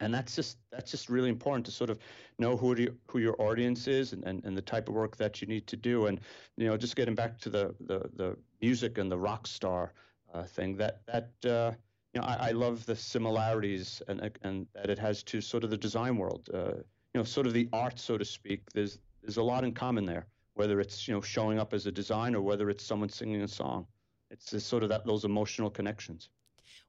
and 0.00 0.14
that's 0.14 0.36
just 0.36 0.58
that's 0.70 0.90
just 0.90 1.08
really 1.08 1.28
important 1.28 1.66
to 1.66 1.72
sort 1.72 1.90
of 1.90 1.98
know 2.38 2.56
who 2.56 2.76
you, 2.76 2.96
who 3.10 3.18
your 3.18 3.36
audience 3.40 3.88
is 3.88 4.12
and, 4.12 4.22
and, 4.24 4.44
and 4.44 4.56
the 4.56 4.62
type 4.74 4.88
of 4.88 4.94
work 4.94 5.16
that 5.16 5.40
you 5.40 5.48
need 5.48 5.66
to 5.66 5.76
do. 5.76 6.06
And 6.06 6.20
you 6.56 6.66
know, 6.68 6.76
just 6.76 6.96
getting 6.96 7.16
back 7.16 7.38
to 7.40 7.50
the 7.50 7.74
the, 7.80 7.98
the 8.14 8.36
music 8.60 8.98
and 8.98 9.10
the 9.10 9.18
rock 9.18 9.46
star 9.46 9.92
uh, 10.32 10.44
thing, 10.44 10.76
that 10.76 11.00
that 11.06 11.30
uh, 11.44 11.72
you 12.12 12.20
know, 12.20 12.26
I, 12.26 12.48
I, 12.48 12.50
love 12.50 12.84
the 12.84 12.96
similarities 12.96 14.02
and 14.08 14.30
and 14.42 14.66
that 14.74 14.90
it 14.90 14.98
has 14.98 15.22
to 15.24 15.40
sort 15.40 15.64
of 15.64 15.70
the 15.70 15.76
design 15.76 16.16
world. 16.16 16.48
Uh, 16.52 16.74
you 17.14 17.20
know, 17.20 17.24
sort 17.24 17.46
of 17.46 17.52
the 17.52 17.68
art, 17.72 17.98
so 17.98 18.18
to 18.18 18.24
speak. 18.24 18.70
There's 18.72 18.98
there's 19.22 19.38
a 19.38 19.42
lot 19.42 19.64
in 19.64 19.72
common 19.72 20.04
there. 20.04 20.26
Whether 20.54 20.80
it's 20.80 21.08
you 21.08 21.14
know 21.14 21.20
showing 21.20 21.58
up 21.58 21.72
as 21.72 21.86
a 21.86 21.92
design 21.92 22.34
or 22.34 22.42
whether 22.42 22.68
it's 22.68 22.84
someone 22.84 23.08
singing 23.08 23.42
a 23.42 23.48
song, 23.48 23.86
it's 24.30 24.62
sort 24.64 24.82
of 24.82 24.88
that 24.90 25.06
those 25.06 25.24
emotional 25.24 25.70
connections. 25.70 26.28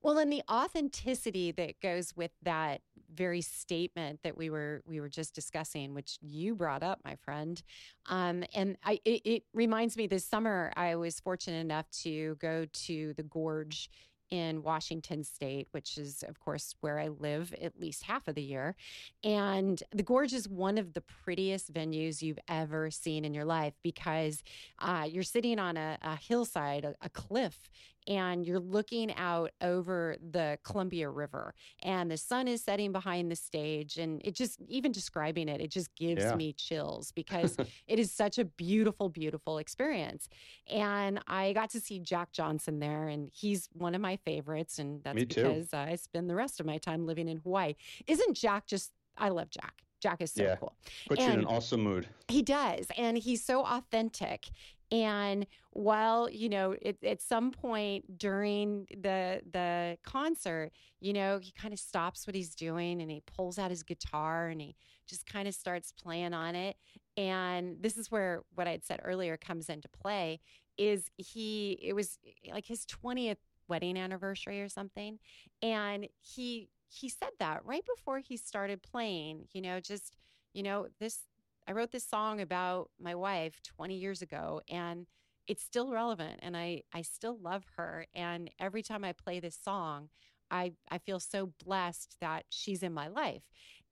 Well, 0.02 0.18
and 0.18 0.32
the 0.32 0.44
authenticity 0.52 1.52
that 1.54 1.80
goes 1.82 2.14
with 2.16 2.32
that 2.42 2.82
very 3.14 3.42
statement 3.42 4.20
that 4.24 4.38
we 4.38 4.50
were 4.50 4.82
we 4.86 5.00
were 5.00 5.08
just 5.08 5.34
discussing, 5.34 5.94
which 5.94 6.18
you 6.22 6.56
brought 6.56 6.84
up, 6.84 7.00
my 7.06 7.16
friend, 7.16 7.62
um, 8.08 8.44
and 8.54 8.78
I 8.84 9.00
it, 9.06 9.22
it 9.24 9.44
reminds 9.54 9.96
me. 9.96 10.08
This 10.08 10.26
summer, 10.26 10.74
I 10.76 10.96
was 10.96 11.22
fortunate 11.22 11.60
enough 11.60 11.90
to 12.02 12.36
go 12.36 12.66
to 12.66 13.14
the 13.14 13.24
Gorge 13.24 13.90
in 14.34 14.64
Washington 14.64 15.24
State, 15.24 15.68
which 15.74 15.96
is, 15.96 16.24
of 16.28 16.40
course, 16.40 16.74
where 16.82 16.98
I 16.98 17.10
live 17.10 17.54
at 17.62 17.80
least 17.80 18.02
half 18.02 18.28
of 18.28 18.34
the 18.34 18.42
year. 18.42 18.76
And 19.24 19.82
the 19.92 20.02
Gorge 20.02 20.34
is 20.34 20.50
one 20.50 20.80
of 20.80 20.94
the 20.94 21.02
prettiest 21.02 21.72
venues 21.72 22.24
you've 22.24 22.40
ever 22.48 22.90
seen 22.90 23.26
in 23.26 23.36
your 23.36 23.46
life 23.46 23.76
because 23.84 24.42
uh, 24.80 25.08
you're 25.08 25.22
sitting 25.22 25.60
on 25.60 25.78
a, 25.78 26.00
a 26.02 26.16
hillside, 26.16 26.84
a, 26.84 26.96
a 27.04 27.10
cliff, 27.10 27.70
and 28.08 28.46
you're 28.46 28.60
looking 28.60 29.14
out 29.16 29.52
over 29.62 30.18
the 30.32 30.58
Columbia 30.64 31.10
River 31.10 31.54
and 31.82 32.10
the 32.10 32.18
sun 32.18 32.48
is 32.48 32.64
setting 32.64 32.92
behind 32.92 33.32
the 33.32 33.36
stage 33.36 33.98
and 33.98 34.22
it 34.24 34.36
just 34.36 34.60
even 34.68 34.92
describing 34.92 35.50
it 35.50 35.62
it 35.62 35.72
just 35.72 35.94
gives 35.96 36.24
yeah. 36.24 36.36
me 36.36 36.54
chills 36.54 37.12
because 37.12 37.58
it 37.88 38.00
is 38.00 38.12
such 38.12 38.38
a 38.38 38.46
beautiful 38.46 39.10
beautiful 39.10 39.58
experience 39.58 40.28
and 40.70 41.20
I 41.28 41.54
got 41.54 41.70
to 41.72 41.80
see 41.80 42.00
Jack 42.00 42.32
Johnson 42.32 42.80
there 42.80 43.08
and 43.08 43.30
he's 43.34 43.70
one 43.74 43.96
of 43.96 44.02
my 44.02 44.18
favorites 44.18 44.80
and 44.80 45.04
that's 45.04 45.18
because 45.18 45.74
I 45.74 45.96
spend 45.96 46.30
the 46.30 46.36
rest 46.36 46.60
of 46.60 46.66
my 46.66 46.78
time 46.78 47.06
living 47.06 47.28
in 47.28 47.38
Hawaii 47.38 47.76
isn't 48.08 48.36
Jack 48.36 48.68
just 48.68 48.92
I 49.18 49.30
love 49.30 49.50
Jack 49.50 49.84
Jack 50.04 50.22
is 50.22 50.34
so 50.34 50.44
yeah. 50.44 50.58
cool. 50.58 50.76
Puts 51.08 51.22
and 51.22 51.34
you 51.34 51.40
in 51.40 51.46
an 51.46 51.46
awesome 51.46 51.82
mood. 51.82 52.08
He 52.28 52.42
does. 52.42 52.88
And 52.98 53.18
he's 53.18 53.42
so 53.42 53.66
authentic. 53.66 54.50
And 54.94 55.48
while, 55.72 56.30
you 56.30 56.50
know, 56.50 56.76
it, 56.82 57.04
at 57.04 57.22
some 57.22 57.52
point 57.52 58.20
during 58.20 58.88
the 58.92 59.42
the 59.52 59.98
concert, 60.06 60.72
you 61.02 61.14
know, 61.14 61.40
he 61.42 61.52
kind 61.52 61.74
of 61.74 61.80
stops 61.80 62.28
what 62.28 62.36
he's 62.36 62.56
doing 62.56 63.02
and 63.02 63.12
he 63.12 63.24
pulls 63.26 63.60
out 63.60 63.72
his 63.72 63.84
guitar 63.84 64.50
and 64.50 64.62
he 64.62 64.76
just 65.10 65.26
kind 65.26 65.48
of 65.48 65.56
starts 65.56 65.92
playing 65.92 66.36
on 66.36 66.56
it. 66.56 66.78
And 67.18 67.78
this 67.82 67.98
is 67.98 68.12
where 68.12 68.44
what 68.54 68.68
I 68.68 68.72
had 68.72 68.86
said 68.86 69.02
earlier 69.04 69.38
comes 69.38 69.70
into 69.70 69.90
play 69.90 70.40
is 70.78 71.10
he 71.18 71.80
it 71.82 71.94
was 71.94 72.20
eh, 72.26 72.54
like 72.54 72.68
his 72.68 72.86
20th 72.86 73.40
wedding 73.68 73.98
anniversary 73.98 74.62
or 74.62 74.70
something. 74.70 75.20
And 75.64 76.08
he 76.22 76.70
he 76.90 77.10
said 77.10 77.32
that 77.40 77.66
right 77.66 77.84
before 77.96 78.20
he 78.20 78.38
started 78.38 78.84
playing, 78.84 79.48
you 79.54 79.62
know, 79.62 79.80
just, 79.80 80.16
you 80.54 80.62
know, 80.62 80.88
this 81.00 81.22
I 81.68 81.72
wrote 81.72 81.92
this 81.92 82.08
song 82.08 82.42
about 82.42 82.90
my 83.00 83.16
wife 83.16 83.62
20 83.64 83.96
years 83.96 84.22
ago 84.22 84.62
and 84.70 85.08
it's 85.48 85.64
still 85.64 85.92
relevant 85.92 86.40
and 86.42 86.56
I 86.56 86.84
I 86.94 87.02
still 87.02 87.38
love 87.42 87.66
her 87.76 88.06
and 88.16 88.50
every 88.60 88.82
time 88.82 89.04
I 89.04 89.14
play 89.14 89.40
this 89.40 89.58
song 89.62 90.10
I 90.52 90.74
I 90.90 91.00
feel 91.00 91.20
so 91.20 91.52
blessed 91.64 92.18
that 92.22 92.46
she's 92.50 92.84
in 92.84 92.94
my 92.94 93.08
life. 93.08 93.44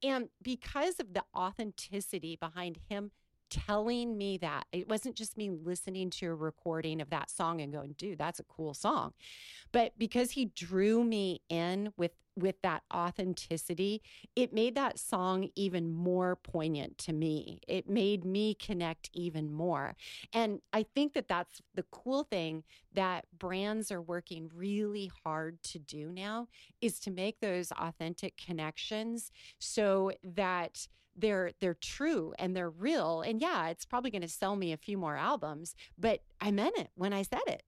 And 0.03 0.29
because 0.41 0.99
of 0.99 1.13
the 1.13 1.23
authenticity 1.35 2.35
behind 2.35 2.79
him 2.89 3.11
telling 3.51 4.17
me 4.17 4.37
that 4.37 4.65
it 4.71 4.87
wasn't 4.87 5.15
just 5.15 5.37
me 5.37 5.49
listening 5.49 6.09
to 6.09 6.27
a 6.27 6.33
recording 6.33 7.01
of 7.01 7.09
that 7.09 7.29
song 7.29 7.59
and 7.59 7.73
going 7.73 7.93
dude 7.97 8.17
that's 8.17 8.39
a 8.39 8.45
cool 8.45 8.73
song 8.73 9.11
but 9.73 9.91
because 9.97 10.31
he 10.31 10.45
drew 10.45 11.03
me 11.03 11.41
in 11.49 11.91
with 11.97 12.13
with 12.41 12.61
that 12.61 12.83
authenticity 12.93 14.01
it 14.35 14.53
made 14.53 14.75
that 14.75 14.99
song 14.99 15.49
even 15.55 15.91
more 15.91 16.35
poignant 16.35 16.97
to 16.99 17.13
me. 17.13 17.59
It 17.67 17.89
made 17.89 18.25
me 18.25 18.53
connect 18.55 19.09
even 19.13 19.51
more. 19.51 19.95
And 20.33 20.61
i 20.73 20.83
think 20.83 21.13
that 21.13 21.27
that's 21.27 21.61
the 21.75 21.85
cool 21.91 22.23
thing 22.23 22.63
that 22.93 23.25
brands 23.37 23.91
are 23.91 24.01
working 24.01 24.49
really 24.53 25.11
hard 25.23 25.61
to 25.63 25.79
do 25.79 26.11
now 26.11 26.47
is 26.81 26.99
to 26.99 27.11
make 27.11 27.39
those 27.39 27.71
authentic 27.73 28.37
connections 28.37 29.31
so 29.59 30.11
that 30.23 30.87
they're 31.15 31.51
they're 31.59 31.73
true 31.73 32.33
and 32.39 32.55
they're 32.55 32.69
real. 32.69 33.21
And 33.21 33.41
yeah 33.41 33.67
it's 33.67 33.85
probably 33.85 34.11
going 34.11 34.21
to 34.21 34.27
sell 34.27 34.55
me 34.55 34.71
a 34.73 34.77
few 34.77 34.97
more 34.97 35.17
albums 35.17 35.75
but 35.97 36.21
i 36.39 36.51
meant 36.51 36.77
it 36.77 36.89
when 36.95 37.13
i 37.13 37.21
said 37.21 37.41
it 37.47 37.63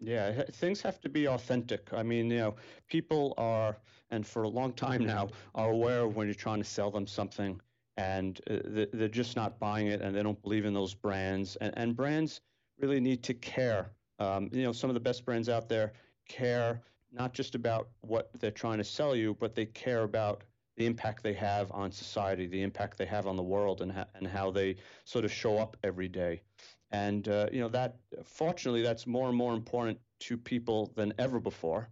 Yeah, 0.00 0.42
things 0.52 0.80
have 0.82 1.00
to 1.00 1.08
be 1.08 1.26
authentic. 1.26 1.92
I 1.92 2.02
mean, 2.04 2.30
you 2.30 2.38
know, 2.38 2.56
people 2.86 3.34
are, 3.36 3.78
and 4.10 4.24
for 4.26 4.44
a 4.44 4.48
long 4.48 4.72
time 4.72 5.04
now, 5.04 5.28
are 5.54 5.70
aware 5.70 6.02
of 6.02 6.14
when 6.16 6.28
you're 6.28 6.34
trying 6.34 6.58
to 6.58 6.64
sell 6.64 6.90
them 6.90 7.06
something 7.06 7.60
and 7.96 8.40
uh, 8.48 8.86
they're 8.92 9.08
just 9.08 9.34
not 9.34 9.58
buying 9.58 9.88
it 9.88 10.00
and 10.00 10.14
they 10.14 10.22
don't 10.22 10.40
believe 10.40 10.64
in 10.64 10.72
those 10.72 10.94
brands. 10.94 11.56
And, 11.56 11.76
and 11.76 11.96
brands 11.96 12.40
really 12.78 13.00
need 13.00 13.24
to 13.24 13.34
care. 13.34 13.90
Um, 14.20 14.48
you 14.52 14.62
know, 14.62 14.72
some 14.72 14.88
of 14.88 14.94
the 14.94 15.00
best 15.00 15.24
brands 15.24 15.48
out 15.48 15.68
there 15.68 15.94
care 16.28 16.82
not 17.10 17.32
just 17.32 17.54
about 17.56 17.88
what 18.02 18.30
they're 18.38 18.50
trying 18.52 18.78
to 18.78 18.84
sell 18.84 19.16
you, 19.16 19.34
but 19.34 19.54
they 19.54 19.66
care 19.66 20.02
about 20.02 20.44
the 20.76 20.86
impact 20.86 21.24
they 21.24 21.32
have 21.32 21.72
on 21.72 21.90
society, 21.90 22.46
the 22.46 22.62
impact 22.62 22.98
they 22.98 23.06
have 23.06 23.26
on 23.26 23.34
the 23.34 23.42
world, 23.42 23.80
and, 23.80 23.90
ha- 23.90 24.06
and 24.14 24.28
how 24.28 24.50
they 24.50 24.76
sort 25.04 25.24
of 25.24 25.32
show 25.32 25.58
up 25.58 25.76
every 25.82 26.08
day. 26.08 26.42
And 26.90 27.28
uh, 27.28 27.48
you 27.52 27.60
know 27.60 27.68
that, 27.68 27.96
fortunately, 28.24 28.82
that's 28.82 29.06
more 29.06 29.28
and 29.28 29.36
more 29.36 29.54
important 29.54 29.98
to 30.20 30.36
people 30.36 30.92
than 30.96 31.12
ever 31.18 31.38
before. 31.38 31.88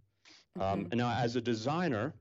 Um, 0.55 0.61
mm-hmm. 0.61 0.71
Um, 0.71 0.87
and 0.91 0.97
now, 0.99 1.11
as 1.11 1.35
a 1.35 1.41
designer, 1.41 2.13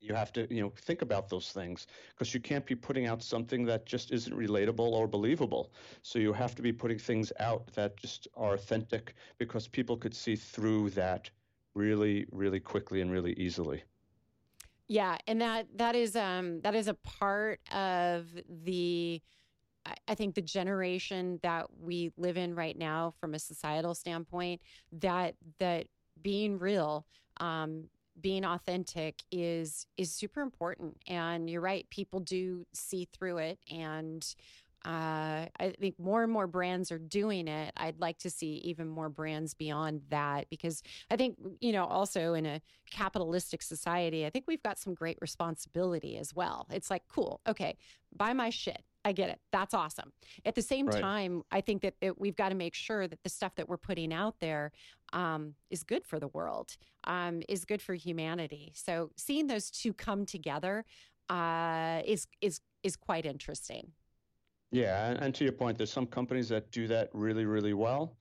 you 0.00 0.14
have 0.14 0.32
to 0.32 0.52
you 0.52 0.60
know 0.62 0.72
think 0.76 1.02
about 1.02 1.28
those 1.28 1.50
things 1.50 1.86
because 2.10 2.32
you 2.32 2.40
can't 2.40 2.64
be 2.66 2.74
putting 2.74 3.06
out 3.06 3.22
something 3.22 3.64
that 3.64 3.86
just 3.86 4.12
isn't 4.12 4.36
relatable 4.36 4.80
or 4.80 5.06
believable 5.06 5.72
so 6.02 6.18
you 6.18 6.32
have 6.32 6.54
to 6.54 6.62
be 6.62 6.72
putting 6.72 6.98
things 6.98 7.32
out 7.40 7.66
that 7.74 7.96
just 7.96 8.28
are 8.36 8.54
authentic 8.54 9.14
because 9.38 9.66
people 9.66 9.96
could 9.96 10.14
see 10.14 10.36
through 10.36 10.90
that 10.90 11.30
really 11.74 12.26
really 12.32 12.60
quickly 12.60 13.00
and 13.00 13.10
really 13.10 13.32
easily 13.32 13.82
yeah 14.88 15.16
and 15.26 15.40
that 15.40 15.66
that 15.74 15.94
is 15.94 16.16
um 16.16 16.60
that 16.60 16.74
is 16.74 16.88
a 16.88 16.94
part 16.94 17.60
of 17.72 18.26
the 18.64 19.20
I 20.06 20.14
think 20.14 20.34
the 20.34 20.42
generation 20.42 21.38
that 21.42 21.66
we 21.80 22.12
live 22.16 22.36
in 22.36 22.54
right 22.54 22.76
now, 22.76 23.14
from 23.20 23.34
a 23.34 23.38
societal 23.38 23.94
standpoint, 23.94 24.60
that 24.92 25.34
that 25.58 25.86
being 26.22 26.58
real, 26.58 27.06
um, 27.38 27.84
being 28.20 28.44
authentic 28.44 29.22
is 29.30 29.86
is 29.96 30.12
super 30.12 30.40
important. 30.40 30.96
And 31.06 31.48
you're 31.48 31.60
right, 31.60 31.88
people 31.90 32.20
do 32.20 32.66
see 32.72 33.08
through 33.12 33.38
it, 33.38 33.58
and 33.70 34.26
uh, 34.84 35.46
I 35.58 35.74
think 35.80 35.98
more 35.98 36.22
and 36.22 36.32
more 36.32 36.46
brands 36.46 36.92
are 36.92 36.98
doing 36.98 37.48
it. 37.48 37.72
I'd 37.76 37.98
like 37.98 38.18
to 38.18 38.30
see 38.30 38.62
even 38.64 38.88
more 38.88 39.08
brands 39.08 39.52
beyond 39.52 40.02
that 40.10 40.48
because 40.50 40.82
I 41.10 41.16
think, 41.16 41.36
you 41.60 41.72
know, 41.72 41.84
also 41.84 42.34
in 42.34 42.46
a 42.46 42.62
capitalistic 42.90 43.62
society, 43.62 44.24
I 44.24 44.30
think 44.30 44.44
we've 44.46 44.62
got 44.62 44.78
some 44.78 44.94
great 44.94 45.18
responsibility 45.20 46.16
as 46.16 46.32
well. 46.32 46.66
It's 46.70 46.90
like, 46.90 47.02
cool, 47.08 47.40
okay, 47.46 47.76
buy 48.16 48.32
my 48.32 48.50
shit. 48.50 48.82
I 49.04 49.12
get 49.12 49.30
it. 49.30 49.38
That's 49.52 49.74
awesome. 49.74 50.12
At 50.44 50.54
the 50.54 50.62
same 50.62 50.86
right. 50.86 51.00
time, 51.00 51.42
I 51.50 51.60
think 51.60 51.82
that 51.82 51.94
it, 52.00 52.20
we've 52.20 52.36
got 52.36 52.50
to 52.50 52.54
make 52.54 52.74
sure 52.74 53.06
that 53.06 53.22
the 53.22 53.28
stuff 53.28 53.54
that 53.56 53.68
we're 53.68 53.76
putting 53.76 54.12
out 54.12 54.40
there 54.40 54.72
um, 55.12 55.54
is 55.70 55.82
good 55.82 56.04
for 56.04 56.18
the 56.18 56.28
world, 56.28 56.76
um, 57.04 57.42
is 57.48 57.64
good 57.64 57.80
for 57.80 57.94
humanity. 57.94 58.72
So 58.74 59.10
seeing 59.16 59.46
those 59.46 59.70
two 59.70 59.92
come 59.92 60.26
together 60.26 60.84
uh, 61.28 62.02
is 62.04 62.26
is 62.40 62.60
is 62.82 62.96
quite 62.96 63.26
interesting. 63.26 63.92
Yeah, 64.70 65.06
and, 65.06 65.18
and, 65.20 65.34
to 65.34 65.44
your 65.44 65.54
point, 65.54 65.78
there's 65.78 65.92
some 65.92 66.06
companies 66.06 66.50
that 66.50 66.70
do 66.70 66.86
that 66.88 67.08
really, 67.14 67.46
really 67.46 67.72
well, 67.72 68.16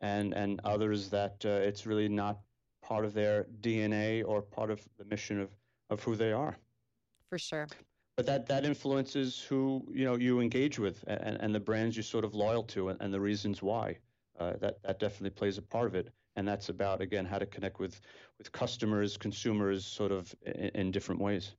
and 0.00 0.34
and 0.34 0.60
others 0.64 1.08
that 1.10 1.44
uh, 1.44 1.48
it's 1.48 1.86
really 1.86 2.08
not 2.08 2.38
part 2.82 3.04
of 3.04 3.14
their 3.14 3.46
DNA 3.60 4.22
or 4.24 4.42
part 4.42 4.70
of 4.70 4.80
the 4.98 5.04
mission 5.04 5.40
of 5.40 5.50
of 5.90 6.02
who 6.02 6.14
they 6.14 6.32
are. 6.32 6.56
For 7.28 7.38
sure. 7.38 7.66
But 8.18 8.26
that 8.26 8.46
that 8.46 8.64
influences 8.64 9.40
who 9.40 9.86
you 9.92 10.04
know 10.04 10.16
you 10.16 10.40
engage 10.40 10.76
with 10.76 11.04
and, 11.06 11.40
and 11.40 11.54
the 11.54 11.60
brands 11.60 11.94
you're 11.94 12.02
sort 12.02 12.24
of 12.24 12.34
loyal 12.34 12.64
to 12.64 12.88
and, 12.88 13.00
and 13.00 13.14
the 13.14 13.20
reasons 13.20 13.62
why. 13.62 13.96
Uh, 14.40 14.54
that 14.56 14.82
that 14.82 14.98
definitely 14.98 15.30
plays 15.30 15.56
a 15.56 15.62
part 15.62 15.86
of 15.86 15.94
it, 15.94 16.10
and 16.34 16.46
that's 16.46 16.68
about 16.68 17.00
again 17.00 17.24
how 17.24 17.38
to 17.38 17.46
connect 17.46 17.78
with 17.78 18.00
with 18.36 18.50
customers, 18.50 19.16
consumers, 19.16 19.86
sort 19.86 20.10
of 20.10 20.34
in, 20.44 20.70
in 20.74 20.90
different 20.90 21.20
ways. 21.20 21.52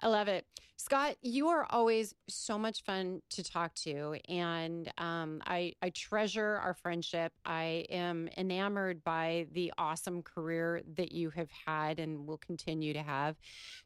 I 0.00 0.06
love 0.06 0.28
it. 0.28 0.46
Scott, 0.80 1.16
you 1.22 1.48
are 1.48 1.66
always 1.70 2.14
so 2.28 2.56
much 2.56 2.84
fun 2.84 3.20
to 3.30 3.42
talk 3.42 3.74
to, 3.74 4.16
and 4.28 4.88
um, 4.96 5.42
I, 5.44 5.74
I 5.82 5.90
treasure 5.90 6.60
our 6.62 6.72
friendship. 6.72 7.32
I 7.44 7.84
am 7.90 8.28
enamored 8.36 9.02
by 9.02 9.48
the 9.50 9.72
awesome 9.76 10.22
career 10.22 10.82
that 10.94 11.10
you 11.10 11.30
have 11.30 11.50
had 11.66 11.98
and 11.98 12.28
will 12.28 12.38
continue 12.38 12.92
to 12.92 13.02
have. 13.02 13.34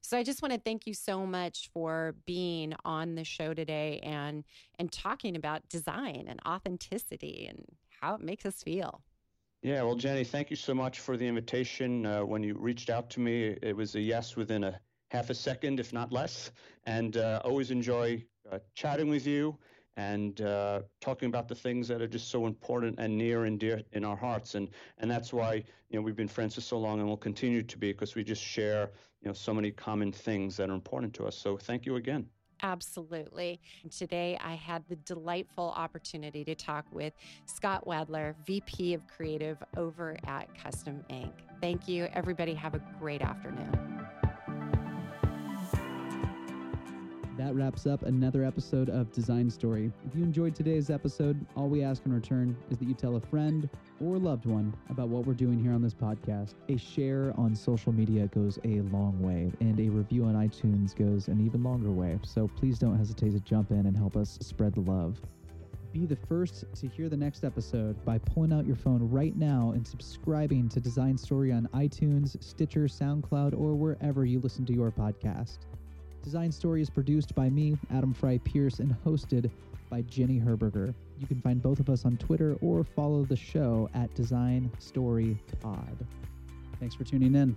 So 0.03 0.19
I 0.19 0.23
just 0.23 0.43
want 0.43 0.53
to 0.53 0.61
thank 0.61 0.87
you 0.87 0.93
so 0.93 1.25
much 1.25 1.71
for 1.73 2.15
being 2.27 2.75
on 2.85 3.15
the 3.15 3.25
show 3.25 3.55
today 3.55 3.99
and 4.03 4.45
and 4.79 4.93
talking 4.93 5.35
about 5.35 5.67
design 5.71 6.27
and 6.29 6.41
authenticity 6.47 7.47
and 7.49 7.65
how 8.03 8.17
it 8.17 8.21
makes 8.21 8.45
us 8.45 8.63
feel. 8.63 9.01
Yeah, 9.63 9.83
well, 9.83 9.97
Jenny, 9.97 10.25
thank 10.25 10.51
you 10.51 10.57
so 10.57 10.75
much 10.75 11.01
for 11.01 11.17
the 11.17 11.27
invitation. 11.27 12.05
Uh, 12.05 12.23
when 12.23 12.43
you 12.43 12.55
reached 12.59 12.91
out 12.91 13.09
to 13.11 13.21
me, 13.21 13.57
it 13.63 13.75
was 13.75 13.95
a 13.95 14.01
yes 14.01 14.37
within 14.37 14.65
a 14.65 14.79
half 15.13 15.29
a 15.29 15.35
second, 15.35 15.79
if 15.79 15.93
not 15.93 16.11
less. 16.11 16.51
And 16.87 17.19
uh, 17.19 17.43
always 17.45 17.71
enjoy 17.71 18.25
uh, 18.51 18.59
chatting 18.75 19.11
with 19.11 19.27
you 19.27 19.57
and 19.99 20.41
uh, 20.41 20.81
talking 21.03 21.29
about 21.29 21.49
the 21.49 21.55
things 21.55 21.87
that 21.89 22.01
are 22.01 22.09
just 22.09 22.31
so 22.31 22.47
important 22.47 22.99
and 22.99 23.17
near 23.17 23.45
and 23.45 23.61
dear 23.61 23.83
in 23.93 24.05
our 24.05 24.17
hearts. 24.17 24.55
And 24.55 24.71
and 24.99 25.11
that's 25.11 25.33
why 25.33 25.65
you 25.91 25.97
know 25.97 26.03
we've 26.03 26.17
been 26.17 26.29
friends 26.29 26.55
for 26.55 26.63
so 26.63 26.79
long 26.79 26.99
and 27.01 27.07
will 27.07 27.17
continue 27.19 27.63
to 27.63 27.79
be 27.79 27.93
because 27.93 28.15
we 28.15 28.25
just 28.25 28.43
share 28.43 28.91
you 29.21 29.29
know 29.29 29.35
so 29.35 29.53
many 29.53 29.71
common 29.71 30.11
things 30.13 30.57
that 30.57 30.71
are 30.71 30.75
important 30.75 31.13
to 31.15 31.27
us. 31.27 31.37
So 31.37 31.59
thank 31.59 31.85
you 31.85 31.97
again. 31.97 32.27
Absolutely. 32.65 33.61
Today, 33.91 34.39
I 34.41 34.55
had 34.55 34.85
the 34.89 34.95
delightful 34.95 35.75
opportunity 35.77 36.45
to 36.45 36.55
talk 36.55 36.87
with 36.93 37.13
Scott 37.45 37.85
Wadler, 37.85 38.37
VP 38.47 38.95
of 38.95 39.05
Creative 39.09 39.59
over 39.77 40.17
at 40.27 40.47
Custom 40.57 41.05
Ink. 41.11 41.33
Thank 41.61 41.89
you. 41.89 42.09
Everybody, 42.15 42.55
have 42.55 42.75
a 42.75 42.83
great 43.01 43.21
afternoon. 43.21 44.02
That 47.43 47.57
wraps 47.57 47.89
up 47.89 48.05
another 48.05 48.45
episode 48.45 48.89
of 48.89 49.13
Design 49.13 49.51
Story. 49.51 49.91
If 50.07 50.15
you 50.15 50.23
enjoyed 50.23 50.55
today's 50.55 50.91
episode, 50.91 51.45
all 51.57 51.69
we 51.69 51.83
ask 51.83 52.07
in 52.07 52.15
return 52.15 52.57
is 52.71 52.79
that 52.79 52.87
you 52.87 52.95
tell 52.95 53.17
a 53.17 53.21
friend 53.21 53.69
or 54.01 54.17
loved 54.17 54.47
one 54.47 54.73
about 54.91 55.09
what 55.09 55.27
we're 55.27 55.35
doing 55.35 55.61
here 55.61 55.73
on 55.73 55.83
this 55.83 55.93
podcast. 55.93 56.55
A 56.69 56.77
share 56.77 57.35
on 57.37 57.57
social 57.57 57.91
media 57.93 58.29
goes 58.29 58.61
a 58.63 58.83
long 58.93 59.21
way, 59.21 59.51
and 59.59 59.81
a 59.81 59.89
review 59.89 60.25
on 60.25 60.35
iTunes 60.35 60.95
goes 60.95 61.27
an 61.27 61.45
even 61.45 61.65
longer 61.65 61.91
way. 61.91 62.17
So 62.25 62.47
please 62.47 62.79
don't 62.79 62.97
hesitate 62.97 63.33
to 63.33 63.41
jump 63.41 63.73
in 63.73 63.87
and 63.87 63.97
help 63.97 64.17
us 64.17 64.39
spread 64.41 64.75
the 64.75 64.83
love. 64.83 65.21
Be 65.93 66.07
the 66.07 66.15
first 66.15 66.65
to 66.77 66.87
hear 66.87 67.09
the 67.09 67.17
next 67.17 67.43
episode 67.43 68.03
by 68.05 68.19
pulling 68.19 68.53
out 68.53 68.67
your 68.67 68.77
phone 68.77 69.11
right 69.11 69.35
now 69.35 69.73
and 69.75 69.85
subscribing 69.85 70.69
to 70.69 70.79
Design 70.79 71.19
Story 71.19 71.51
on 71.51 71.69
iTunes, 71.75 72.41
Stitcher, 72.41 72.85
SoundCloud, 72.85 73.59
or 73.59 73.75
wherever 73.75 74.25
you 74.25 74.39
listen 74.39 74.65
to 74.67 74.73
your 74.73 74.93
podcast. 74.93 75.59
Design 76.23 76.53
Story 76.53 76.81
is 76.81 76.89
produced 76.89 77.35
by 77.35 77.51
me, 77.51 77.77
Adam 77.93 78.15
Fry 78.15 78.39
Pierce, 78.39 78.79
and 78.79 78.95
hosted 79.05 79.51
by 79.91 80.03
Jenny 80.03 80.39
Herberger. 80.39 80.95
You 81.19 81.27
can 81.27 81.41
find 81.41 81.61
both 81.61 81.81
of 81.81 81.91
us 81.91 82.05
on 82.05 82.17
Twitter 82.17 82.57
or 82.63 82.85
follow 82.85 83.25
the 83.25 83.37
show 83.37 83.91
at 83.93 84.15
Design 84.15 84.71
Story 84.79 85.37
Pod. 85.61 86.07
Thanks 86.79 86.95
for 86.95 87.05
tuning 87.05 87.35
in. 87.35 87.57